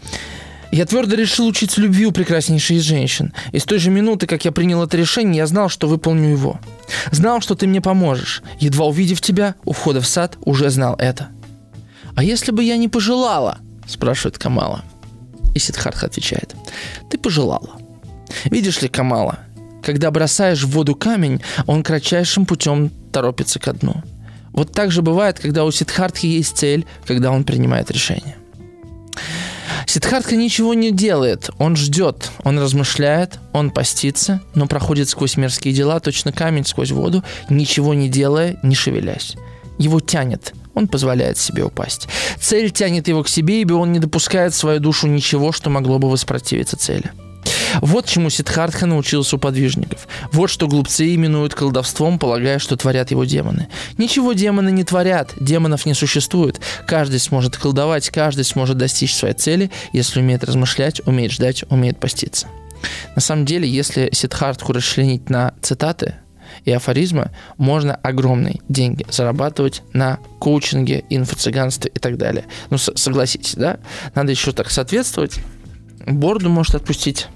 Я 0.72 0.86
твердо 0.86 1.18
решил 1.18 1.48
учиться 1.48 1.82
любви 1.82 2.06
у 2.06 2.14
прекраснейшей 2.14 2.78
из 2.78 2.84
женщин. 2.84 3.34
И 3.52 3.60
с 3.60 3.66
той 3.66 3.78
же 3.78 3.90
минуты, 3.90 4.26
как 4.26 4.46
я 4.46 4.54
принял 4.54 4.82
это 4.82 4.96
решение, 4.96 5.40
я 5.40 5.48
знал, 5.48 5.68
что 5.68 5.90
выполню 5.90 6.30
его. 6.30 6.62
Знал, 7.12 7.42
что 7.42 7.56
ты 7.56 7.68
мне 7.68 7.82
поможешь. 7.82 8.42
Едва 8.58 8.86
увидев 8.86 9.20
тебя, 9.20 9.56
у 9.66 9.74
входа 9.74 10.00
в 10.00 10.08
сад, 10.08 10.38
уже 10.46 10.70
знал 10.70 10.96
это. 10.98 11.28
«А 12.16 12.24
если 12.24 12.54
бы 12.54 12.64
я 12.64 12.78
не 12.78 12.88
пожелала?»– 12.88 13.58
спрашивает 13.86 14.38
Камала. 14.38 14.86
И 15.54 15.60
Сидхартха 15.60 16.06
отвечает. 16.06 16.56
«Ты 17.10 17.18
пожелала». 17.18 17.77
Видишь 18.46 18.82
ли, 18.82 18.88
Камала, 18.88 19.40
когда 19.84 20.12
бросаешь 20.12 20.64
в 20.64 20.72
воду 20.72 20.96
камень, 20.96 21.42
он 21.66 21.84
кратчайшим 21.84 22.46
путем 22.46 22.92
торопится 23.12 23.60
ко 23.60 23.74
дну. 23.74 24.04
Вот 24.52 24.72
так 24.72 24.92
же 24.92 25.02
бывает, 25.02 25.40
когда 25.40 25.66
у 25.66 25.72
Сидхартхи 25.72 26.26
есть 26.26 26.58
цель, 26.58 26.86
когда 27.06 27.32
он 27.32 27.44
принимает 27.44 27.92
решение. 27.92 28.36
Сидхартха 29.86 30.36
ничего 30.36 30.74
не 30.74 30.92
делает, 30.92 31.50
он 31.60 31.78
ждет, 31.78 32.32
он 32.44 32.60
размышляет, 32.60 33.40
он 33.54 33.72
постится, 33.72 34.42
но 34.54 34.68
проходит 34.68 35.08
сквозь 35.08 35.38
мирские 35.38 35.74
дела, 35.74 36.00
точно 36.00 36.34
камень 36.34 36.66
сквозь 36.66 36.92
воду, 36.92 37.24
ничего 37.50 37.94
не 37.94 38.10
делая, 38.10 38.60
не 38.64 38.76
шевелясь. 38.76 39.36
Его 39.78 40.00
тянет, 40.00 40.54
он 40.74 40.88
позволяет 40.88 41.38
себе 41.38 41.64
упасть. 41.64 42.08
Цель 42.40 42.72
тянет 42.72 43.08
его 43.08 43.24
к 43.24 43.30
себе, 43.30 43.62
ибо 43.62 43.76
он 43.76 43.94
не 43.94 44.00
допускает 44.00 44.54
в 44.54 44.58
свою 44.58 44.80
душу 44.80 45.08
ничего, 45.08 45.52
что 45.52 45.70
могло 45.70 46.00
бы 46.00 46.10
воспротивиться 46.10 46.76
цели. 46.76 47.12
Вот 47.82 48.06
чему 48.06 48.30
Сидхартха 48.30 48.86
научился 48.86 49.36
у 49.36 49.40
подвижников. 49.40 50.08
Вот 50.32 50.50
что 50.50 50.68
глупцы 50.68 51.14
именуют 51.14 51.54
колдовством, 51.54 52.20
полагая, 52.20 52.60
что 52.60 52.76
творят 52.76 53.12
его 53.12 53.24
демоны. 53.26 53.68
Ничего 53.98 54.34
демоны 54.34 54.72
не 54.72 54.84
творят, 54.84 55.34
демонов 55.40 55.86
не 55.86 55.94
существует. 55.94 56.60
Каждый 56.86 57.20
сможет 57.20 57.58
колдовать, 57.58 58.10
каждый 58.10 58.44
сможет 58.44 58.78
достичь 58.78 59.16
своей 59.16 59.36
цели, 59.36 59.72
если 59.94 60.20
умеет 60.20 60.44
размышлять, 60.44 61.02
умеет 61.06 61.32
ждать, 61.32 61.64
умеет 61.70 62.00
поститься. 62.00 62.48
На 63.16 63.22
самом 63.22 63.46
деле, 63.46 63.68
если 63.68 64.10
Сидхартху 64.12 64.74
расчленить 64.74 65.30
на 65.30 65.54
цитаты, 65.62 66.16
и 66.66 66.72
афоризмы, 66.72 67.32
можно 67.58 67.96
огромные 67.96 68.60
деньги 68.68 69.06
зарабатывать 69.10 69.84
на 69.94 70.20
коучинге, 70.40 71.04
инфо-цыганстве 71.10 71.92
и 71.94 72.00
так 72.00 72.18
далее. 72.18 72.46
Ну, 72.70 72.78
согласитесь, 72.78 73.56
да? 73.56 73.80
Надо 74.16 74.32
еще 74.32 74.52
так 74.52 74.70
соответствовать. 74.70 75.40
Борду 76.08 76.50
может 76.50 76.76
отпустить 76.76 77.28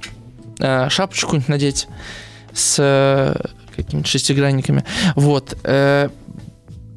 э, 0.60 0.90
шапочку 0.90 1.42
надеть 1.48 1.88
с 2.54 2.78
э, 2.80 3.36
какими-то 3.76 4.08
шестигранниками. 4.08 4.84
Вот. 5.16 5.58
Э, 5.64 6.10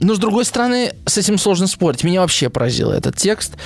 но, 0.01 0.14
с 0.14 0.18
другой 0.18 0.45
стороны, 0.45 0.93
с 1.07 1.18
этим 1.18 1.39
сложно 1.39 1.66
спорить. 1.66 2.05
Меня 2.05 2.20
вообще 2.20 2.51
поразил 2.51 2.91
этот 2.91 3.16
текст, 3.16 3.57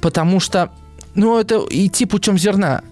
потому 0.00 0.40
что, 0.40 0.70
ну, 1.14 1.38
это 1.38 1.64
идти 1.70 2.06
путем 2.06 2.38
зерна 2.38 2.82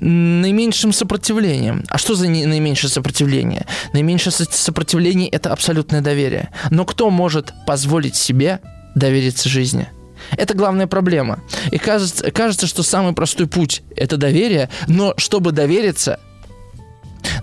наименьшим 0.00 0.92
сопротивлением. 0.92 1.84
А 1.88 1.98
что 1.98 2.14
за 2.14 2.28
наименьшее 2.28 2.90
сопротивление? 2.90 3.66
Наименьшее 3.92 4.32
сопротивление– 4.32 5.28
это 5.30 5.52
абсолютное 5.52 6.00
доверие. 6.00 6.50
Но 6.70 6.84
кто 6.84 7.10
может 7.10 7.52
позволить 7.66 8.14
себе 8.14 8.60
довериться 8.94 9.48
жизни? 9.48 9.88
Это 10.32 10.54
главная 10.54 10.86
проблема. 10.86 11.40
И 11.70 11.78
кажется, 11.78 12.30
кажется, 12.30 12.66
что 12.66 12.82
самый 12.82 13.12
простой 13.12 13.46
путь– 13.46 13.82
это 13.96 14.16
доверие, 14.16 14.70
но 14.86 15.14
чтобы 15.16 15.52
довериться, 15.52 16.20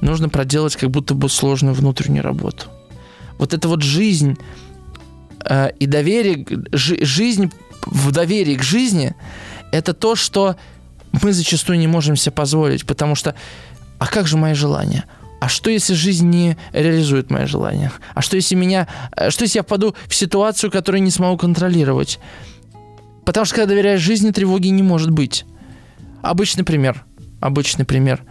нужно 0.01 0.29
проделать 0.29 0.75
как 0.75 0.89
будто 0.91 1.13
бы 1.13 1.29
сложную 1.29 1.73
внутреннюю 1.73 2.23
работу. 2.23 2.67
Вот 3.37 3.53
это 3.53 3.67
вот 3.67 3.81
жизнь 3.81 4.37
э, 5.45 5.71
и 5.79 5.85
доверие, 5.85 6.45
жи, 6.71 7.03
жизнь 7.03 7.51
в 7.85 8.11
доверии 8.11 8.55
к 8.55 8.63
жизни– 8.63 9.15
это 9.71 9.93
то, 9.93 10.15
что 10.15 10.55
мы 11.21 11.33
зачастую 11.33 11.79
не 11.79 11.87
можем 11.87 12.15
себе 12.15 12.31
позволить, 12.31 12.85
потому 12.85 13.15
что 13.15 13.35
а 13.99 14.07
как 14.07 14.27
же 14.27 14.37
мои 14.37 14.53
желания? 14.53 15.05
А 15.39 15.49
что, 15.49 15.69
если 15.69 15.93
жизнь 15.93 16.29
не 16.29 16.57
реализует 16.71 17.29
мои 17.29 17.45
желания? 17.45 17.91
А 18.13 18.21
что, 18.21 18.35
если 18.35 18.55
меня... 18.55 18.87
Э, 19.15 19.29
что, 19.29 19.43
если 19.43 19.59
я 19.59 19.63
впаду 19.63 19.95
в 20.07 20.15
ситуацию, 20.15 20.71
которую 20.71 21.03
не 21.03 21.11
смогу 21.11 21.37
контролировать? 21.37 22.19
Потому 23.25 23.45
что 23.45 23.55
когда 23.55 23.73
доверяешь 23.73 24.01
жизни, 24.01 24.31
тревоги 24.31 24.67
не 24.67 24.83
может 24.83 25.11
быть. 25.11 25.45
Обычный 26.21 26.63
пример. 26.63 27.05
Обычный 27.39 27.85
пример. 27.85 28.23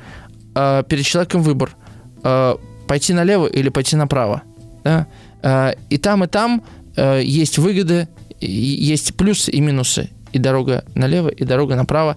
Э, 0.54 0.82
перед 0.88 1.04
человеком 1.04 1.42
выбор. 1.42 1.76
Э, 2.24 2.56
пойти 2.86 3.12
налево 3.12 3.46
или 3.46 3.68
пойти 3.68 3.96
направо. 3.96 4.42
Да? 4.84 5.06
Э, 5.42 5.72
и 5.90 5.98
там, 5.98 6.24
и 6.24 6.26
там 6.26 6.62
э, 6.96 7.22
есть 7.22 7.58
выгоды, 7.58 8.08
есть 8.40 9.14
плюсы 9.16 9.50
и 9.50 9.60
минусы. 9.60 10.10
И 10.32 10.38
дорога 10.38 10.84
налево, 10.94 11.28
и 11.28 11.44
дорога 11.44 11.76
направо. 11.76 12.16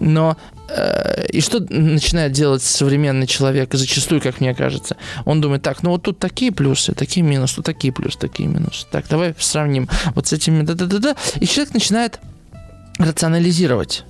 Но 0.00 0.36
и 1.32 1.40
что 1.40 1.60
начинает 1.60 2.32
делать 2.32 2.62
современный 2.62 3.26
человек, 3.26 3.72
зачастую, 3.72 4.20
как 4.20 4.40
мне 4.40 4.54
кажется? 4.54 4.96
Он 5.24 5.40
думает, 5.40 5.62
так, 5.62 5.82
ну 5.82 5.90
вот 5.90 6.02
тут 6.02 6.18
такие 6.18 6.52
плюсы, 6.52 6.92
такие 6.92 7.24
минусы, 7.24 7.56
тут 7.56 7.64
такие 7.64 7.92
плюсы, 7.92 8.18
такие 8.18 8.48
минусы. 8.48 8.86
Так, 8.90 9.06
давай 9.08 9.34
сравним 9.38 9.88
вот 10.14 10.26
с 10.26 10.32
этими, 10.32 10.62
да-да-да-да. 10.62 11.16
И 11.40 11.46
человек 11.46 11.74
начинает 11.74 12.20
рационализировать. 12.98 14.04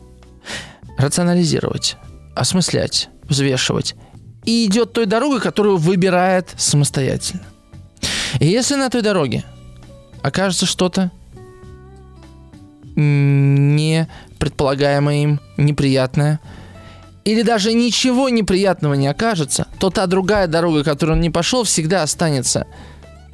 Рационализировать, 0.98 1.96
осмыслять, 2.34 3.08
взвешивать. 3.22 3.94
И 4.44 4.66
идет 4.66 4.92
той 4.92 5.06
дорогой, 5.06 5.40
которую 5.40 5.76
выбирает 5.76 6.48
самостоятельно. 6.56 7.42
И 8.40 8.46
если 8.46 8.74
на 8.74 8.90
той 8.90 9.02
дороге 9.02 9.44
окажется 10.22 10.66
что-то 10.66 11.12
не 12.98 14.08
предполагаемое 14.38 15.22
им 15.22 15.40
неприятное, 15.56 16.40
или 17.24 17.42
даже 17.42 17.74
ничего 17.74 18.28
неприятного 18.28 18.94
не 18.94 19.06
окажется, 19.06 19.68
то 19.78 19.90
та 19.90 20.06
другая 20.06 20.46
дорога, 20.46 20.82
которую 20.82 21.16
он 21.16 21.20
не 21.20 21.30
пошел, 21.30 21.64
всегда 21.64 22.02
останется 22.02 22.66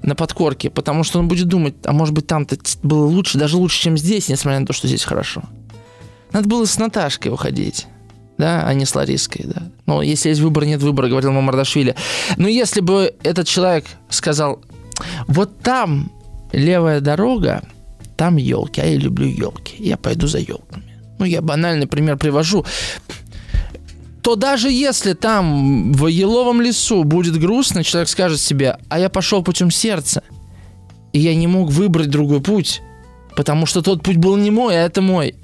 на 0.03 0.15
подкорке, 0.15 0.69
потому 0.69 1.05
что 1.05 1.19
он 1.19 1.29
будет 1.29 1.49
думать, 1.49 1.75
а 1.85 1.93
может 1.93 2.15
быть 2.15 2.27
там-то 2.27 2.57
было 2.83 3.07
лучше, 3.07 3.39
даже 3.39 3.57
лучше, 3.57 3.81
чем 3.81 3.97
здесь, 3.97 4.29
несмотря 4.29 4.61
на 4.61 4.67
то, 4.67 4.73
что 4.73 4.87
здесь 4.87 5.05
хорошо. 5.05 5.43
Надо 6.33 6.49
было 6.49 6.67
с 6.67 6.79
Наташкой 6.79 7.33
уходить, 7.33 7.87
да, 8.37 8.67
а 8.67 8.75
не 8.75 8.85
с 8.85 8.95
Лариской, 8.95 9.47
да. 9.47 9.63
Но 9.87 10.03
если 10.03 10.29
есть 10.29 10.41
выбор, 10.41 10.67
нет 10.67 10.83
выбора, 10.83 11.09
говорил 11.09 11.33
Мамардашвили. 11.33 11.95
Но 12.37 12.49
если 12.49 12.81
бы 12.81 13.15
этот 13.23 13.47
человек 13.47 13.87
сказал, 14.11 14.61
вот 15.29 15.61
там 15.61 16.11
левая 16.53 17.01
дорога, 17.01 17.63
там 18.17 18.37
елки, 18.37 18.81
а 18.81 18.87
я 18.87 18.97
люблю 18.97 19.27
елки, 19.27 19.77
я 19.79 19.97
пойду 19.97 20.27
за 20.27 20.39
елками 20.39 20.95
ну 21.19 21.25
я 21.25 21.41
банальный 21.41 21.87
пример 21.87 22.17
привожу, 22.17 22.65
то 24.23 24.37
даже 24.37 24.71
если 24.71 25.13
там 25.13 25.93
в 25.93 26.07
еловом 26.07 26.61
лесу 26.61 27.05
будет 27.05 27.39
грустно, 27.39 27.85
человек 27.85 28.09
скажет 28.09 28.41
себе, 28.41 28.79
а 28.89 28.99
я 28.99 29.09
пошел 29.09 29.43
путем 29.43 29.71
сердца, 29.71 30.23
и 31.13 31.19
я 31.19 31.35
не 31.35 31.47
мог 31.47 31.71
выбрать 31.71 32.09
другой 32.09 32.41
путь, 32.41 32.83
потому 33.37 33.67
что 33.67 33.83
тот 33.83 34.03
путь 34.03 34.17
был 34.17 34.37
не 34.37 34.51
мой, 34.51 34.77
а 34.77 34.85
это 34.85 35.03
мой. 35.03 35.35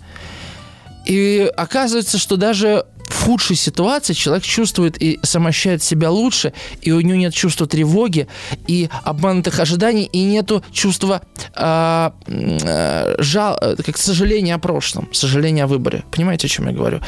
И 1.07 1.51
оказывается, 1.57 2.19
что 2.19 2.37
даже 2.37 2.87
в 3.11 3.25
худшей 3.25 3.57
ситуации 3.57 4.13
человек 4.13 4.45
чувствует 4.45 5.01
и 5.03 5.19
самощает 5.23 5.83
себя 5.83 6.11
лучше, 6.11 6.53
и 6.81 6.93
у 6.93 7.01
него 7.01 7.19
нет 7.19 7.35
чувства 7.35 7.67
тревоги 7.67 8.29
и 8.67 8.89
обманутых 9.03 9.59
ожиданий, 9.61 10.05
и 10.05 10.23
нету 10.23 10.65
чувства 10.73 11.23
э, 11.55 12.11
э, 12.27 13.15
жал, 13.19 13.59
как 13.85 13.99
сожаления 13.99 14.55
о 14.55 14.59
прошлом, 14.59 15.09
сожаления 15.13 15.65
о 15.65 15.67
выборе. 15.67 16.05
Понимаете, 16.11 16.47
о 16.47 16.51
чем 16.51 16.69
я 16.69 16.73
говорю? 16.73 17.01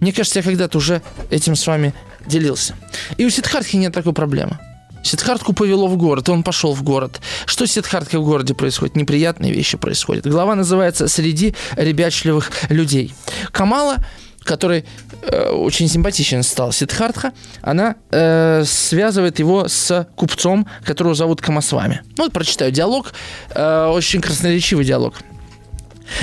Мне 0.00 0.12
кажется, 0.12 0.40
я 0.40 0.42
когда-то 0.42 0.78
уже 0.78 1.02
этим 1.30 1.56
с 1.56 1.66
вами 1.66 1.94
делился. 2.26 2.74
И 3.16 3.24
у 3.24 3.30
Сидхартхи 3.30 3.76
нет 3.76 3.94
такой 3.94 4.12
проблемы. 4.12 4.58
Сидхартку 5.04 5.52
повело 5.52 5.86
в 5.86 5.96
город, 5.96 6.28
и 6.28 6.30
он 6.30 6.42
пошел 6.42 6.72
в 6.72 6.82
город. 6.82 7.20
Что 7.44 7.66
с 7.66 7.72
Сидхарткой 7.72 8.20
в 8.20 8.24
городе 8.24 8.54
происходит? 8.54 8.96
Неприятные 8.96 9.52
вещи 9.52 9.76
происходят. 9.76 10.26
Глава 10.26 10.54
называется 10.54 11.08
«Среди 11.08 11.54
ребячливых 11.76 12.50
людей». 12.70 13.14
Камала 13.52 13.98
который 14.44 14.84
э, 15.22 15.48
очень 15.50 15.88
симпатичен 15.88 16.42
стал 16.42 16.72
Сидхартха, 16.72 17.32
она 17.62 17.96
э, 18.10 18.62
связывает 18.64 19.38
его 19.38 19.68
с 19.68 20.06
купцом, 20.14 20.66
которого 20.84 21.14
зовут 21.14 21.40
Камасвами. 21.40 22.02
Ну, 22.16 22.24
вот 22.24 22.32
прочитаю 22.32 22.70
диалог, 22.70 23.12
э, 23.50 23.86
очень 23.86 24.20
красноречивый 24.20 24.84
диалог. 24.84 25.14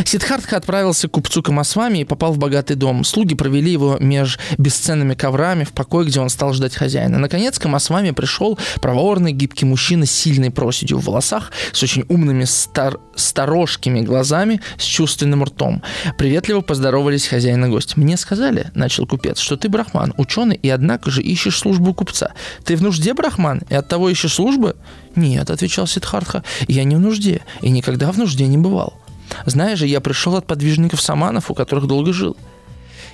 Сидхартха 0.05 0.57
отправился 0.57 1.07
к 1.07 1.11
купцу 1.11 1.43
Камасвами 1.43 1.99
и 1.99 2.05
попал 2.05 2.33
в 2.33 2.37
богатый 2.37 2.75
дом. 2.75 3.03
Слуги 3.03 3.35
провели 3.35 3.71
его 3.71 3.97
меж 3.99 4.39
бесценными 4.57 5.13
коврами 5.13 5.63
в 5.63 5.71
покой, 5.71 6.05
где 6.05 6.19
он 6.19 6.29
стал 6.29 6.53
ждать 6.53 6.75
хозяина. 6.75 7.17
Наконец 7.17 7.59
Камасвами 7.59 8.11
пришел 8.11 8.57
проворный, 8.81 9.31
гибкий 9.31 9.65
мужчина 9.65 10.05
с 10.05 10.11
сильной 10.11 10.51
проседью 10.51 10.97
в 10.97 11.05
волосах, 11.05 11.51
с 11.71 11.81
очень 11.83 12.05
умными 12.09 12.45
стар 12.45 12.99
сторожкими 13.15 14.01
глазами, 14.01 14.61
с 14.77 14.83
чувственным 14.83 15.43
ртом. 15.43 15.83
Приветливо 16.17 16.61
поздоровались 16.61 17.27
хозяин 17.27 17.65
и 17.65 17.69
гость. 17.69 17.97
«Мне 17.97 18.17
сказали,— 18.17 18.71
начал 18.75 19.05
купец,— 19.05 19.39
что 19.39 19.57
ты 19.57 19.69
брахман, 19.69 20.13
ученый, 20.17 20.55
и 20.55 20.69
однако 20.69 21.11
же 21.11 21.21
ищешь 21.21 21.57
службу 21.57 21.93
купца. 21.93 22.33
Ты 22.63 22.75
в 22.75 22.81
нужде, 22.81 23.13
брахман, 23.13 23.61
и 23.69 23.75
от 23.75 23.87
того 23.87 24.09
ищешь 24.09 24.33
службы?» 24.33 24.75
«Нет,— 25.15 25.49
отвечал 25.51 25.87
Сидхартха,— 25.87 26.43
я 26.67 26.83
не 26.83 26.95
в 26.95 26.99
нужде, 26.99 27.41
и 27.61 27.69
никогда 27.69 28.11
в 28.11 28.17
нужде 28.17 28.47
не 28.47 28.57
бывал». 28.57 29.00
Знаешь 29.45 29.79
же, 29.79 29.87
я 29.87 30.01
пришел 30.01 30.35
от 30.35 30.47
подвижников 30.47 31.01
саманов, 31.01 31.51
у 31.51 31.53
которых 31.53 31.87
долго 31.87 32.13
жил. 32.13 32.37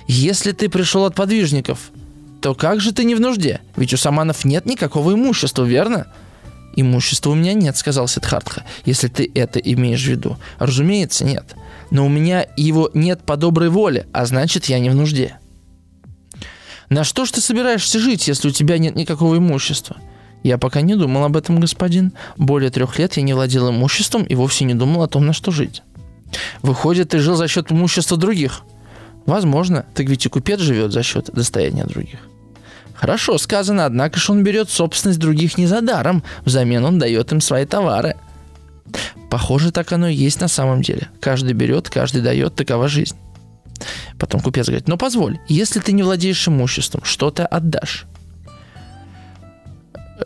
Если 0.06 0.52
ты 0.52 0.68
пришел 0.68 1.04
от 1.04 1.14
подвижников, 1.14 1.90
то 2.40 2.54
как 2.54 2.80
же 2.80 2.92
ты 2.92 3.04
не 3.04 3.14
в 3.14 3.20
нужде? 3.20 3.60
Ведь 3.76 3.92
у 3.92 3.96
саманов 3.96 4.44
нет 4.44 4.66
никакого 4.66 5.12
имущества, 5.12 5.64
верно? 5.64 6.06
Имущества 6.76 7.30
у 7.30 7.34
меня 7.34 7.54
нет, 7.54 7.76
сказал 7.76 8.06
Сидхартха, 8.06 8.64
если 8.84 9.08
ты 9.08 9.30
это 9.34 9.58
имеешь 9.58 10.04
в 10.04 10.08
виду. 10.08 10.38
Разумеется, 10.58 11.24
нет. 11.24 11.56
Но 11.90 12.06
у 12.06 12.08
меня 12.08 12.46
его 12.56 12.90
нет 12.94 13.22
по 13.22 13.36
доброй 13.36 13.68
воле, 13.68 14.06
а 14.12 14.26
значит, 14.26 14.66
я 14.66 14.78
не 14.78 14.90
в 14.90 14.94
нужде. 14.94 15.38
На 16.88 17.04
что 17.04 17.24
ж 17.24 17.32
ты 17.32 17.40
собираешься 17.40 17.98
жить, 17.98 18.28
если 18.28 18.48
у 18.48 18.52
тебя 18.52 18.78
нет 18.78 18.94
никакого 18.94 19.36
имущества? 19.36 19.96
Я 20.42 20.56
пока 20.56 20.80
не 20.80 20.94
думал 20.94 21.24
об 21.24 21.36
этом, 21.36 21.58
господин. 21.60 22.12
Более 22.36 22.70
трех 22.70 22.98
лет 22.98 23.16
я 23.16 23.22
не 23.22 23.34
владел 23.34 23.70
имуществом 23.70 24.22
и 24.22 24.34
вовсе 24.34 24.64
не 24.64 24.74
думал 24.74 25.02
о 25.02 25.08
том, 25.08 25.26
на 25.26 25.32
что 25.32 25.50
жить. 25.50 25.82
Выходит, 26.62 27.10
ты 27.10 27.18
жил 27.18 27.36
за 27.36 27.48
счет 27.48 27.70
имущества 27.72 28.16
других. 28.16 28.62
Возможно, 29.26 29.84
так 29.94 30.06
ведь 30.08 30.26
и 30.26 30.28
купец 30.28 30.60
живет 30.60 30.92
за 30.92 31.02
счет 31.02 31.30
достояния 31.32 31.84
других. 31.84 32.20
Хорошо 32.94 33.38
сказано, 33.38 33.84
однако 33.84 34.18
же 34.18 34.32
он 34.32 34.42
берет 34.42 34.70
собственность 34.70 35.20
других 35.20 35.56
не 35.56 35.66
за 35.66 35.80
даром, 35.82 36.24
взамен 36.44 36.84
он 36.84 36.98
дает 36.98 37.30
им 37.30 37.40
свои 37.40 37.64
товары. 37.64 38.16
Похоже, 39.30 39.70
так 39.70 39.92
оно 39.92 40.08
и 40.08 40.14
есть 40.14 40.40
на 40.40 40.48
самом 40.48 40.82
деле. 40.82 41.08
Каждый 41.20 41.52
берет, 41.52 41.90
каждый 41.90 42.22
дает, 42.22 42.54
такова 42.54 42.88
жизнь. 42.88 43.16
Потом 44.18 44.40
купец 44.40 44.66
говорит, 44.66 44.88
но 44.88 44.96
позволь, 44.96 45.38
если 45.46 45.78
ты 45.78 45.92
не 45.92 46.02
владеешь 46.02 46.48
имуществом, 46.48 47.04
что 47.04 47.30
ты 47.30 47.44
отдашь? 47.44 48.06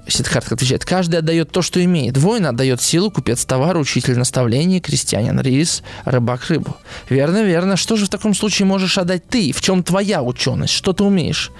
Сидхартха 0.08 0.54
отвечает, 0.54 0.84
каждый 0.84 1.16
отдает 1.16 1.50
то, 1.50 1.62
что 1.62 1.82
имеет. 1.82 2.16
Воин 2.16 2.46
отдает 2.46 2.80
силу, 2.80 3.10
купец 3.10 3.44
товар, 3.44 3.76
учитель 3.76 4.18
наставление, 4.18 4.80
крестьянин 4.80 5.40
рис, 5.40 5.82
рыбак 6.04 6.46
рыбу. 6.48 6.76
Верно, 7.08 7.42
верно. 7.42 7.76
Что 7.76 7.96
же 7.96 8.06
в 8.06 8.08
таком 8.08 8.34
случае 8.34 8.66
можешь 8.66 8.98
отдать 8.98 9.26
ты? 9.26 9.52
В 9.52 9.60
чем 9.60 9.82
твоя 9.82 10.22
ученость? 10.22 10.72
Что 10.72 10.92
ты 10.92 11.04
умеешь? 11.04 11.50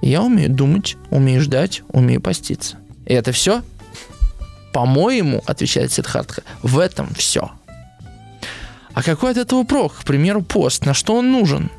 Я 0.00 0.22
умею 0.22 0.50
думать, 0.50 0.96
умею 1.10 1.40
ждать, 1.40 1.82
умею 1.88 2.20
поститься. 2.20 2.76
И 3.06 3.14
это 3.14 3.32
все? 3.32 3.62
По-моему, 4.72 5.42
отвечает 5.46 5.92
Сидхартха, 5.92 6.42
в 6.62 6.78
этом 6.78 7.12
все. 7.14 7.50
А 8.94 9.02
какой 9.02 9.30
от 9.30 9.36
этого 9.36 9.64
прок? 9.64 9.94
К 10.00 10.04
примеру, 10.04 10.42
пост. 10.42 10.86
На 10.86 10.94
что 10.94 11.16
он 11.16 11.30
нужен? 11.30 11.70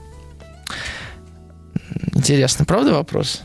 Интересно, 2.14 2.66
правда 2.66 2.94
вопрос? 2.94 3.42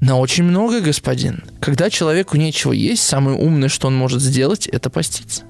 На 0.00 0.18
очень 0.18 0.44
много, 0.44 0.80
господин. 0.80 1.42
Когда 1.60 1.90
человеку 1.90 2.36
нечего 2.36 2.72
есть, 2.72 3.02
самое 3.02 3.36
умное, 3.36 3.68
что 3.68 3.88
он 3.88 3.96
может 3.96 4.20
сделать, 4.22 4.66
это 4.66 4.90
поститься. 4.90 5.42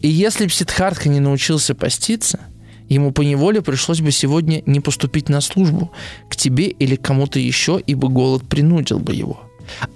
И 0.00 0.08
если 0.08 0.44
бы 0.44 0.50
Сидхартха 0.50 1.08
не 1.08 1.20
научился 1.20 1.74
поститься, 1.74 2.40
ему 2.88 3.12
по 3.12 3.22
неволе 3.22 3.62
пришлось 3.62 4.00
бы 4.00 4.10
сегодня 4.12 4.62
не 4.66 4.80
поступить 4.80 5.28
на 5.28 5.40
службу 5.40 5.90
к 6.28 6.36
тебе 6.36 6.66
или 6.66 6.96
кому-то 6.96 7.38
еще, 7.38 7.80
ибо 7.84 8.08
голод 8.08 8.46
принудил 8.48 8.98
бы 8.98 9.14
его. 9.14 9.40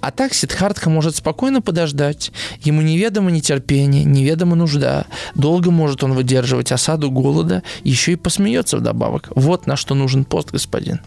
А 0.01 0.11
так 0.11 0.33
Сидхартха 0.33 0.89
может 0.89 1.15
спокойно 1.15 1.61
подождать. 1.61 2.31
Ему 2.63 2.81
неведомо 2.81 3.31
нетерпение, 3.31 4.03
неведомо 4.03 4.55
нужда. 4.55 5.05
Долго 5.35 5.71
может 5.71 6.03
он 6.03 6.13
выдерживать 6.13 6.71
осаду 6.71 7.11
голода, 7.11 7.63
еще 7.83 8.13
и 8.13 8.15
посмеется 8.15 8.77
вдобавок. 8.77 9.29
Вот 9.35 9.67
на 9.67 9.75
что 9.75 9.95
нужен 9.95 10.25
пост, 10.25 10.51
господин. 10.51 11.01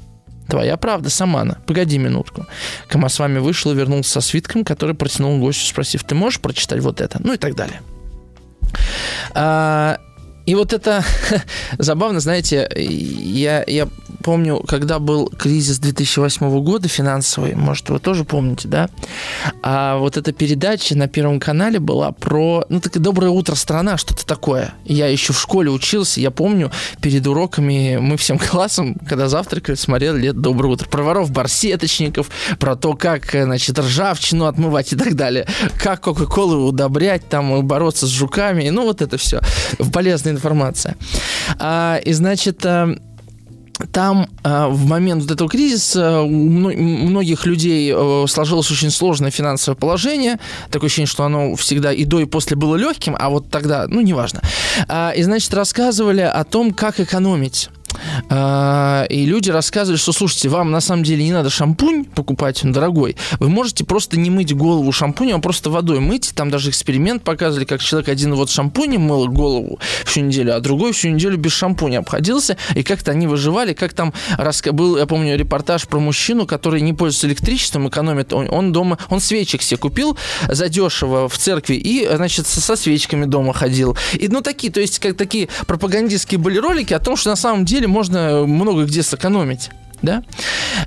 Твоя 0.49 0.77
правда, 0.77 1.11
Самана. 1.11 1.59
Погоди 1.67 1.99
минутку. 1.99 2.47
Камасвами 2.89 3.39
вышел 3.39 3.73
и 3.73 3.75
вернулся 3.75 4.13
со 4.13 4.21
свитком, 4.21 4.65
который 4.65 4.95
протянул 4.95 5.39
гостю, 5.39 5.67
спросив, 5.67 6.05
ты 6.05 6.15
можешь 6.15 6.41
прочитать 6.41 6.81
вот 6.81 7.01
это? 7.01 7.19
Ну 7.23 7.33
и 7.33 7.37
так 7.37 7.55
далее. 7.55 7.81
А, 9.35 9.99
и 10.47 10.55
вот 10.55 10.73
это 10.73 11.05
забавно, 11.79 12.21
знаете, 12.21 12.69
я, 12.77 13.65
я 13.67 13.89
помню, 14.23 14.61
когда 14.67 14.99
был 14.99 15.27
кризис 15.29 15.79
2008 15.79 16.63
года 16.63 16.89
финансовый, 16.89 17.55
может, 17.55 17.91
вы 17.91 17.99
тоже 17.99 18.25
помните, 18.25 18.69
да? 18.69 18.89
А 19.63 19.99
вот 19.99 20.17
эта 20.17 20.33
передача 20.33 20.97
на 20.97 21.09
Первом 21.09 21.41
канале 21.41 21.79
была 21.79 22.13
про, 22.13 22.65
ну, 22.69 22.81
так 22.81 22.99
«Доброе 22.99 23.31
утро, 23.31 23.55
страна», 23.55 23.97
что-то 23.97 24.25
такое. 24.25 24.75
Я 24.85 25.09
еще 25.09 25.33
в 25.33 25.41
школе 25.41 25.71
учился, 25.71 26.21
я 26.21 26.31
помню, 26.31 26.71
перед 27.01 27.27
уроками 27.27 27.99
мы 28.01 28.17
всем 28.17 28.39
классом, 28.51 28.97
когда 29.09 29.29
завтракали, 29.29 29.75
смотрели 29.75 30.31
«Доброе 30.31 30.69
утро». 30.69 30.89
Про 30.89 31.03
воров-барсеточников, 31.03 32.31
про 32.59 32.77
то, 32.77 32.95
как, 32.95 33.31
значит, 33.33 33.79
ржавчину 33.79 34.47
отмывать 34.47 34.93
и 34.93 34.97
так 34.97 35.15
далее. 35.15 35.47
Как 35.79 36.01
Кока-Колу 36.01 36.69
удобрять, 36.69 37.29
там, 37.29 37.67
бороться 37.67 38.07
с 38.07 38.11
жуками, 38.11 38.69
ну, 38.69 38.85
вот 38.85 39.03
это 39.03 39.17
все. 39.17 39.41
Полезная 40.33 40.37
информация. 40.37 40.97
А, 41.59 42.01
и, 42.05 42.13
значит, 42.13 42.65
а, 42.65 42.95
там 43.93 44.29
э, 44.45 44.67
в 44.69 44.87
момент 44.87 45.23
вот 45.23 45.31
этого 45.33 45.51
кризиса 45.51 46.21
у 46.21 46.29
многих 46.29 47.47
людей 47.47 47.93
э, 47.93 48.25
сложилось 48.29 48.71
очень 48.71 48.91
сложное 48.91 49.31
финансовое 49.31 49.77
положение. 49.77 50.39
Такое 50.71 50.87
ощущение, 50.87 51.09
что 51.09 51.25
оно 51.25 51.57
всегда 51.57 51.93
и 51.93 52.05
до, 52.05 52.21
и 52.21 52.25
после 52.27 52.57
было 52.57 52.77
легким, 52.77 53.17
а 53.19 53.29
вот 53.29 53.51
тогда, 53.51 53.87
ну, 53.89 54.01
неважно. 54.01 54.41
Э, 54.89 55.13
и, 55.17 55.23
значит, 55.23 55.53
рассказывали 55.55 56.21
о 56.21 56.45
том, 56.45 56.73
как 56.73 57.01
экономить. 57.01 57.71
А, 58.29 59.05
и 59.09 59.25
люди 59.25 59.51
рассказывали, 59.51 59.99
что, 59.99 60.13
слушайте, 60.13 60.49
вам 60.49 60.71
на 60.71 60.81
самом 60.81 61.03
деле 61.03 61.25
не 61.25 61.33
надо 61.33 61.51
шампунь 61.51 62.05
покупать, 62.05 62.61
дорогой. 62.63 63.17
Вы 63.39 63.49
можете 63.49 63.85
просто 63.85 64.19
не 64.19 64.31
мыть 64.31 64.55
голову 64.55 64.91
шампунем, 64.93 65.37
а 65.37 65.41
просто 65.41 65.71
водой 65.71 66.01
мыть. 66.01 66.33
Там 66.35 66.51
даже 66.51 66.71
эксперимент 66.71 67.23
показывали, 67.23 67.65
как 67.65 67.83
человек 67.83 68.09
один 68.09 68.35
вот 68.35 68.51
шампунем 68.51 69.03
мыл 69.03 69.29
голову 69.29 69.79
всю 70.05 70.21
неделю, 70.21 70.57
а 70.57 70.61
другой 70.61 70.93
всю 70.93 71.09
неделю 71.09 71.37
без 71.37 71.53
шампуня 71.53 71.99
обходился. 71.99 72.57
И 72.75 72.83
как-то 72.83 73.11
они 73.11 73.27
выживали, 73.27 73.73
как 73.73 73.93
там 73.93 74.13
был, 74.73 74.97
я 74.97 75.07
помню, 75.07 75.37
репортаж 75.37 75.87
про 75.87 75.99
мужчину, 75.99 76.47
который 76.47 76.81
не 76.81 76.93
пользуется 76.93 77.27
электричеством, 77.29 77.89
экономит. 77.89 78.33
Он, 78.33 78.73
дома, 78.73 78.99
он 79.09 79.21
свечек 79.21 79.63
себе 79.63 79.79
купил 79.79 80.17
задешево 80.49 81.29
в 81.29 81.39
церкви 81.39 81.75
и, 81.75 82.09
значит, 82.15 82.47
со 82.47 82.77
свечками 82.77 83.25
дома 83.25 83.53
ходил. 83.53 83.97
И, 84.15 84.29
ну, 84.29 84.41
такие, 84.41 84.73
то 84.73 84.81
есть, 84.81 84.99
как 84.99 85.17
такие 85.17 85.49
пропагандистские 85.67 86.39
были 86.39 86.59
ролики 86.59 86.95
о 86.95 86.99
том, 86.99 87.17
что 87.17 87.31
на 87.31 87.37
самом 87.37 87.65
деле 87.65 87.82
можно 87.87 88.47
много 88.47 88.85
где 88.85 89.03
сэкономить. 89.03 89.71
Да? 90.03 90.25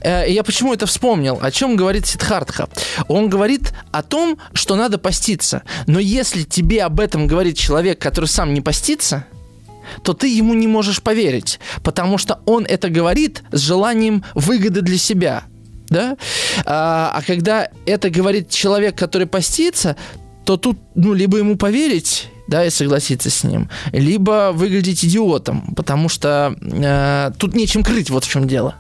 Э, 0.01 0.25
я 0.27 0.43
почему 0.43 0.73
это 0.73 0.85
вспомнил? 0.85 1.39
О 1.41 1.49
чем 1.49 1.75
говорит 1.75 2.05
Сидхартха? 2.05 2.69
Он 3.07 3.29
говорит 3.29 3.73
о 3.91 4.03
том, 4.03 4.37
что 4.53 4.75
надо 4.75 4.97
поститься. 4.97 5.63
Но 5.87 5.99
если 5.99 6.43
тебе 6.43 6.83
об 6.83 6.99
этом 6.99 7.25
говорит 7.27 7.57
человек, 7.57 7.99
который 7.99 8.25
сам 8.25 8.53
не 8.53 8.61
постится, 8.61 9.25
то 10.03 10.13
ты 10.13 10.27
ему 10.27 10.53
не 10.53 10.67
можешь 10.67 11.01
поверить, 11.01 11.59
потому 11.83 12.17
что 12.17 12.39
он 12.45 12.65
это 12.65 12.89
говорит 12.89 13.43
с 13.51 13.59
желанием 13.59 14.23
выгоды 14.33 14.81
для 14.81 14.97
себя. 14.97 15.43
Да? 15.89 16.17
А, 16.65 17.11
а 17.15 17.21
когда 17.21 17.69
это 17.85 18.09
говорит 18.09 18.49
человек, 18.49 18.97
который 18.97 19.27
постится, 19.27 19.95
то 20.43 20.57
тут, 20.57 20.77
ну, 20.95 21.13
либо 21.13 21.37
ему 21.37 21.55
поверить, 21.55 22.29
да, 22.47 22.65
и 22.65 22.69
согласиться 22.69 23.29
с 23.29 23.43
ним, 23.43 23.69
либо 23.91 24.51
выглядеть 24.53 25.03
идиотом, 25.03 25.73
потому 25.75 26.09
что 26.09 26.55
э, 26.61 27.31
тут 27.37 27.55
нечем 27.55 27.83
крыть, 27.83 28.09
вот 28.09 28.23
в 28.23 28.29
чем 28.29 28.47
дело. 28.47 28.75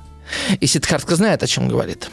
И 0.59 0.67
Сидхартка 0.67 1.15
знает, 1.15 1.43
о 1.43 1.47
чем 1.47 1.67
говорит. 1.67 2.09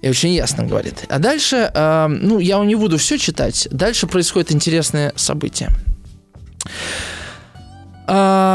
И 0.00 0.08
очень 0.08 0.30
ясно 0.30 0.64
говорит. 0.64 1.04
А 1.08 1.18
дальше, 1.18 1.70
э, 1.72 2.06
ну, 2.08 2.38
я 2.38 2.58
не 2.64 2.74
буду 2.74 2.98
все 2.98 3.18
читать, 3.18 3.68
дальше 3.70 4.06
происходит 4.06 4.52
интересное 4.52 5.12
событие. 5.16 5.70
А, 8.10 8.47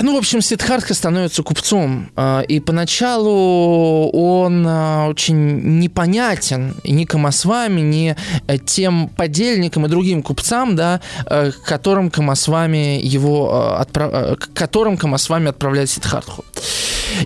ну, 0.00 0.14
в 0.14 0.18
общем, 0.18 0.40
Сидхартха 0.40 0.94
становится 0.94 1.42
купцом, 1.42 2.10
а, 2.16 2.40
и 2.40 2.60
поначалу 2.60 4.10
он 4.10 4.64
а, 4.66 5.08
очень 5.08 5.78
непонятен 5.80 6.74
ни 6.84 7.04
Камасвами, 7.04 7.80
ни 7.80 8.16
э, 8.46 8.58
тем 8.58 9.08
подельникам 9.08 9.86
и 9.86 9.88
другим 9.88 10.22
купцам, 10.22 10.76
да, 10.76 11.00
э, 11.26 11.50
к 11.52 11.62
которым 11.62 12.10
Камасвами 12.10 13.00
его 13.02 13.76
отправ... 13.76 14.10
Э, 14.12 14.36
к 14.36 14.52
которым 14.52 14.96
Камасвами 14.96 15.48
отправляет 15.48 15.90
Сидхартху. 15.90 16.44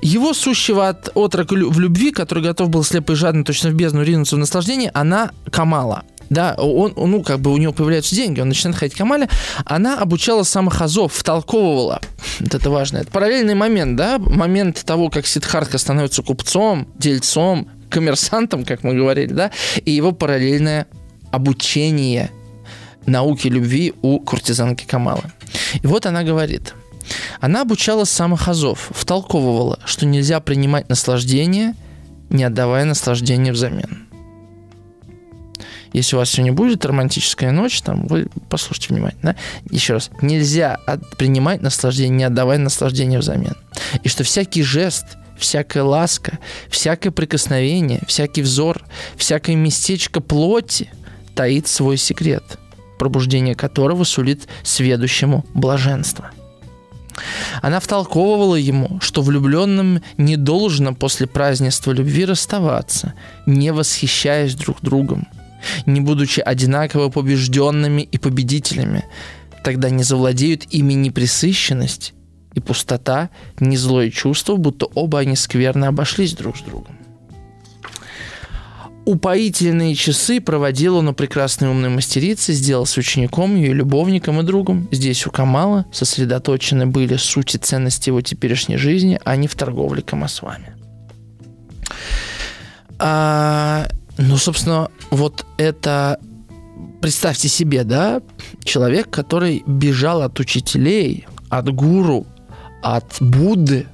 Его 0.02 0.34
сущего 0.34 0.88
от 0.88 1.10
отрока 1.14 1.54
в 1.54 1.78
любви, 1.78 2.10
который 2.10 2.42
готов 2.42 2.70
был 2.70 2.84
слепо 2.84 3.12
и 3.12 3.14
жадно 3.14 3.44
точно 3.44 3.70
в 3.70 3.74
бездну 3.74 4.02
ринуться 4.02 4.36
в 4.36 4.38
наслаждение, 4.38 4.90
она 4.94 5.30
Камала. 5.50 6.04
Да, 6.30 6.54
он, 6.54 6.94
ну, 6.96 7.22
как 7.22 7.40
бы 7.40 7.52
у 7.52 7.56
него 7.56 7.72
появляются 7.72 8.14
деньги, 8.14 8.40
он 8.40 8.48
начинает 8.48 8.76
ходить 8.76 8.94
к 8.94 8.98
Камале, 8.98 9.28
она 9.64 9.98
обучала 9.98 10.42
самых 10.42 10.80
азов, 10.80 11.12
втолковывала. 11.12 12.00
Вот 12.40 12.52
это 12.52 12.68
важно. 12.68 12.98
Это 12.98 13.10
параллельный 13.12 13.54
момент, 13.54 13.96
да, 13.96 14.18
момент 14.18 14.84
того, 14.84 15.08
как 15.08 15.26
Сидхартха 15.26 15.78
становится 15.78 16.22
купцом, 16.22 16.88
дельцом, 16.98 17.68
коммерсантом, 17.90 18.64
как 18.64 18.82
мы 18.82 18.94
говорили, 18.94 19.32
да, 19.32 19.50
и 19.84 19.92
его 19.92 20.10
параллельное 20.10 20.88
обучение 21.30 22.30
науке 23.06 23.48
любви 23.48 23.94
у 24.02 24.18
куртизанки 24.18 24.84
Камалы. 24.84 25.22
И 25.82 25.86
вот 25.86 26.06
она 26.06 26.24
говорит, 26.24 26.74
она 27.40 27.62
обучала 27.62 28.04
самых 28.04 28.48
азов, 28.48 28.90
втолковывала, 28.94 29.78
что 29.84 30.06
нельзя 30.06 30.40
принимать 30.40 30.88
наслаждение, 30.88 31.74
не 32.30 32.44
отдавая 32.44 32.84
наслаждение 32.84 33.52
взамен. 33.52 34.03
Если 35.94 36.16
у 36.16 36.18
вас 36.18 36.30
сегодня 36.30 36.52
будет 36.52 36.84
романтическая 36.84 37.52
ночь, 37.52 37.80
там 37.80 38.08
вы 38.08 38.26
послушайте 38.50 38.92
внимательно. 38.92 39.34
Да? 39.34 39.36
Еще 39.70 39.94
раз. 39.94 40.10
Нельзя 40.20 40.78
принимать 41.16 41.62
наслаждение, 41.62 42.16
не 42.18 42.24
отдавая 42.24 42.58
наслаждение 42.58 43.20
взамен. 43.20 43.54
И 44.02 44.08
что 44.08 44.24
всякий 44.24 44.64
жест, 44.64 45.04
всякая 45.38 45.84
ласка, 45.84 46.40
всякое 46.68 47.12
прикосновение, 47.12 48.02
всякий 48.08 48.42
взор, 48.42 48.82
всякое 49.16 49.54
местечко 49.54 50.20
плоти 50.20 50.90
таит 51.36 51.68
свой 51.68 51.96
секрет, 51.96 52.42
пробуждение 52.98 53.54
которого 53.54 54.02
сулит 54.02 54.48
сведущему 54.64 55.46
блаженство. 55.54 56.32
Она 57.62 57.78
втолковывала 57.78 58.56
ему, 58.56 58.98
что 59.00 59.22
влюбленным 59.22 60.02
не 60.16 60.36
должно 60.36 60.92
после 60.92 61.28
празднества 61.28 61.92
любви 61.92 62.24
расставаться, 62.24 63.14
не 63.46 63.72
восхищаясь 63.72 64.56
друг 64.56 64.78
другом– 64.82 65.28
не 65.86 66.00
будучи 66.00 66.40
одинаково 66.40 67.08
побежденными 67.08 68.02
и 68.02 68.18
победителями. 68.18 69.04
Тогда 69.62 69.90
не 69.90 70.02
завладеют 70.02 70.64
ими 70.70 70.92
ни 70.94 71.10
пресыщенность 71.10 72.14
и 72.54 72.60
пустота, 72.60 73.30
ни 73.60 73.76
злое 73.76 74.10
чувство, 74.10 74.56
будто 74.56 74.86
оба 74.86 75.20
они 75.20 75.36
скверно 75.36 75.88
обошлись 75.88 76.34
друг 76.34 76.56
с 76.56 76.60
другом. 76.60 76.98
Упоительные 79.04 79.94
часы 79.94 80.40
проводил 80.40 80.96
он 80.96 81.08
у 81.08 81.12
прекрасной 81.12 81.68
умной 81.68 81.90
мастерицы, 81.90 82.54
сделался 82.54 83.00
учеником, 83.00 83.54
ее 83.54 83.74
любовником 83.74 84.40
и 84.40 84.44
другом. 84.44 84.88
Здесь 84.90 85.26
у 85.26 85.30
Камала 85.30 85.84
сосредоточены 85.92 86.86
были 86.86 87.16
сути 87.16 87.58
ценности 87.58 88.08
его 88.08 88.22
теперешней 88.22 88.78
жизни, 88.78 89.20
а 89.22 89.36
не 89.36 89.46
в 89.46 89.54
торговле 89.56 90.00
камасвами. 90.00 90.74
А, 92.98 93.88
ну, 94.18 94.36
собственно, 94.36 94.90
вот 95.10 95.46
это 95.56 96.20
представьте 97.00 97.48
себе, 97.48 97.84
да, 97.84 98.22
человек, 98.64 99.10
который 99.10 99.62
бежал 99.66 100.22
от 100.22 100.40
учителей, 100.40 101.26
от 101.50 101.72
гуру, 101.74 102.26
от 102.82 103.16
Будды, 103.20 103.86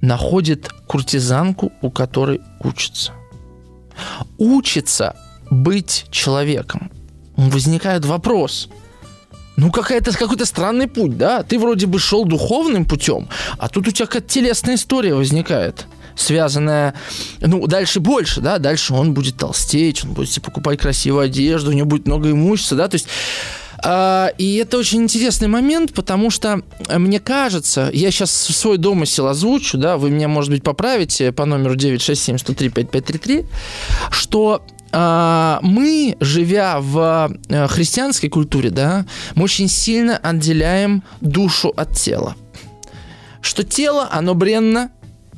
находит 0.00 0.70
куртизанку, 0.86 1.72
у 1.82 1.90
которой 1.90 2.40
учится. 2.60 3.12
Учится 4.38 5.16
быть 5.50 6.06
человеком. 6.10 6.90
Возникает 7.36 8.04
вопрос. 8.04 8.68
Ну, 9.56 9.70
какая-то, 9.70 10.12
какой-то 10.12 10.44
странный 10.44 10.86
путь, 10.86 11.16
да? 11.16 11.42
Ты 11.42 11.58
вроде 11.58 11.86
бы 11.86 11.98
шел 11.98 12.24
духовным 12.24 12.84
путем, 12.84 13.28
а 13.58 13.68
тут 13.68 13.88
у 13.88 13.90
тебя 13.90 14.06
какая-то 14.06 14.28
телесная 14.28 14.74
история 14.74 15.14
возникает 15.14 15.86
связанная, 16.16 16.94
ну, 17.40 17.66
дальше 17.66 18.00
больше, 18.00 18.40
да, 18.40 18.58
дальше 18.58 18.94
он 18.94 19.14
будет 19.14 19.36
толстеть, 19.36 20.04
он 20.04 20.12
будет 20.12 20.42
покупать 20.42 20.80
красивую 20.80 21.24
одежду, 21.24 21.70
у 21.70 21.74
него 21.74 21.86
будет 21.86 22.06
много 22.06 22.30
имущества, 22.30 22.76
да, 22.76 22.88
то 22.88 22.94
есть 22.94 23.08
а, 23.84 24.32
и 24.38 24.56
это 24.56 24.78
очень 24.78 25.02
интересный 25.02 25.48
момент, 25.48 25.92
потому 25.92 26.30
что 26.30 26.62
э, 26.88 26.98
мне 26.98 27.20
кажется, 27.20 27.90
я 27.92 28.10
сейчас 28.10 28.30
свой 28.30 28.78
домысел 28.78 29.26
озвучу, 29.26 29.78
да, 29.78 29.96
вы 29.96 30.10
меня, 30.10 30.28
может 30.28 30.50
быть, 30.50 30.62
поправите 30.62 31.30
по 31.30 31.44
номеру 31.44 31.76
967-103-5533, 31.76 33.46
что 34.10 34.62
а, 34.92 35.60
мы, 35.62 36.16
живя 36.20 36.80
в 36.80 37.30
э, 37.48 37.66
христианской 37.68 38.28
культуре, 38.28 38.70
да, 38.70 39.04
мы 39.34 39.44
очень 39.44 39.68
сильно 39.68 40.16
отделяем 40.16 41.02
душу 41.20 41.72
от 41.76 41.92
тела. 41.92 42.34
Что 43.42 43.62
тело, 43.62 44.08
оно 44.10 44.34
бренно, 44.34 44.90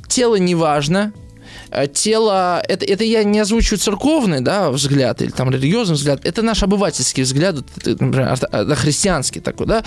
тело 0.09 0.37
не 0.37 0.55
важно, 0.55 1.13
э, 1.71 1.87
тело, 1.87 2.61
это, 2.69 2.85
это 2.85 3.05
я 3.05 3.25
не 3.25 3.41
озвучиваю 3.41 3.79
церковный 3.79 4.41
да, 4.41 4.71
взгляд 4.71 5.23
или 5.23 5.31
там 5.31 5.51
религиозный 5.51 5.97
взгляд, 5.97 6.25
это 6.25 6.43
наш 6.43 6.63
обывательский 6.63 7.23
взгляд, 7.23 7.57
например, 7.85 8.37
христианский 8.77 9.41
такой, 9.41 9.67
да, 9.67 9.85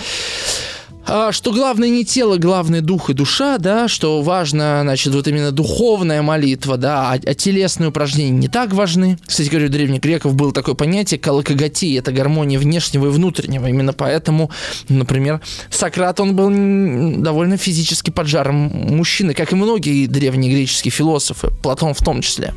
что 1.06 1.52
главное 1.52 1.88
не 1.88 2.04
тело, 2.04 2.36
главное 2.36 2.80
дух 2.80 3.10
и 3.10 3.14
душа, 3.14 3.58
да, 3.58 3.88
что 3.88 4.22
важно, 4.22 4.80
значит, 4.82 5.14
вот 5.14 5.26
именно 5.28 5.52
духовная 5.52 6.22
молитва, 6.22 6.76
да, 6.76 7.12
а, 7.12 7.14
а 7.14 7.34
телесные 7.34 7.88
упражнения 7.88 8.30
не 8.30 8.48
так 8.48 8.72
важны. 8.72 9.18
Кстати 9.26 9.48
говоря, 9.48 9.66
у 9.66 9.70
древних 9.70 10.00
греков 10.00 10.34
было 10.34 10.52
такое 10.52 10.74
понятие 10.74 11.18
калакагати, 11.18 11.94
это 11.94 12.12
гармония 12.12 12.58
внешнего 12.58 13.06
и 13.06 13.10
внутреннего. 13.10 13.66
Именно 13.66 13.92
поэтому, 13.92 14.50
например, 14.88 15.40
Сократ, 15.70 16.20
он 16.20 16.36
был 16.36 17.22
довольно 17.22 17.56
физически 17.56 18.10
поджаром 18.10 18.56
мужчины, 18.56 19.34
как 19.34 19.52
и 19.52 19.56
многие 19.56 20.06
древние 20.06 20.52
греческие 20.52 20.92
философы, 20.92 21.50
Платон 21.62 21.94
в 21.94 22.02
том 22.02 22.22
числе. 22.22 22.54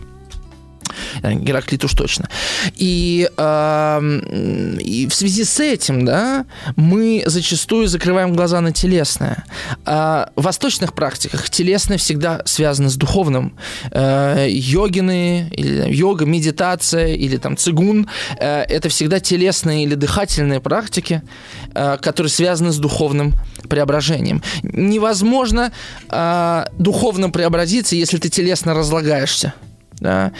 Э, 1.22 1.34
Гераклит 1.34 1.84
уж 1.84 1.94
точно. 1.94 2.30
И, 2.76 3.30
э, 3.36 4.20
и 4.80 5.08
в 5.08 5.14
связи 5.14 5.44
с 5.44 5.60
этим, 5.60 6.06
да, 6.06 6.46
мы 6.76 7.24
зачастую 7.26 7.88
закрываем 7.88 8.34
глаза 8.34 8.62
на 8.62 8.72
телесное. 8.72 9.46
А 9.86 10.30
в 10.36 10.44
восточных 10.44 10.94
практиках 10.94 11.50
телесное 11.50 11.98
всегда 11.98 12.42
связано 12.46 12.90
с 12.90 12.96
духовным. 12.96 13.58
Э, 13.92 14.48
йогины, 14.50 15.50
или 15.52 15.94
йога, 15.94 16.26
медитация, 16.26 17.16
или 17.16 17.38
там 17.38 17.58
цигун, 17.58 18.08
э, 18.40 18.62
это 18.64 18.90
всегда 18.90 19.20
телесные 19.20 19.84
или 19.84 19.96
дыхательные 19.96 20.60
практики, 20.60 21.22
э, 21.74 21.98
которые 22.02 22.30
связаны 22.30 22.72
с 22.72 22.78
духовным 22.78 23.34
преображением. 23.70 24.42
Невозможно 24.64 25.72
э, 26.10 26.66
духовно 26.78 27.30
преобразиться, 27.30 27.96
если 27.96 28.18
ты 28.18 28.30
телесно 28.30 28.74
разлагаешься. 28.74 29.54
Да. 30.00 30.32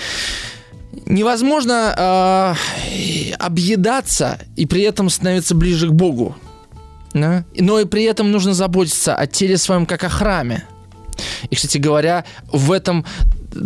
Невозможно 1.06 2.56
э, 2.58 3.34
объедаться 3.38 4.40
и 4.56 4.66
при 4.66 4.82
этом 4.82 5.10
становиться 5.10 5.56
ближе 5.56 5.90
к 5.90 5.92
Богу. 5.92 6.36
Да? 7.14 7.46
Но 7.58 7.80
и 7.80 7.86
при 7.86 8.04
этом 8.04 8.32
нужно 8.32 8.54
заботиться 8.54 9.16
о 9.16 9.28
теле 9.28 9.58
своем 9.58 9.86
как 9.86 10.04
о 10.04 10.10
храме. 10.10 10.66
И, 11.50 11.56
кстати 11.56 11.78
говоря, 11.78 12.26
в 12.52 12.72
этом 12.72 13.06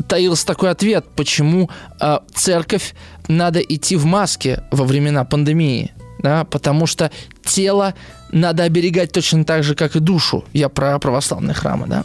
таился 0.07 0.45
такой 0.45 0.69
ответ, 0.69 1.05
почему 1.15 1.69
э, 1.99 2.19
церковь 2.33 2.93
надо 3.27 3.59
идти 3.59 3.95
в 3.95 4.05
маске 4.05 4.63
во 4.71 4.85
времена 4.85 5.23
пандемии. 5.23 5.91
Да? 6.21 6.43
Потому 6.43 6.85
что 6.85 7.11
тело 7.43 7.93
надо 8.31 8.63
оберегать 8.63 9.11
точно 9.11 9.43
так 9.45 9.63
же, 9.63 9.75
как 9.75 9.95
и 9.95 9.99
душу. 9.99 10.43
Я 10.53 10.69
про 10.69 10.99
православные 10.99 11.53
храмы, 11.53 11.87
да. 11.87 12.03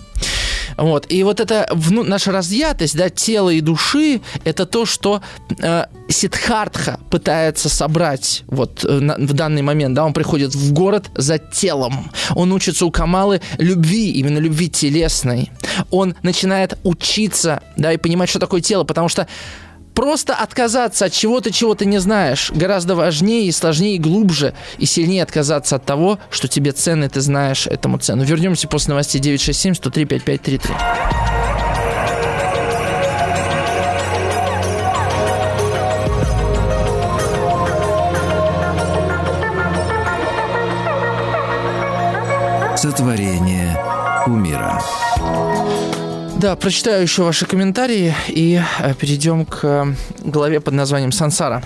Вот. 0.77 1.07
И 1.11 1.22
вот 1.22 1.41
это 1.41 1.68
вну, 1.72 2.03
наша 2.03 2.33
разъятость, 2.33 2.97
да, 2.97 3.11
тела 3.11 3.51
и 3.51 3.61
души, 3.61 4.20
это 4.45 4.66
то, 4.66 4.87
что 4.87 5.22
э, 5.59 5.87
Сидхартха 6.09 7.01
пытается 7.11 7.68
собрать 7.68 8.43
вот 8.47 8.85
э, 8.85 8.99
на, 9.01 9.14
в 9.16 9.33
данный 9.33 9.62
момент, 9.62 9.95
да, 9.95 10.05
он 10.05 10.12
приходит 10.12 10.55
в 10.55 10.72
город 10.72 11.07
за 11.14 11.39
телом. 11.39 12.11
Он 12.35 12.53
учится 12.53 12.87
у 12.87 12.91
Камалы 12.91 13.41
любви, 13.59 14.12
именно 14.12 14.39
любви 14.39 14.68
телесной. 14.68 15.51
Он 15.91 16.14
начинает 16.22 16.79
учиться, 16.85 17.62
да, 17.77 17.93
и 17.93 17.97
понимать, 17.97 18.29
что 18.29 18.39
такое 18.39 18.61
тело, 18.61 18.85
потому 18.85 19.09
что 19.09 19.27
Просто 19.95 20.34
отказаться 20.34 21.07
от 21.07 21.12
чего-то, 21.12 21.53
чего 21.53 21.74
ты 21.74 21.86
не 21.86 21.99
знаешь, 21.99 22.51
гораздо 22.53 22.97
важнее 22.97 23.47
и 23.47 23.53
сложнее, 23.53 23.97
и 23.97 23.99
глубже, 23.99 24.55
и 24.78 24.86
сильнее 24.86 25.22
отказаться 25.22 25.76
от 25.76 25.84
того, 25.84 26.18
что 26.30 26.49
тебе 26.49 26.72
ценно, 26.72 27.05
и 27.05 27.09
ты 27.09 27.20
знаешь 27.20 27.66
этому 27.66 27.99
цену. 27.99 28.24
Вернемся 28.24 28.68
после 28.68 28.90
новостей 28.90 29.20
967 29.20 29.74
103 29.74 30.05
5533. 30.05 30.74
Сотворение 42.76 43.78
умира. 44.26 44.64
Да, 46.45 46.57
прочитаю 46.57 47.01
еще 47.01 47.22
ваши 47.22 47.47
комментарии 47.47 48.14
и 48.28 48.61
э, 48.80 48.95
перейдем 48.97 49.47
к 49.47 49.61
э, 49.62 49.95
главе 50.24 50.61
под 50.61 50.74
названием 50.74 51.11
«Сансара». 51.11 51.62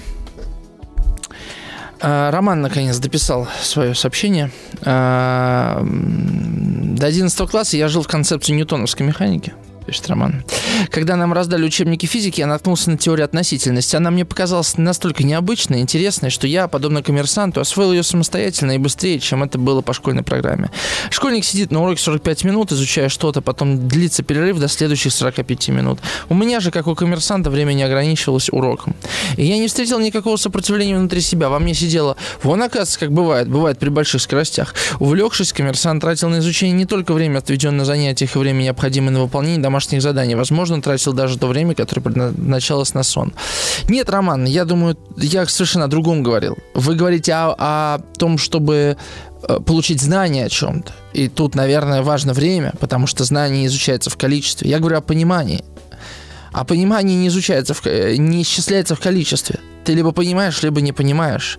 Э, 2.01 2.31
Роман, 2.31 2.61
наконец, 2.61 2.97
дописал 2.99 3.49
свое 3.61 3.97
сообщение. 3.97 4.53
До 4.81 5.81
11 5.81 7.51
класса 7.51 7.77
я 7.77 7.89
жил 7.89 8.03
в 8.03 8.07
концепции 8.07 8.53
ньютоновской 8.53 9.05
механики. 9.05 9.53
Пишет 9.89 10.07
Роман. 10.09 10.45
Когда 10.91 11.17
нам 11.17 11.33
раздали 11.33 11.65
учебники 11.65 12.05
физики, 12.05 12.41
я 12.41 12.47
наткнулся 12.47 12.91
на 12.91 12.99
теорию 12.99 13.25
относительности. 13.25 13.97
Она 13.97 14.11
мне 14.11 14.27
показалась 14.27 14.77
настолько 14.77 15.25
необычной, 15.25 15.81
интересной, 15.81 16.29
что 16.29 16.47
я, 16.47 16.69
подобно 16.69 17.03
коммерсанту, 17.03 17.63
освоил 17.63 17.93
ее 17.93 18.03
самостоятельно 18.03 18.73
и 18.73 18.79
быстрее, 18.79 19.19
чем 19.19 19.43
это 19.43 19.57
было 19.57 19.81
по 19.81 19.95
школьной 19.95 20.23
программе. 20.23 20.71
Школьник 21.11 21.43
сидит 21.47 21.71
на 21.71 21.83
уроке 21.83 22.03
45 22.03 22.45
минут, 22.45 22.71
изучая 22.71 23.09
что-то, 23.09 23.41
потом 23.41 23.89
длится 23.89 24.23
перерыв 24.23 24.59
до 24.59 24.69
следующих 24.69 25.15
45 25.15 25.69
минут. 25.71 26.01
У 26.29 26.35
меня 26.35 26.61
же, 26.61 26.71
как 26.71 26.87
у 26.87 26.95
коммерсанта, 26.95 27.49
время 27.49 27.73
не 27.73 27.83
ограничивалось 27.83 28.51
уроком. 28.51 28.95
И 29.39 29.47
я 29.47 29.57
не 29.57 29.69
встретил 29.69 30.01
никакого 30.01 30.37
сопротивления 30.37 30.99
внутри 30.99 31.23
себя. 31.23 31.49
Во 31.49 31.59
мне 31.59 31.73
сидело, 31.73 32.19
вон, 32.43 32.63
оказывается, 32.63 33.01
как 33.01 33.13
бывает, 33.13 33.49
бывает 33.49 33.79
при 33.79 33.89
больших 33.89 34.21
скоростях. 34.21 34.75
Увлекшись, 34.99 35.55
коммерсант 35.55 36.03
тратил 36.03 36.29
на 36.29 36.41
изучение 36.41 36.77
не 36.77 36.85
только 36.85 37.15
время, 37.15 37.39
отведенное 37.39 37.79
на 37.79 37.85
занятиях, 37.87 38.37
и 38.37 38.39
время, 38.39 38.65
необходимое 38.65 39.13
на 39.13 39.23
выполнение 39.23 39.63
домашних 39.63 39.78
заданий. 40.01 40.35
Возможно, 40.35 40.83
тратил 40.83 41.13
даже 41.13 41.39
то 41.39 41.47
время, 41.47 41.75
которое 41.75 42.03
предназначалось 42.03 42.95
на 42.95 43.03
сон. 43.03 43.33
Нет, 43.89 44.11
Роман, 44.11 44.45
я 44.45 44.65
думаю, 44.65 44.97
я 45.17 45.47
совершенно 45.47 45.85
о 45.85 45.89
другом 45.89 46.23
говорил. 46.23 46.57
Вы 46.75 46.95
говорите 46.95 47.33
о, 47.33 47.55
о 47.59 47.99
том, 48.19 48.39
чтобы 48.39 48.97
э, 49.43 49.61
получить 49.61 50.01
знания 50.01 50.47
о 50.47 50.49
чем-то. 50.49 50.93
И 51.13 51.29
тут, 51.29 51.55
наверное, 51.55 52.03
важно 52.03 52.33
время, 52.33 52.73
потому 52.81 53.07
что 53.07 53.25
знание 53.25 53.67
изучается 53.67 54.11
в 54.11 54.17
количестве. 54.17 54.71
Я 54.71 54.79
говорю 54.79 54.99
о 54.99 55.01
понимании. 55.01 55.65
А 56.53 56.65
понимание 56.65 57.17
не 57.17 57.29
изучается, 57.29 57.75
в, 57.75 57.85
не 57.87 58.43
исчисляется 58.43 58.95
в 58.95 59.01
количестве 59.01 59.61
ты 59.89 59.95
либо 59.95 60.13
понимаешь, 60.13 60.63
либо 60.63 60.83
не 60.83 60.93
понимаешь. 60.93 61.59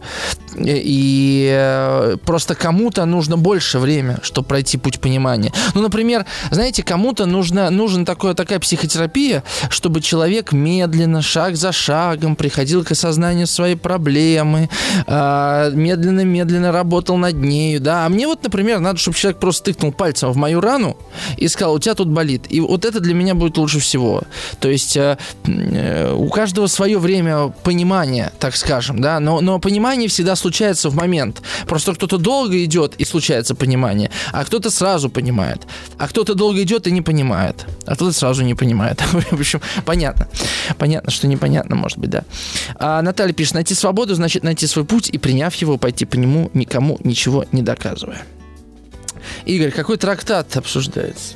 И 0.55 1.49
э, 1.51 2.17
просто 2.25 2.53
кому-то 2.53 3.05
нужно 3.05 3.37
больше 3.37 3.79
время, 3.79 4.19
чтобы 4.21 4.47
пройти 4.47 4.77
путь 4.77 4.99
понимания. 4.99 5.51
Ну, 5.73 5.81
например, 5.81 6.27
знаете, 6.51 6.83
кому-то 6.83 7.25
нужно, 7.25 7.71
нужен 7.71 8.05
такое, 8.05 8.35
такая 8.35 8.59
психотерапия, 8.59 9.43
чтобы 9.71 10.01
человек 10.01 10.51
медленно, 10.51 11.23
шаг 11.23 11.55
за 11.55 11.71
шагом 11.71 12.35
приходил 12.35 12.83
к 12.83 12.91
осознанию 12.91 13.47
своей 13.47 13.75
проблемы, 13.75 14.69
а, 15.07 15.71
медленно-медленно 15.71 16.71
работал 16.71 17.17
над 17.17 17.33
нею, 17.33 17.81
да. 17.81 18.05
А 18.05 18.09
мне 18.09 18.27
вот, 18.27 18.43
например, 18.43 18.79
надо, 18.79 18.99
чтобы 18.99 19.17
человек 19.17 19.39
просто 19.39 19.71
тыкнул 19.71 19.91
пальцем 19.91 20.31
в 20.31 20.37
мою 20.37 20.61
рану 20.61 20.97
и 21.37 21.47
сказал, 21.47 21.73
у 21.73 21.79
тебя 21.79 21.95
тут 21.95 22.09
болит. 22.09 22.45
И 22.49 22.59
вот 22.59 22.85
это 22.85 22.99
для 22.99 23.15
меня 23.15 23.33
будет 23.33 23.57
лучше 23.57 23.79
всего. 23.79 24.21
То 24.59 24.69
есть 24.69 24.95
э, 24.97 25.17
э, 25.45 26.13
у 26.13 26.29
каждого 26.29 26.67
свое 26.67 26.99
время 26.99 27.51
понимания 27.63 28.18
понимание, 28.19 28.31
так 28.39 28.55
скажем, 28.55 29.01
да, 29.01 29.19
но, 29.19 29.41
но 29.41 29.59
понимание 29.59 30.07
всегда 30.07 30.35
случается 30.35 30.89
в 30.89 30.95
момент. 30.95 31.41
Просто 31.67 31.93
кто-то 31.93 32.17
долго 32.17 32.63
идет 32.63 32.95
и 32.97 33.05
случается 33.05 33.55
понимание, 33.55 34.11
а 34.31 34.43
кто-то 34.45 34.69
сразу 34.69 35.09
понимает, 35.09 35.61
а 35.97 36.07
кто-то 36.07 36.33
долго 36.35 36.61
идет 36.61 36.87
и 36.87 36.91
не 36.91 37.01
понимает, 37.01 37.65
а 37.85 37.95
кто-то 37.95 38.11
сразу 38.11 38.43
не 38.43 38.55
понимает. 38.55 39.01
В 39.31 39.39
общем, 39.39 39.61
понятно. 39.85 40.27
Понятно, 40.77 41.11
что 41.11 41.27
непонятно, 41.27 41.75
может 41.75 41.97
быть, 41.97 42.09
да. 42.09 42.23
А 42.75 43.01
Наталья 43.01 43.33
пишет, 43.33 43.53
найти 43.53 43.73
свободу 43.73 44.15
значит 44.15 44.43
найти 44.43 44.67
свой 44.67 44.85
путь 44.85 45.09
и, 45.09 45.17
приняв 45.17 45.55
его, 45.55 45.77
пойти 45.77 46.05
по 46.05 46.15
нему, 46.15 46.49
никому 46.53 46.97
ничего 47.03 47.45
не 47.51 47.61
доказывая. 47.61 48.21
Игорь, 49.45 49.71
какой 49.71 49.97
трактат 49.97 50.55
обсуждается? 50.57 51.35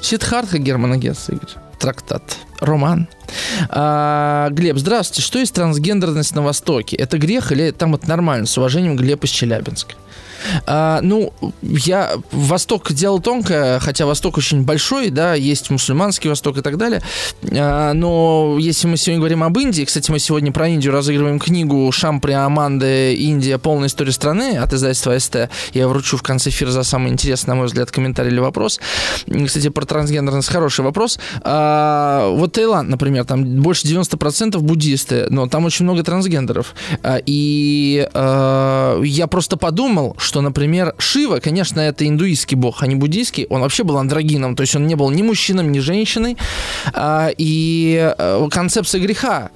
Сидхартха 0.00 0.58
Германа 0.58 0.96
Гесса, 0.96 1.32
Игорь. 1.32 1.61
Трактат. 1.82 2.22
Роман. 2.60 3.08
А, 3.68 4.50
Глеб, 4.50 4.78
здравствуйте. 4.78 5.20
Что 5.20 5.40
есть 5.40 5.52
трансгендерность 5.52 6.32
на 6.32 6.42
Востоке? 6.42 6.94
Это 6.94 7.18
грех 7.18 7.50
или 7.50 7.72
там 7.72 7.96
это 7.96 8.08
нормально? 8.08 8.46
С 8.46 8.56
уважением, 8.56 8.94
Глеб 8.94 9.24
из 9.24 9.30
Челябинска. 9.30 9.96
А, 10.66 11.00
ну, 11.02 11.32
я 11.62 12.12
Восток 12.30 12.92
делал 12.92 13.20
тонко, 13.20 13.78
хотя 13.80 14.06
Восток 14.06 14.38
очень 14.38 14.62
большой, 14.62 15.10
да, 15.10 15.34
есть 15.34 15.70
мусульманский 15.70 16.28
Восток 16.28 16.58
и 16.58 16.62
так 16.62 16.76
далее. 16.76 17.02
А, 17.52 17.92
но 17.92 18.56
если 18.58 18.86
мы 18.86 18.96
сегодня 18.96 19.18
говорим 19.18 19.42
об 19.42 19.58
Индии, 19.58 19.84
кстати, 19.84 20.10
мы 20.10 20.18
сегодня 20.18 20.52
про 20.52 20.68
Индию 20.68 20.92
разыгрываем 20.92 21.38
книгу 21.38 21.90
Шампри 21.92 22.32
Аманды 22.32 23.14
«Индия. 23.14 23.58
Полная 23.58 23.88
история 23.88 24.12
страны» 24.12 24.56
от 24.58 24.72
издательства 24.72 25.18
СТ. 25.18 25.48
Я 25.72 25.88
вручу 25.88 26.16
в 26.16 26.22
конце 26.22 26.50
эфира 26.50 26.70
за 26.70 26.82
самый 26.82 27.10
интересный, 27.10 27.52
на 27.52 27.54
мой 27.56 27.66
взгляд, 27.66 27.90
комментарий 27.90 28.30
или 28.30 28.40
вопрос. 28.40 28.80
Кстати, 29.46 29.68
про 29.68 29.84
трансгендерность 29.84 30.48
хороший 30.48 30.84
вопрос. 30.84 31.18
А, 31.42 32.28
вот 32.30 32.52
Таиланд, 32.52 32.88
например, 32.88 33.24
там 33.24 33.44
больше 33.62 33.86
90% 33.86 34.58
буддисты, 34.58 35.26
но 35.30 35.48
там 35.48 35.64
очень 35.64 35.84
много 35.84 36.02
трансгендеров. 36.02 36.74
А, 37.02 37.18
и 37.24 38.08
а, 38.14 39.00
я 39.02 39.26
просто 39.26 39.56
подумал, 39.56 40.14
что 40.18 40.31
что, 40.32 40.40
например, 40.40 40.94
Шива, 40.96 41.40
конечно, 41.40 41.78
это 41.78 42.08
индуистский 42.08 42.56
бог, 42.56 42.82
а 42.82 42.86
не 42.86 42.94
буддийский, 42.94 43.46
он 43.50 43.60
вообще 43.60 43.84
был 43.84 43.98
андрогином, 43.98 44.56
то 44.56 44.62
есть 44.62 44.74
он 44.74 44.86
не 44.86 44.94
был 44.94 45.10
ни 45.10 45.20
мужчиной, 45.20 45.62
ни 45.64 45.78
женщиной, 45.78 46.38
а, 46.94 47.28
и 47.36 48.14
э, 48.16 48.48
концепция 48.50 49.02
греха, 49.02 49.50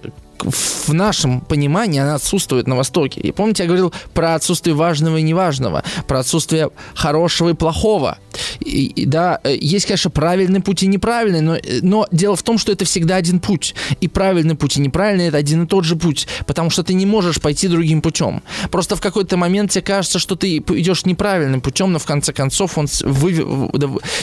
в 0.45 0.93
нашем 0.93 1.41
понимании 1.41 2.01
она 2.01 2.14
отсутствует 2.14 2.66
на 2.66 2.76
Востоке. 2.76 3.20
И 3.20 3.32
помните, 3.32 3.64
я 3.64 3.66
говорил 3.66 3.93
про 4.14 4.34
отсутствие 4.34 4.74
важного 4.74 5.18
и 5.18 5.22
неважного, 5.22 5.82
про 6.07 6.20
отсутствие 6.20 6.70
хорошего 6.95 7.51
и 7.51 7.55
плохого. 7.55 8.18
И, 8.61 8.87
и, 8.87 9.07
да, 9.07 9.41
э, 9.45 9.57
есть, 9.59 9.87
конечно, 9.87 10.11
правильный 10.11 10.61
путь 10.61 10.82
и 10.82 10.87
неправильный, 10.87 11.41
но, 11.41 11.57
э, 11.57 11.80
но 11.82 12.07
дело 12.11 12.37
в 12.37 12.43
том, 12.43 12.59
что 12.59 12.72
это 12.72 12.84
всегда 12.84 13.16
один 13.16 13.41
путь. 13.41 13.74
И 14.01 14.09
правильный 14.09 14.55
путь 14.55 14.76
и 14.76 14.80
неправильный 14.80 15.28
это 15.28 15.37
один 15.37 15.64
и 15.64 15.66
тот 15.66 15.84
же 15.84 15.97
путь, 15.97 16.26
потому 16.47 16.70
что 16.70 16.82
ты 16.82 16.95
не 16.95 17.07
можешь 17.07 17.41
пойти 17.41 17.68
другим 17.68 18.03
путем. 18.03 18.43
Просто 18.70 18.97
в 18.97 19.01
какой-то 19.01 19.37
момент 19.37 19.70
тебе 19.70 19.82
кажется, 19.82 20.18
что 20.18 20.37
ты 20.37 20.59
идешь 20.59 21.05
неправильным 21.05 21.61
путем, 21.61 21.93
но 21.93 21.99
в 21.99 22.05
конце 22.05 22.32
концов 22.32 22.78
он 22.78 22.87
вы, 23.03 23.32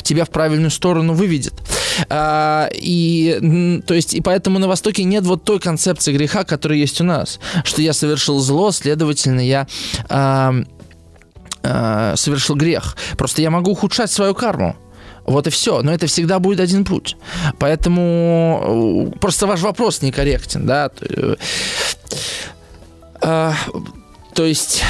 тебя 0.03 0.25
в 0.25 0.29
правильную 0.29 0.71
сторону 0.71 1.13
выведет. 1.13 1.53
А, 2.09 2.69
и, 2.73 3.81
то 3.85 3.93
есть, 3.93 4.13
и 4.13 4.21
поэтому 4.21 4.59
на 4.59 4.67
Востоке 4.67 5.03
нет 5.03 5.23
вот 5.25 5.43
той 5.43 5.59
концепции 5.59 6.02
греха, 6.11 6.43
которая 6.43 6.77
есть 6.77 7.01
у 7.01 7.03
нас, 7.03 7.39
что 7.63 7.81
я 7.81 7.93
совершил 7.93 8.39
зло, 8.39 8.71
следовательно, 8.71 9.39
я 9.39 9.67
а, 10.09 10.53
а, 11.63 12.15
совершил 12.15 12.55
грех. 12.55 12.97
Просто 13.17 13.41
я 13.41 13.49
могу 13.49 13.71
ухудшать 13.71 14.11
свою 14.11 14.33
карму. 14.35 14.75
Вот 15.25 15.47
и 15.47 15.49
все. 15.49 15.81
Но 15.81 15.93
это 15.93 16.07
всегда 16.07 16.39
будет 16.39 16.59
один 16.59 16.83
путь. 16.83 17.15
Поэтому 17.57 19.09
э, 19.13 19.19
просто 19.19 19.47
ваш 19.47 19.61
вопрос 19.61 20.01
некорректен, 20.01 20.65
да. 20.65 20.91
А, 23.21 23.53
то 24.33 24.45
есть 24.45 24.83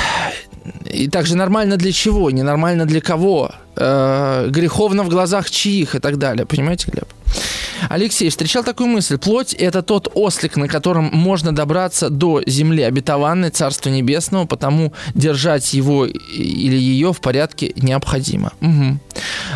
и 0.85 1.07
также 1.07 1.35
нормально 1.35 1.77
для 1.77 1.91
чего, 1.91 2.31
ненормально 2.31 2.85
для 2.85 3.01
кого, 3.01 3.51
э, 3.75 4.47
греховно 4.49 5.03
в 5.03 5.09
глазах 5.09 5.49
чьих 5.49 5.95
и 5.95 5.99
так 5.99 6.17
далее. 6.17 6.45
Понимаете, 6.45 6.89
Глеб? 6.89 7.07
Алексей, 7.89 8.29
встречал 8.29 8.63
такую 8.63 8.87
мысль. 8.89 9.17
Плоть– 9.17 9.53
это 9.59 9.81
тот 9.81 10.09
ослик, 10.13 10.55
на 10.55 10.67
котором 10.67 11.09
можно 11.11 11.53
добраться 11.53 12.09
до 12.09 12.41
земли 12.45 12.83
обетованной, 12.83 13.49
Царства 13.49 13.89
Небесного, 13.89 14.45
потому 14.45 14.93
держать 15.13 15.73
его 15.73 16.05
или 16.05 16.77
ее 16.77 17.13
в 17.13 17.21
порядке 17.21 17.73
необходимо. 17.75 18.53
Угу. 18.61 18.99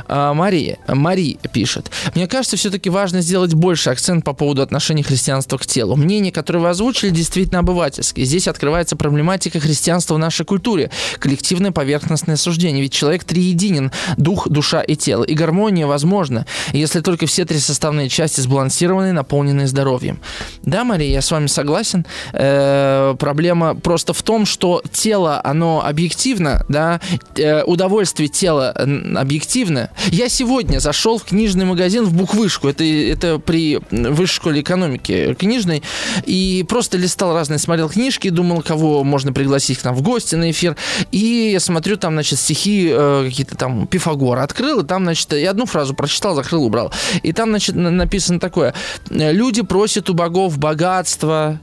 А, 0.07 0.33
Мария, 0.33 0.77
Мари 0.87 1.39
пишет. 1.51 1.91
Мне 2.15 2.27
кажется, 2.27 2.57
все-таки 2.57 2.89
важно 2.89 3.21
сделать 3.21 3.53
больше 3.53 3.89
акцент 3.89 4.23
по 4.23 4.33
поводу 4.33 4.61
отношения 4.61 5.03
христианства 5.03 5.57
к 5.57 5.65
телу. 5.65 5.95
Мнение, 5.95 6.31
которое 6.31 6.59
вы 6.59 6.69
озвучили, 6.69 7.09
действительно 7.09 7.59
обывательское. 7.59 8.25
Здесь 8.25 8.47
открывается 8.47 8.95
проблематика 8.95 9.59
христианства 9.59 10.15
в 10.15 10.19
нашей 10.19 10.45
культуре. 10.45 10.91
Коллективное 11.19 11.71
поверхностное 11.71 12.35
суждение. 12.35 12.81
Ведь 12.81 12.93
человек 12.93 13.23
триединен– 13.23 13.91
дух, 14.17 14.47
душа 14.49 14.81
и 14.81 14.95
тело. 14.95 15.23
И 15.23 15.33
гармония 15.33 15.87
возможна, 15.87 16.45
если 16.73 17.01
только 17.01 17.25
все 17.25 17.45
три 17.45 17.59
составные 17.67 18.09
части 18.09 18.41
сбалансированы, 18.41 19.11
наполнены 19.11 19.67
здоровьем. 19.67 20.19
Да, 20.63 20.83
Мария, 20.83 21.11
я 21.11 21.21
с 21.21 21.31
вами 21.31 21.47
согласен. 21.47 22.05
Э, 22.33 23.15
проблема 23.19 23.75
просто 23.75 24.13
в 24.13 24.23
том, 24.23 24.45
что 24.45 24.81
тело, 24.91 25.41
оно 25.43 25.83
объективно, 25.85 26.65
да, 26.69 26.99
э, 27.35 27.63
удовольствие 27.63 28.29
тела 28.29 28.71
объективно. 29.15 29.89
Я 30.07 30.29
сегодня 30.29 30.79
зашел 30.79 31.17
в 31.19 31.23
книжный 31.23 31.65
магазин 31.65 32.05
в 32.05 32.13
буквышку, 32.13 32.67
это, 32.67 32.83
это 32.83 33.39
при 33.39 33.79
высшей 33.91 34.35
школе 34.35 34.61
экономики 34.61 35.33
книжной, 35.33 35.83
и 36.25 36.65
просто 36.67 36.97
листал 36.97 37.33
разные, 37.33 37.59
смотрел 37.59 37.89
книжки, 37.89 38.29
думал, 38.29 38.61
кого 38.61 39.03
можно 39.03 39.33
пригласить 39.33 39.79
к 39.79 39.83
нам 39.83 39.95
в 39.95 40.01
гости 40.01 40.35
на 40.35 40.51
эфир, 40.51 40.75
и 41.11 41.49
я 41.51 41.59
смотрю, 41.59 41.97
там, 41.97 42.13
значит, 42.13 42.39
стихи 42.39 42.89
э, 42.91 43.25
какие-то 43.25 43.55
там 43.55 43.87
Пифагора 43.87 44.43
открыл, 44.43 44.81
и 44.81 44.85
там, 44.85 45.03
значит, 45.03 45.33
я 45.33 45.51
одну 45.51 45.65
фразу 45.65 45.93
прочитал, 45.93 46.35
закрыл, 46.35 46.63
убрал. 46.63 46.91
И 47.23 47.33
там, 47.33 47.49
значит, 47.57 47.75
написано 47.75 48.39
такое. 48.39 48.73
Люди 49.09 49.61
просят 49.63 50.09
у 50.09 50.13
богов 50.13 50.57
богатства, 50.57 51.59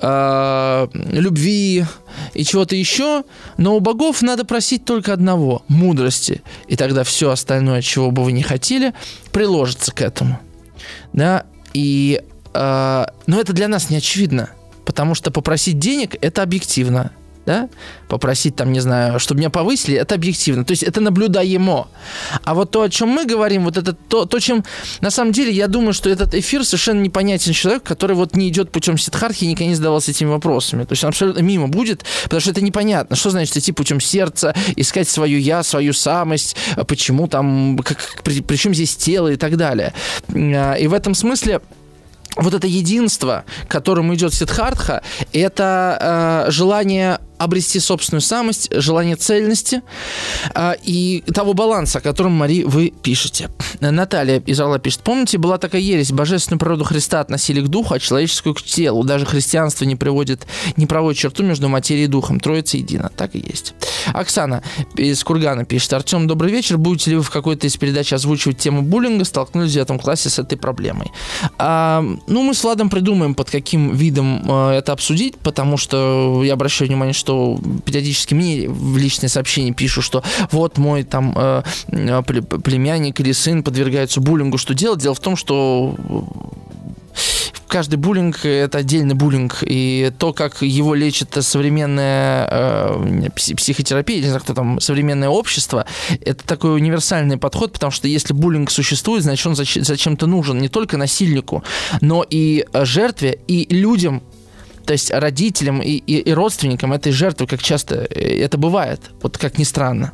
э, 0.00 0.88
любви 0.92 1.84
и 2.34 2.44
чего-то 2.44 2.76
еще, 2.76 3.24
но 3.56 3.76
у 3.76 3.80
богов 3.80 4.22
надо 4.22 4.44
просить 4.44 4.84
только 4.84 5.12
одного– 5.12 5.62
мудрости. 5.68 6.42
И 6.68 6.76
тогда 6.76 7.04
все 7.04 7.30
остальное, 7.30 7.82
чего 7.82 8.10
бы 8.10 8.24
вы 8.24 8.32
не 8.32 8.42
хотели, 8.42 8.94
приложится 9.32 9.92
к 9.92 10.00
этому. 10.00 10.38
Да, 11.12 11.44
и... 11.72 12.22
Э, 12.54 13.06
но 13.26 13.40
это 13.40 13.52
для 13.52 13.68
нас 13.68 13.90
не 13.90 13.96
очевидно, 13.96 14.50
потому 14.84 15.14
что 15.14 15.30
попросить 15.30 15.78
денег– 15.78 16.16
это 16.20 16.42
объективно. 16.42 17.12
Да, 17.46 17.68
попросить 18.08 18.56
там, 18.56 18.72
не 18.72 18.80
знаю, 18.80 19.18
чтобы 19.18 19.40
меня 19.40 19.50
повысили, 19.50 19.96
это 19.96 20.14
объективно, 20.14 20.64
то 20.64 20.72
есть 20.72 20.82
это 20.82 21.00
наблюдаемо. 21.00 21.88
А 22.44 22.54
вот 22.54 22.70
то, 22.70 22.82
о 22.82 22.88
чем 22.88 23.08
мы 23.08 23.24
говорим, 23.24 23.64
вот 23.64 23.76
это 23.76 23.92
то, 23.92 24.26
то, 24.26 24.38
чем 24.38 24.64
на 25.00 25.10
самом 25.10 25.32
деле 25.32 25.50
я 25.52 25.68
думаю, 25.68 25.92
что 25.92 26.08
этот 26.10 26.34
эфир 26.34 26.64
совершенно 26.64 27.00
непонятен 27.00 27.52
человек, 27.52 27.82
который 27.82 28.14
вот 28.16 28.36
не 28.36 28.48
идет 28.48 28.70
путем 28.70 28.98
ситхархи 28.98 29.44
и 29.44 29.48
никогда 29.48 29.66
не 29.66 29.74
задавался 29.74 30.10
этими 30.10 30.28
вопросами. 30.28 30.84
То 30.84 30.92
есть 30.92 31.04
он 31.04 31.08
абсолютно 31.08 31.40
мимо 31.40 31.68
будет, 31.68 32.04
потому 32.24 32.40
что 32.40 32.50
это 32.50 32.62
непонятно. 32.62 33.16
Что 33.16 33.30
значит 33.30 33.56
идти 33.56 33.72
путем 33.72 34.00
сердца, 34.00 34.54
искать 34.76 35.08
свою 35.08 35.38
я, 35.38 35.62
свою 35.62 35.92
самость, 35.92 36.56
почему 36.86 37.26
там, 37.26 37.78
как, 37.78 38.22
при, 38.22 38.40
при 38.40 38.56
чем 38.56 38.74
здесь 38.74 38.96
тело 38.96 39.28
и 39.28 39.36
так 39.36 39.56
далее. 39.56 39.94
А, 40.34 40.74
и 40.74 40.86
в 40.86 40.94
этом 40.94 41.14
смысле 41.14 41.60
вот 42.36 42.54
это 42.54 42.66
единство, 42.66 43.44
к 43.66 43.70
которому 43.70 44.14
идет 44.14 44.32
Сидхартха, 44.34 45.02
это 45.32 46.44
э, 46.46 46.50
желание 46.50 47.20
обрести 47.42 47.80
собственную 47.80 48.22
самость, 48.22 48.68
желание 48.72 49.16
цельности 49.16 49.82
э, 50.54 50.74
и 50.82 51.22
того 51.34 51.54
баланса, 51.54 51.98
о 51.98 52.00
котором, 52.00 52.32
Мари, 52.32 52.62
вы 52.64 52.92
пишете. 53.02 53.50
Наталья 53.80 54.40
из 54.40 54.60
Орла 54.60 54.78
пишет. 54.78 55.00
Помните, 55.00 55.38
была 55.38 55.58
такая 55.58 55.80
ересь, 55.80 56.12
божественную 56.12 56.58
природу 56.60 56.84
Христа 56.84 57.20
относили 57.20 57.60
к 57.60 57.68
духу, 57.68 57.94
а 57.94 57.98
человеческую 57.98 58.54
к 58.54 58.62
телу. 58.62 59.04
Даже 59.04 59.26
христианство 59.26 59.84
не 59.84 59.96
приводит, 59.96 60.46
не 60.76 60.86
проводит 60.86 61.18
черту 61.18 61.42
между 61.42 61.68
материей 61.68 62.04
и 62.04 62.08
духом. 62.08 62.40
Троица 62.40 62.76
едина. 62.76 63.10
Так 63.16 63.34
и 63.34 63.38
есть. 63.38 63.74
Оксана 64.12 64.62
из 64.96 65.22
Кургана 65.24 65.64
пишет. 65.64 65.92
Артем, 65.92 66.26
добрый 66.26 66.52
вечер. 66.52 66.78
Будете 66.78 67.10
ли 67.10 67.16
вы 67.16 67.22
в 67.22 67.30
какой-то 67.30 67.66
из 67.66 67.76
передач 67.76 68.12
озвучивать 68.12 68.58
тему 68.58 68.82
буллинга? 68.82 69.24
Столкнулись 69.24 69.70
в 69.70 69.74
девятом 69.74 69.98
классе 69.98 70.28
с 70.28 70.38
этой 70.38 70.56
проблемой. 70.58 71.10
А, 71.58 72.04
ну, 72.26 72.42
мы 72.42 72.54
с 72.54 72.62
Владом 72.62 72.90
придумаем, 72.90 73.34
под 73.34 73.50
каким 73.50 73.94
видом 73.94 74.42
э, 74.44 74.78
это 74.78 74.92
обсудить, 74.92 75.36
потому 75.38 75.76
что 75.76 76.42
я 76.44 76.54
обращаю 76.54 76.88
внимание, 76.88 77.14
что 77.14 77.31
что 77.32 77.58
периодически 77.86 78.34
мне 78.34 78.68
в 78.68 78.96
личные 78.98 79.30
сообщения 79.30 79.72
пишут, 79.72 80.04
что 80.04 80.22
вот 80.50 80.76
мой 80.78 81.02
там 81.02 81.32
э, 81.36 81.62
э 81.88 82.22
племянник 82.22 83.20
или 83.20 83.32
сын 83.32 83.62
подвергаются 83.62 84.20
буллингу. 84.20 84.58
Что 84.58 84.74
делать? 84.74 85.00
Дело 85.00 85.14
в 85.14 85.20
том, 85.20 85.36
что 85.36 85.94
каждый 87.68 87.96
буллинг– 87.96 88.40
это 88.44 88.78
отдельный 88.78 89.14
буллинг, 89.14 89.62
и 89.62 90.12
то, 90.18 90.34
как 90.34 90.60
его 90.60 90.94
лечит 90.94 91.38
современная 91.40 92.46
э, 92.50 93.30
психотерапия, 93.34 94.20
не 94.20 94.26
знаю, 94.26 94.42
кто 94.42 94.52
там, 94.52 94.78
современное 94.78 95.30
общество, 95.30 95.86
это 96.20 96.46
такой 96.46 96.74
универсальный 96.74 97.38
подход, 97.38 97.72
потому 97.72 97.90
что 97.90 98.08
если 98.08 98.34
буллинг 98.34 98.70
существует, 98.70 99.22
значит, 99.22 99.46
он 99.46 99.54
зачем-то 99.54 100.26
нужен 100.26 100.58
не 100.58 100.68
только 100.68 100.98
насильнику, 100.98 101.64
но 102.02 102.26
и 102.28 102.66
жертве, 102.74 103.38
и 103.48 103.66
людям, 103.74 104.22
то 104.84 104.92
есть 104.92 105.10
родителям 105.10 105.80
и, 105.80 105.90
и, 105.90 106.18
и 106.18 106.32
родственникам 106.32 106.92
этой 106.92 107.12
жертвы, 107.12 107.46
как 107.46 107.62
часто 107.62 108.06
э, 108.10 108.44
это 108.44 108.58
бывает, 108.58 109.00
вот 109.22 109.38
как 109.38 109.58
ни 109.58 109.64
странно. 109.64 110.12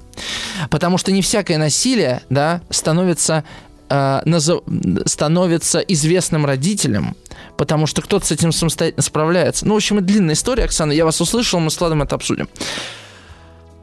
Потому 0.71 0.99
что 0.99 1.13
не 1.13 1.23
всякое 1.23 1.59
насилие 1.59 2.23
да, 2.31 2.61
становится, 2.71 3.45
э, 3.89 4.21
назов... 4.25 4.63
становится 5.07 5.81
известным 5.81 6.47
родителям, 6.47 7.17
потому 7.57 7.87
что 7.87 8.03
кто-то 8.03 8.27
с 8.27 8.33
этим 8.33 8.53
самостоятельно 8.53 9.03
справляется. 9.03 9.67
Ну, 9.67 9.75
в 9.75 9.77
общем, 9.77 9.99
это 9.99 10.07
длинная 10.07 10.35
история, 10.35 10.65
Оксана, 10.65 10.93
я 10.93 11.05
вас 11.05 11.21
услышал, 11.21 11.61
мы 11.61 11.71
с 11.71 11.81
Владом 11.81 12.03
это 12.03 12.15
обсудим. 12.15 12.49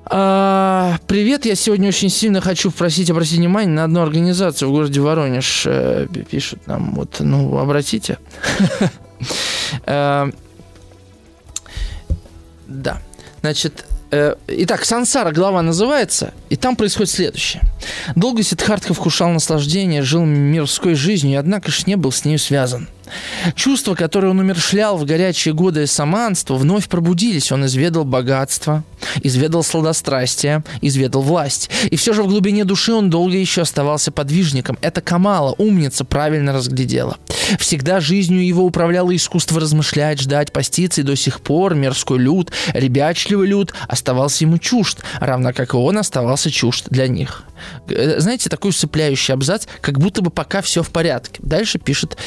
А, 0.08 0.98
привет, 1.08 1.46
я 1.46 1.56
сегодня 1.56 1.88
очень 1.88 2.10
сильно 2.10 2.40
хочу 2.40 2.70
просить 2.70 3.10
обратить 3.10 3.38
внимание 3.38 3.74
на 3.74 3.86
одну 3.86 4.02
организацию 4.02 4.70
в 4.70 4.72
городе 4.72 5.02
Воронеж. 5.02 5.64
Э, 5.66 6.08
пишут 6.30 6.68
нам, 6.68 6.94
вот, 6.94 7.18
ну, 7.20 7.58
обратите. 7.58 8.20
Да. 12.82 13.02
Значит, 13.42 13.86
э, 14.12 14.36
итак, 14.48 14.86
Сансара 14.86 15.32
глава 15.32 15.62
называется, 15.62 16.34
и 16.50 16.56
там 16.56 16.76
происходит 16.76 17.12
следующее. 17.12 17.64
Долго 18.16 18.44
Сиддхартха 18.44 18.94
вкушал 18.94 19.30
наслаждение, 19.30 20.02
жил 20.02 20.26
мирской 20.26 20.96
жизнью, 20.96 21.40
однако 21.40 21.72
ж 21.72 21.86
не 21.86 21.96
был 21.96 22.12
с 22.12 22.26
нею 22.26 22.40
связан. 22.40 22.88
Чувства, 23.56 23.96
которые 23.96 24.32
он 24.32 24.40
умершлял 24.40 24.98
в 24.98 25.06
горячие 25.06 25.54
годы 25.54 25.88
саманства, 25.88 26.56
вновь 26.56 26.88
пробудились. 26.88 27.52
Он 27.52 27.66
изведал 27.66 28.06
богатство, 28.06 28.84
изведал 29.24 29.64
сладострастие, 29.64 30.64
изведал 30.82 31.22
власть. 31.22 31.70
И 31.90 31.96
все 31.96 32.14
же 32.14 32.24
в 32.24 32.28
глубине 32.28 32.66
души 32.66 32.94
он 32.94 33.10
долго 33.10 33.38
еще 33.38 33.62
оставался 33.62 34.12
подвижником. 34.12 34.78
Это 34.82 35.02
Камала, 35.02 35.54
умница, 35.58 36.06
правильно 36.06 36.54
разглядела. 36.54 37.18
Всегда 37.60 38.00
жизнью 38.00 38.46
его 38.46 38.64
управляло 38.64 39.16
искусство 39.16 39.60
размышлять, 39.60 40.20
ждать, 40.20 40.52
поститься, 40.52 41.02
и 41.02 41.04
до 41.04 41.16
сих 41.16 41.42
пор 41.42 41.76
мирской 41.76 42.18
люд, 42.18 42.52
ребячливый 42.74 43.48
люд 43.48 43.74
оставался 43.88 44.44
ему 44.44 44.58
чужд, 44.58 45.00
равно 45.20 45.54
как 45.54 45.74
и 45.74 45.78
он 45.78 45.98
оставался 45.98 46.50
чужд 46.50 46.86
для 46.90 47.08
них. 47.08 47.44
Э, 47.88 48.20
знаете, 48.20 48.50
такой 48.50 48.70
усыпляющий 48.70 49.34
абзац, 49.34 49.66
как 49.82 50.00
будто 50.00 50.22
бы 50.22 50.32
пока 50.32 50.62
все 50.62 50.84
в 50.84 50.90
порядке. 50.90 51.40
Дальше 51.44 51.80
пишет 51.80 52.18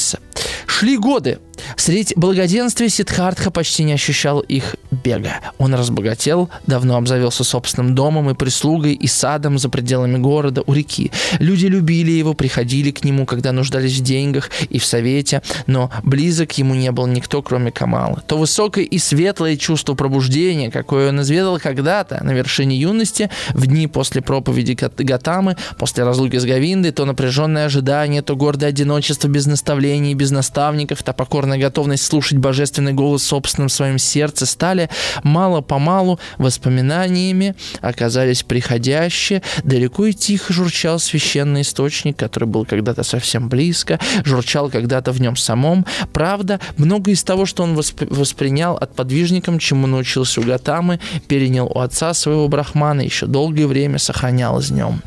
Гесса. 0.00 0.18
Шли 0.66 0.96
годы. 0.96 1.38
Среди 1.76 2.14
благоденствия 2.16 2.88
Сидхартха 2.88 3.50
почти 3.50 3.84
не 3.84 3.92
ощущал 3.92 4.40
их 4.40 4.76
бега. 4.90 5.40
Он 5.58 5.74
разбогател, 5.74 6.48
давно 6.66 6.96
обзавелся 6.96 7.44
собственным 7.44 7.94
домом 7.94 8.30
и 8.30 8.34
прислугой, 8.34 8.94
и 8.94 9.06
садом 9.06 9.58
за 9.58 9.68
пределами 9.68 10.16
города 10.16 10.62
у 10.66 10.72
реки. 10.72 11.10
Люди 11.38 11.66
любили 11.66 12.10
его, 12.10 12.34
приходили 12.34 12.90
к 12.90 13.04
нему, 13.04 13.26
когда 13.26 13.52
нуждались 13.52 13.98
в 13.98 14.02
деньгах 14.02 14.50
и 14.68 14.78
в 14.78 14.84
совете, 14.84 15.42
но 15.66 15.90
близок 16.02 16.52
ему 16.52 16.74
не 16.74 16.90
был 16.92 17.06
никто, 17.06 17.42
кроме 17.42 17.70
Камала. 17.70 18.22
То 18.26 18.38
высокое 18.38 18.84
и 18.84 18.98
светлое 18.98 19.56
чувство 19.56 19.94
пробуждения, 19.94 20.70
какое 20.70 21.10
он 21.10 21.20
изведал 21.20 21.58
когда-то 21.58 22.22
на 22.24 22.32
вершине 22.32 22.76
юности, 22.76 23.30
в 23.54 23.66
дни 23.66 23.86
после 23.86 24.22
проповеди 24.22 24.78
Гатамы, 24.98 25.56
после 25.78 26.04
разлуки 26.04 26.38
с 26.38 26.44
Гавиндой, 26.44 26.92
то 26.92 27.04
напряженное 27.04 27.66
ожидание, 27.66 28.22
то 28.22 28.36
гордое 28.36 28.70
одиночество 28.70 29.28
без 29.28 29.46
наставлений, 29.90 30.14
без 30.14 30.30
наставников, 30.30 31.02
та 31.02 31.12
покорная 31.12 31.58
готовность 31.58 32.04
слушать 32.04 32.38
божественный 32.38 32.92
голос 32.92 33.22
в 33.22 33.26
собственном 33.26 33.68
своем 33.68 33.98
сердце 33.98 34.46
стали 34.46 34.88
мало-помалу 35.22 36.18
воспоминаниями, 36.38 37.54
оказались 37.80 38.42
приходящие, 38.42 39.42
далеко 39.64 40.06
и 40.06 40.12
тихо 40.12 40.52
журчал 40.52 40.98
священный 40.98 41.62
источник, 41.62 42.16
который 42.16 42.44
был 42.44 42.64
когда-то 42.64 43.02
совсем 43.02 43.48
близко, 43.48 43.98
журчал 44.24 44.70
когда-то 44.70 45.12
в 45.12 45.20
нем 45.20 45.36
самом. 45.36 45.84
Правда, 46.12 46.60
многое 46.76 47.14
из 47.14 47.24
того, 47.24 47.46
что 47.46 47.62
он 47.62 47.76
восп- 47.76 48.06
воспринял 48.10 48.74
от 48.74 48.94
подвижником, 48.94 49.58
чему 49.58 49.86
научился 49.86 50.40
у 50.40 50.44
Гатамы, 50.44 51.00
перенял 51.28 51.66
у 51.66 51.80
отца 51.80 52.14
своего 52.14 52.48
брахмана, 52.48 53.00
еще 53.00 53.26
долгое 53.26 53.66
время 53.66 53.98
сохранял 53.98 54.58
из 54.60 54.70
нем 54.70 55.02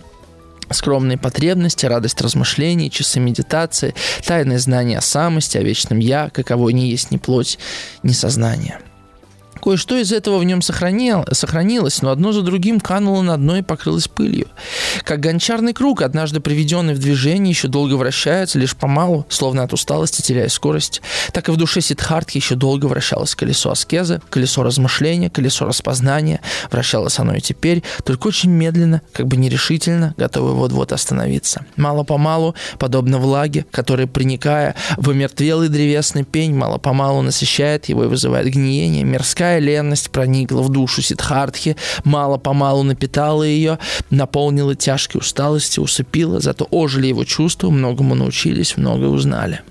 скромные 0.73 1.17
потребности, 1.17 1.85
радость 1.85 2.21
размышлений, 2.21 2.91
часы 2.91 3.19
медитации, 3.19 3.95
тайное 4.25 4.59
знание 4.59 4.97
о 4.97 5.01
самости, 5.01 5.57
о 5.57 5.63
вечном 5.63 5.99
«я», 5.99 6.29
каково 6.29 6.69
не 6.69 6.89
есть 6.89 7.11
ни 7.11 7.17
плоть, 7.17 7.57
ни 8.03 8.11
сознание– 8.11 8.79
Кое-что 9.63 9.95
из 9.97 10.11
этого 10.11 10.39
в 10.39 10.43
нем 10.43 10.61
сохранил, 10.61 11.23
сохранилось, 11.31 12.01
но 12.01 12.11
одно 12.11 12.33
за 12.33 12.41
другим 12.41 12.81
кануло 12.81 13.21
на 13.21 13.37
дно 13.37 13.55
и 13.55 13.61
покрылось 13.61 14.09
пылью. 14.09 14.47
Как 15.05 15.21
гончарный 15.21 15.71
круг, 15.71 16.01
однажды 16.01 16.41
приведенный 16.41 16.93
в 16.93 16.99
движение, 16.99 17.51
еще 17.51 17.69
долго 17.69 17.93
вращается, 17.93 18.59
лишь 18.59 18.75
помалу, 18.75 19.25
словно 19.29 19.63
от 19.63 19.71
усталости 19.71 20.21
теряя 20.21 20.49
скорость, 20.49 21.01
так 21.31 21.47
и 21.47 21.53
в 21.53 21.55
душе 21.55 21.79
Сидхартки 21.79 22.37
еще 22.37 22.55
долго 22.55 22.87
вращалось 22.87 23.35
колесо 23.35 23.71
аскезы, 23.71 24.21
колесо 24.29 24.63
размышления, 24.63 25.29
колесо 25.29 25.65
распознания. 25.65 26.41
Вращалось 26.69 27.17
оно 27.19 27.35
и 27.35 27.39
теперь, 27.39 27.83
только 28.03 28.27
очень 28.27 28.49
медленно, 28.49 29.01
как 29.13 29.27
бы 29.27 29.37
нерешительно, 29.37 30.13
готовое 30.17 30.55
вот-вот 30.55 30.91
остановиться. 30.91 31.65
Мало-помалу, 31.77 32.53
подобно 32.79 33.17
влаге, 33.17 33.65
которая, 33.71 34.07
проникая 34.07 34.75
в 34.97 35.09
омертвелый 35.09 35.69
древесный 35.69 36.25
пень, 36.25 36.53
мало-помалу 36.53 37.21
насыщает 37.21 37.85
его 37.85 38.03
и 38.03 38.07
вызывает 38.07 38.47
гниение, 38.47 39.05
мирская 39.05 39.52
Такая 39.53 39.67
ленность 39.67 40.09
проникла 40.09 40.63
в 40.63 40.69
душу 40.69 41.03
Сидхартхи, 41.03 41.75
мало-помалу 42.03 42.81
напитала 42.81 43.43
ее, 43.43 43.77
наполнила 44.09 44.73
тяжкой 44.73 45.19
усталости, 45.19 45.79
усыпила, 45.79 46.39
зато 46.39 46.67
ожили 46.71 47.05
его 47.05 47.23
чувства, 47.23 47.69
многому 47.69 48.15
научились, 48.15 48.77
многое 48.77 49.09
узнали. 49.09 49.61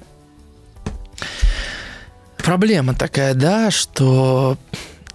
Проблема 2.36 2.94
такая, 2.94 3.34
да, 3.34 3.72
что 3.72 4.56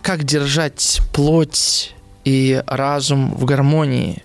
как 0.02 0.26
держать 0.26 1.00
плоть 1.14 1.96
и 2.26 2.62
разум 2.68 3.36
в 3.36 3.46
гармонии, 3.46 4.22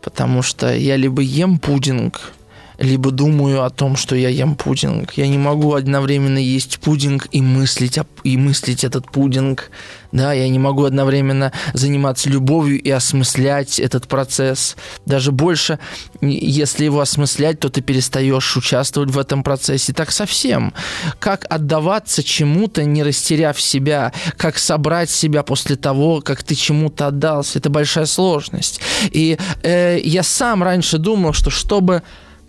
потому 0.00 0.42
что 0.42 0.72
я 0.72 0.94
либо 0.94 1.22
ем 1.22 1.58
пудинг, 1.58 2.34
либо 2.82 3.12
думаю 3.12 3.62
о 3.62 3.70
том, 3.70 3.96
что 3.96 4.16
я 4.16 4.28
ем 4.28 4.56
пудинг. 4.56 5.12
Я 5.14 5.28
не 5.28 5.38
могу 5.38 5.74
одновременно 5.74 6.38
есть 6.38 6.80
пудинг 6.80 7.28
и 7.30 7.40
мыслить, 7.40 7.98
и 8.24 8.36
мыслить 8.36 8.82
этот 8.82 9.10
пудинг. 9.10 9.70
Да, 10.10 10.32
я 10.32 10.48
не 10.48 10.58
могу 10.58 10.84
одновременно 10.84 11.52
заниматься 11.72 12.28
любовью 12.28 12.82
и 12.82 12.90
осмыслять 12.90 13.78
этот 13.78 14.08
процесс. 14.08 14.76
Даже 15.06 15.30
больше, 15.30 15.78
если 16.20 16.84
его 16.84 17.00
осмыслять, 17.00 17.60
то 17.60 17.70
ты 17.70 17.80
перестаешь 17.80 18.56
участвовать 18.56 19.10
в 19.10 19.18
этом 19.18 19.44
процессе. 19.44 19.92
Так 19.92 20.10
совсем. 20.10 20.74
Как 21.20 21.46
отдаваться 21.48 22.22
чему-то, 22.22 22.84
не 22.84 23.04
растеряв 23.04 23.60
себя? 23.60 24.12
Как 24.36 24.58
собрать 24.58 25.08
себя 25.08 25.44
после 25.44 25.76
того, 25.76 26.20
как 26.20 26.42
ты 26.42 26.56
чему-то 26.56 27.06
отдался? 27.06 27.60
Это 27.60 27.70
большая 27.70 28.06
сложность. 28.06 28.80
И 29.12 29.38
э, 29.62 30.00
я 30.02 30.24
сам 30.24 30.64
раньше 30.64 30.98
думал, 30.98 31.32
что 31.32 31.48
чтобы 31.48 32.02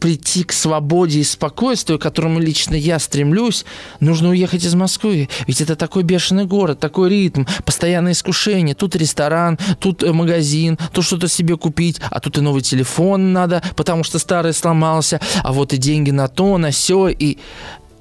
прийти 0.04 0.44
к 0.44 0.52
свободе 0.52 1.20
и 1.20 1.24
спокойствию, 1.24 1.98
к 1.98 2.02
которому 2.02 2.38
лично 2.38 2.76
я 2.76 3.00
стремлюсь, 3.00 3.64
нужно 4.02 4.32
уехать 4.32 4.66
из 4.66 4.76
Москвы. 4.76 5.30
Ведь 5.48 5.62
это 5.62 5.78
такой 5.78 6.04
бешеный 6.04 6.44
город, 6.44 6.82
такой 6.82 7.10
ритм, 7.10 7.46
постоянное 7.64 8.12
искушение. 8.12 8.76
Тут 8.76 8.98
ресторан, 8.98 9.58
тут 9.80 10.04
э, 10.04 10.12
магазин, 10.12 10.78
тут 10.92 11.06
что-то 11.06 11.30
себе 11.30 11.56
купить, 11.56 12.02
а 12.12 12.20
тут 12.20 12.38
и 12.38 12.42
новый 12.42 12.62
телефон 12.62 13.32
надо, 13.32 13.64
потому 13.78 14.04
что 14.04 14.20
старый 14.20 14.54
сломался, 14.54 15.22
а 15.42 15.54
вот 15.54 15.72
и 15.72 15.78
деньги 15.78 16.12
на 16.12 16.28
то, 16.28 16.58
на 16.58 16.72
все. 16.72 17.08
И 17.08 17.38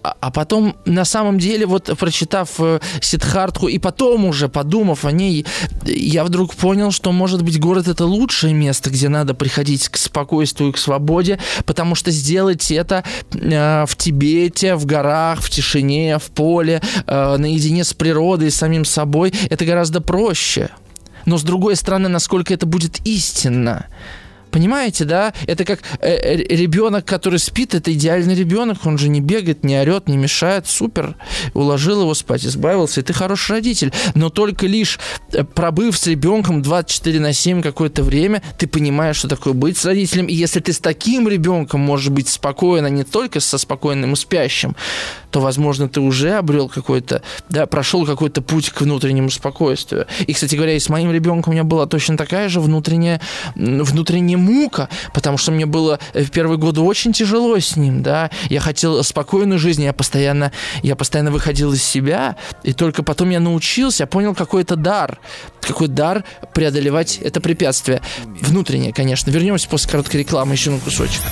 а, 0.02 0.16
а 0.20 0.30
потом, 0.30 0.76
на 0.84 1.04
самом 1.04 1.38
деле, 1.38 1.66
вот 1.66 1.90
прочитав 1.98 2.50
э, 2.58 2.80
Сидхартху 3.00 3.68
и 3.68 3.78
потом 3.78 4.24
уже 4.24 4.48
подумав 4.48 5.04
о 5.04 5.12
ней, 5.12 5.46
я 5.84 6.24
вдруг 6.24 6.54
понял, 6.54 6.90
что, 6.90 7.12
может 7.12 7.42
быть, 7.42 7.60
город 7.60 7.88
это 7.88 8.04
лучшее 8.04 8.52
место, 8.52 8.90
где 8.90 9.08
надо 9.08 9.34
приходить 9.34 9.88
к 9.88 9.96
спокойствию 9.96 10.70
и 10.70 10.72
к 10.72 10.78
свободе, 10.78 11.38
потому 11.66 11.94
что 11.94 12.10
сделать 12.10 12.70
это 12.70 13.04
э, 13.32 13.84
в 13.86 13.96
Тибете, 13.96 14.74
в 14.74 14.86
горах, 14.86 15.40
в 15.40 15.50
тишине, 15.50 16.18
в 16.18 16.30
поле, 16.30 16.80
э, 17.06 17.36
наедине 17.36 17.84
с 17.84 17.94
природой, 17.94 18.50
с 18.50 18.56
самим 18.56 18.84
собой, 18.84 19.32
это 19.50 19.64
гораздо 19.64 20.00
проще. 20.00 20.70
Но 21.26 21.38
с 21.38 21.42
другой 21.42 21.76
стороны, 21.76 22.08
насколько 22.08 22.52
это 22.52 22.66
будет 22.66 23.00
истинно. 23.06 23.86
Понимаете, 24.52 25.06
да? 25.06 25.32
Это 25.46 25.64
как 25.64 25.80
э, 26.00 26.10
э, 26.10 26.36
ребенок, 26.36 27.06
который 27.06 27.38
спит, 27.38 27.74
это 27.74 27.90
идеальный 27.92 28.34
ребенок, 28.34 28.84
он 28.84 28.98
же 28.98 29.08
не 29.08 29.22
бегает, 29.22 29.64
не 29.64 29.80
орет, 29.80 30.08
не 30.08 30.18
мешает, 30.18 30.66
супер. 30.66 31.16
Уложил 31.54 32.02
его 32.02 32.12
спать, 32.12 32.44
избавился, 32.44 33.00
и 33.00 33.02
ты 33.02 33.14
хороший 33.14 33.52
родитель. 33.52 33.92
Но 34.14 34.28
только 34.28 34.66
лишь 34.66 35.00
э, 35.32 35.42
пробыв 35.42 35.96
с 35.96 36.06
ребенком 36.06 36.60
24 36.60 37.18
на 37.18 37.32
7 37.32 37.62
какое-то 37.62 38.02
время, 38.02 38.42
ты 38.58 38.66
понимаешь, 38.66 39.16
что 39.16 39.28
такое 39.28 39.54
быть 39.54 39.78
с 39.78 39.86
родителем. 39.86 40.26
И 40.26 40.34
если 40.34 40.60
ты 40.60 40.74
с 40.74 40.78
таким 40.78 41.28
ребенком 41.28 41.80
можешь 41.80 42.10
быть 42.10 42.28
спокоен, 42.28 42.84
а 42.84 42.90
не 42.90 43.04
только 43.04 43.40
со 43.40 43.56
спокойным 43.56 44.12
и 44.12 44.16
спящим, 44.16 44.76
то, 45.32 45.40
возможно, 45.40 45.88
ты 45.88 46.00
уже 46.00 46.34
обрел 46.34 46.68
какой-то, 46.68 47.22
да, 47.48 47.66
прошел 47.66 48.04
какой-то 48.04 48.42
путь 48.42 48.68
к 48.68 48.82
внутреннему 48.82 49.30
спокойствию. 49.30 50.06
И, 50.26 50.34
кстати 50.34 50.54
говоря, 50.54 50.74
и 50.74 50.78
с 50.78 50.90
моим 50.90 51.10
ребенком 51.10 51.52
у 51.52 51.54
меня 51.54 51.64
была 51.64 51.86
точно 51.86 52.18
такая 52.18 52.50
же 52.50 52.60
внутренняя, 52.60 53.20
внутренняя 53.54 54.36
мука, 54.36 54.90
потому 55.14 55.38
что 55.38 55.50
мне 55.50 55.64
было 55.64 55.98
в 56.12 56.30
первые 56.30 56.58
годы 56.58 56.82
очень 56.82 57.14
тяжело 57.14 57.58
с 57.58 57.76
ним, 57.76 58.02
да. 58.02 58.30
Я 58.50 58.60
хотел 58.60 59.02
спокойную 59.02 59.58
жизнь, 59.58 59.82
я 59.82 59.94
постоянно, 59.94 60.52
я 60.82 60.96
постоянно 60.96 61.30
выходил 61.30 61.72
из 61.72 61.82
себя, 61.82 62.36
и 62.62 62.74
только 62.74 63.02
потом 63.02 63.30
я 63.30 63.40
научился, 63.40 64.02
я 64.02 64.06
понял, 64.06 64.34
какой 64.34 64.62
это 64.62 64.76
дар, 64.76 65.18
какой 65.62 65.88
дар 65.88 66.24
преодолевать 66.52 67.16
это 67.16 67.40
препятствие. 67.40 68.02
Внутреннее, 68.42 68.92
конечно. 68.92 69.30
Вернемся 69.30 69.66
после 69.66 69.90
короткой 69.90 70.20
рекламы 70.20 70.52
еще 70.52 70.70
на 70.70 70.78
кусочек. 70.78 71.22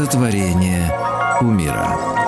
Сотворение 0.00 0.90
умира. 1.42 2.19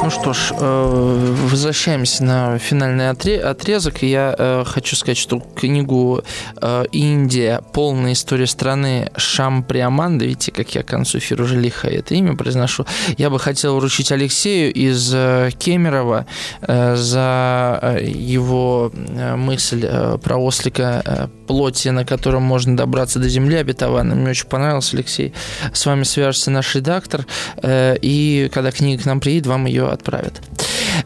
Ну 0.00 0.10
что 0.10 0.32
ж, 0.32 0.52
э, 0.52 1.34
возвращаемся 1.50 2.22
на 2.22 2.58
финальный 2.58 3.10
отрезок. 3.10 4.02
Я 4.02 4.34
э, 4.38 4.64
хочу 4.64 4.94
сказать, 4.94 5.18
что 5.18 5.40
книгу 5.40 6.22
э, 6.62 6.84
«Индия. 6.92 7.60
Полная 7.72 8.12
история 8.12 8.46
страны» 8.46 9.10
Шамприаманда, 9.16 10.24
видите, 10.24 10.52
как 10.52 10.72
я 10.74 10.84
к 10.84 10.86
концу 10.86 11.18
эфира 11.18 11.42
уже 11.42 11.58
лихо 11.58 11.88
это 11.88 12.14
имя 12.14 12.36
произношу, 12.36 12.86
я 13.16 13.28
бы 13.28 13.40
хотел 13.40 13.76
вручить 13.76 14.12
Алексею 14.12 14.72
из 14.72 15.10
Кемерово 15.58 16.26
за 16.66 18.00
его 18.00 18.92
мысль 19.36 19.86
про 20.22 20.36
ослика 20.36 21.28
плоти, 21.46 21.88
на 21.88 22.04
котором 22.04 22.42
можно 22.42 22.76
добраться 22.76 23.18
до 23.18 23.28
земли 23.28 23.56
обетованной. 23.56 24.14
Мне 24.14 24.30
очень 24.30 24.46
понравился, 24.46 24.96
Алексей. 24.96 25.32
С 25.72 25.84
вами 25.86 26.04
свяжется 26.04 26.50
наш 26.50 26.74
редактор, 26.74 27.26
и 27.64 28.50
когда 28.52 28.70
книга 28.70 29.02
к 29.02 29.06
нам 29.06 29.20
приедет, 29.20 29.46
вам 29.46 29.66
ее 29.66 29.87
отправят. 29.92 30.40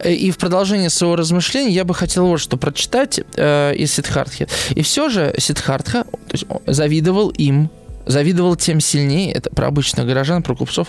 И 0.05 0.31
в 0.31 0.39
продолжение 0.39 0.91
своего 0.91 1.17
размышления 1.17 1.71
я 1.71 1.85
бы 1.85 1.95
хотел 1.95 2.27
вот 2.27 2.39
что 2.39 2.57
прочитать 2.57 3.21
э, 3.37 3.75
из 3.75 3.93
Сидхартхи. 3.93 4.49
И 4.71 4.83
все 4.83 5.09
же 5.09 5.35
Сидхартха 5.39 6.05
то 6.05 6.33
есть, 6.33 6.45
завидовал 6.67 7.31
им, 7.31 7.71
завидовал 8.07 8.57
тем 8.57 8.81
сильнее, 8.81 9.33
это 9.33 9.51
про 9.51 9.69
обычных 9.69 10.07
горожан, 10.07 10.43
про 10.43 10.55
купцов, 10.55 10.89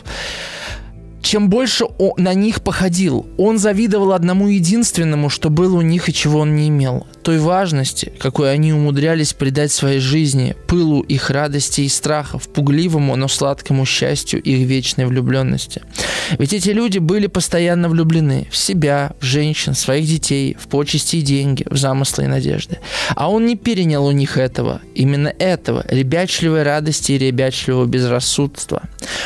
чем 1.23 1.49
больше 1.49 1.85
он 1.97 2.13
на 2.17 2.33
них 2.33 2.61
походил. 2.61 3.25
Он 3.37 3.57
завидовал 3.57 4.11
одному 4.11 4.47
единственному, 4.49 5.29
что 5.29 5.49
было 5.49 5.77
у 5.77 5.81
них 5.81 6.09
и 6.09 6.13
чего 6.13 6.39
он 6.39 6.55
не 6.55 6.67
имел. 6.67 7.07
Той 7.23 7.39
важности, 7.39 8.11
какой 8.19 8.51
они 8.51 8.73
умудрялись 8.73 9.31
придать 9.31 9.71
своей 9.71 9.99
жизни, 9.99 10.57
пылу 10.67 11.01
их 11.01 11.29
радости 11.29 11.81
и 11.81 11.87
страхов, 11.87 12.49
пугливому, 12.49 13.15
но 13.15 13.29
сладкому 13.29 13.85
счастью 13.85 14.41
их 14.41 14.67
вечной 14.67 15.05
влюбленности. 15.05 15.81
Ведь 16.37 16.51
эти 16.51 16.71
люди 16.71 16.97
были 16.99 17.27
постоянно 17.27 17.87
влюблены 17.87 18.47
в 18.51 18.57
себя, 18.57 19.13
в 19.21 19.23
женщин, 19.23 19.73
своих 19.73 20.05
детей, 20.05 20.57
в 20.59 20.67
почести 20.67 21.17
и 21.17 21.21
деньги, 21.21 21.65
в 21.69 21.77
замыслы 21.77 22.25
и 22.25 22.27
надежды. 22.27 22.79
А 23.15 23.31
он 23.31 23.45
не 23.45 23.55
перенял 23.55 24.05
у 24.05 24.11
них 24.11 24.37
этого, 24.37 24.81
именно 24.93 25.33
этого, 25.39 25.85
ребячливой 25.87 26.63
радости 26.63 27.13
и 27.13 27.17
ребячливого 27.17 27.85
безрассудства. 27.85 28.83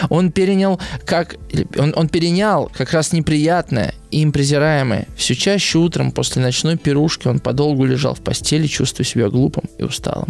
Он 0.10 0.32
перенял, 0.32 0.80
как, 1.04 1.36
он, 1.78 1.94
он 1.96 2.10
перенял 2.10 2.72
как 2.78 2.94
раз 2.94 3.12
неприятное 3.12 3.96
им 4.12 4.32
презираемое. 4.32 5.08
Все 5.16 5.36
чаще 5.36 5.78
утром 5.78 6.12
после 6.12 6.42
ночной 6.42 6.78
пирушки 6.78 7.28
он 7.28 7.40
подолгу 7.40 7.86
лежал 7.86 8.16
в 8.16 8.22
постели, 8.22 8.68
чувствуя 8.68 9.06
себя 9.06 9.30
глупым 9.30 9.66
и 9.78 9.84
усталым. 9.84 10.30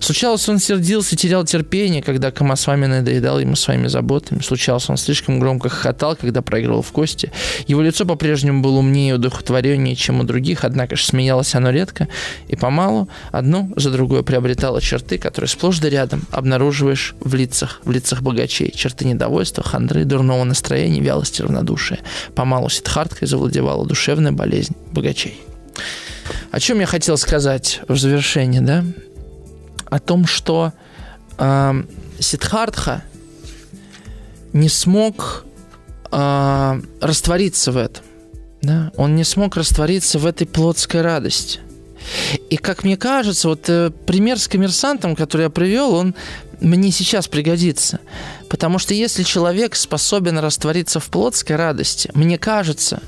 Случалось, 0.00 0.48
он 0.48 0.58
сердился, 0.58 1.16
терял 1.16 1.44
терпение, 1.44 2.02
когда 2.02 2.30
Камасвами 2.30 2.86
надоедал 2.86 3.38
ему 3.38 3.56
своими 3.56 3.86
заботами. 3.88 4.40
Случалось, 4.40 4.88
он 4.90 4.96
слишком 4.96 5.40
громко 5.40 5.68
хохотал, 5.68 6.16
когда 6.16 6.42
проигрывал 6.42 6.82
в 6.82 6.92
кости. 6.92 7.32
Его 7.66 7.80
лицо 7.82 8.04
по-прежнему 8.04 8.60
было 8.62 8.78
умнее 8.78 9.10
и 9.10 9.12
удохотвореннее, 9.14 9.96
чем 9.96 10.20
у 10.20 10.24
других, 10.24 10.64
однако 10.64 10.96
же 10.96 11.04
смеялось 11.04 11.54
оно 11.54 11.70
редко, 11.70 12.08
и 12.48 12.56
помалу 12.56 13.08
одну 13.32 13.72
за 13.76 13.90
другой 13.90 14.22
приобретало 14.22 14.80
черты, 14.80 15.18
которые 15.18 15.48
сплошь 15.48 15.78
да 15.78 15.88
рядом 15.88 16.24
обнаруживаешь 16.30 17.14
в 17.20 17.34
лицах, 17.34 17.80
в 17.84 17.90
лицах 17.90 18.22
богачей. 18.22 18.70
Черты 18.74 19.06
недовольства, 19.06 19.62
хандры, 19.62 20.04
дурного 20.04 20.44
настроения, 20.44 21.00
вялости, 21.00 21.42
равнодушия. 21.42 22.00
Помалу 22.34 22.68
Сидхарт 22.68 23.13
схваткой 23.14 23.28
завладевала 23.28 23.86
душевная 23.86 24.32
болезнь 24.32 24.74
богачей. 24.92 25.40
О 26.50 26.60
чем 26.60 26.80
я 26.80 26.86
хотел 26.86 27.16
сказать 27.16 27.80
в 27.88 27.96
завершении, 27.96 28.60
да? 28.60 28.84
О 29.90 29.98
том, 29.98 30.26
что 30.26 30.72
э, 31.38 31.84
Сидхартха 32.18 33.02
не 34.52 34.68
смог 34.68 35.44
э, 36.10 36.80
раствориться 37.00 37.72
в 37.72 37.76
этом. 37.76 38.04
Да? 38.62 38.90
Он 38.96 39.14
не 39.14 39.24
смог 39.24 39.56
раствориться 39.56 40.18
в 40.18 40.26
этой 40.26 40.46
плотской 40.46 41.02
радости. 41.02 41.60
И 42.50 42.56
как 42.56 42.84
мне 42.84 42.96
кажется, 42.96 43.48
вот 43.48 43.68
э, 43.68 43.90
пример 44.06 44.38
с 44.38 44.48
коммерсантом, 44.48 45.16
который 45.16 45.42
я 45.42 45.50
привел, 45.50 45.94
он 45.94 46.14
мне 46.60 46.90
сейчас 46.90 47.28
пригодится. 47.28 48.00
Потому 48.48 48.78
что 48.78 48.94
если 48.94 49.22
человек 49.22 49.74
способен 49.74 50.38
раствориться 50.38 51.00
в 51.00 51.06
плотской 51.06 51.56
радости, 51.56 52.10
мне 52.14 52.38
кажется, 52.38 53.02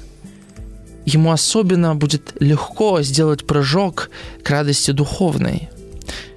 ему 1.04 1.30
особенно 1.30 1.94
будет 1.94 2.34
легко 2.40 3.02
сделать 3.02 3.46
прыжок 3.46 4.10
к 4.42 4.50
радости 4.50 4.90
духовной, 4.90 5.68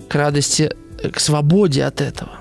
к 0.07 0.15
радости, 0.15 0.71
к 1.11 1.19
свободе 1.19 1.83
от 1.83 2.01
этого. 2.01 2.38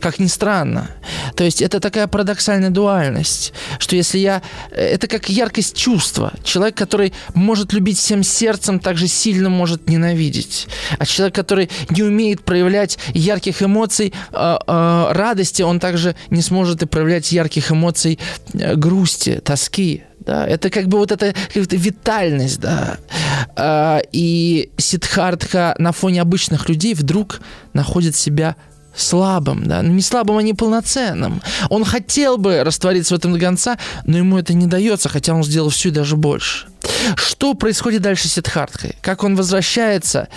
Как 0.00 0.18
ни 0.18 0.26
странно. 0.26 0.90
То 1.36 1.44
есть 1.44 1.62
это 1.62 1.80
такая 1.80 2.06
парадоксальная 2.06 2.70
дуальность, 2.70 3.52
что 3.78 3.96
если 3.96 4.18
я... 4.18 4.42
Это 4.70 5.06
как 5.08 5.28
яркость 5.28 5.76
чувства. 5.76 6.32
Человек, 6.44 6.76
который 6.76 7.12
может 7.34 7.72
любить 7.72 7.98
всем 7.98 8.22
сердцем, 8.22 8.78
также 8.80 9.08
сильно 9.08 9.48
может 9.48 9.88
ненавидеть. 9.88 10.68
А 10.98 11.06
человек, 11.06 11.34
который 11.34 11.70
не 11.90 12.02
умеет 12.02 12.42
проявлять 12.42 12.98
ярких 13.14 13.62
эмоций 13.62 14.12
э, 14.32 14.56
э, 14.66 15.06
радости, 15.12 15.62
он 15.62 15.80
также 15.80 16.16
не 16.30 16.42
сможет 16.42 16.82
и 16.82 16.86
проявлять 16.86 17.32
ярких 17.32 17.70
эмоций 17.72 18.18
э, 18.54 18.74
грусти, 18.76 19.40
тоски 19.44 20.04
Да, 20.20 20.46
это 20.46 20.70
как 20.70 20.88
бы 20.88 20.98
вот 20.98 21.12
эта 21.12 21.34
витальность, 21.54 22.60
да. 22.60 22.98
А, 23.56 24.00
и 24.12 24.70
Сидхартха 24.76 25.74
на 25.78 25.92
фоне 25.92 26.20
обычных 26.20 26.68
людей 26.68 26.94
вдруг 26.94 27.40
находит 27.72 28.16
себя 28.16 28.56
слабым, 28.96 29.66
да, 29.66 29.82
ну, 29.82 29.92
не 29.92 30.02
слабым, 30.02 30.38
а 30.38 30.42
не 30.42 30.54
полноценным. 30.54 31.42
Он 31.70 31.84
хотел 31.84 32.38
бы 32.38 32.64
раствориться 32.64 33.14
в 33.14 33.18
этом 33.18 33.32
до 33.32 33.40
конца, 33.40 33.78
но 34.04 34.18
ему 34.18 34.38
это 34.38 34.54
не 34.54 34.66
дается, 34.66 35.08
хотя 35.08 35.34
он 35.34 35.44
сделал 35.44 35.70
все 35.70 35.88
и 35.88 35.92
даже 35.92 36.16
больше. 36.16 36.66
Что 37.16 37.54
происходит 37.54 38.02
дальше 38.02 38.28
с 38.28 38.34
Сидхартхой? 38.34 38.96
Как 39.00 39.22
он 39.24 39.36
возвращается 39.36 40.28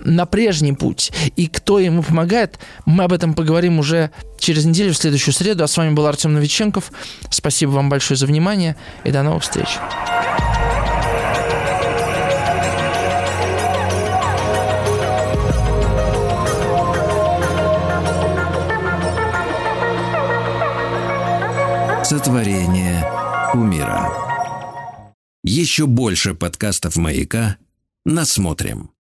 на 0.00 0.26
прежний 0.26 0.72
путь? 0.72 1.12
И 1.36 1.46
кто 1.46 1.78
ему 1.78 2.02
помогает? 2.02 2.58
Мы 2.86 3.04
об 3.04 3.12
этом 3.12 3.34
поговорим 3.34 3.78
уже 3.78 4.10
через 4.38 4.64
неделю, 4.64 4.92
в 4.92 4.96
следующую 4.96 5.34
среду. 5.34 5.64
А 5.64 5.68
с 5.68 5.76
вами 5.76 5.94
был 5.94 6.06
Артем 6.06 6.34
Новиченков. 6.34 6.92
Спасибо 7.30 7.70
вам 7.70 7.88
большое 7.88 8.18
за 8.18 8.26
внимание 8.26 8.76
и 9.04 9.10
до 9.10 9.22
новых 9.22 9.42
встреч. 9.42 9.68
Сотворение 22.08 23.04
умира. 23.52 24.10
Еще 25.44 25.86
больше 25.86 26.32
подкастов 26.32 26.96
«Маяка» 26.96 27.58
насмотрим. 28.06 28.92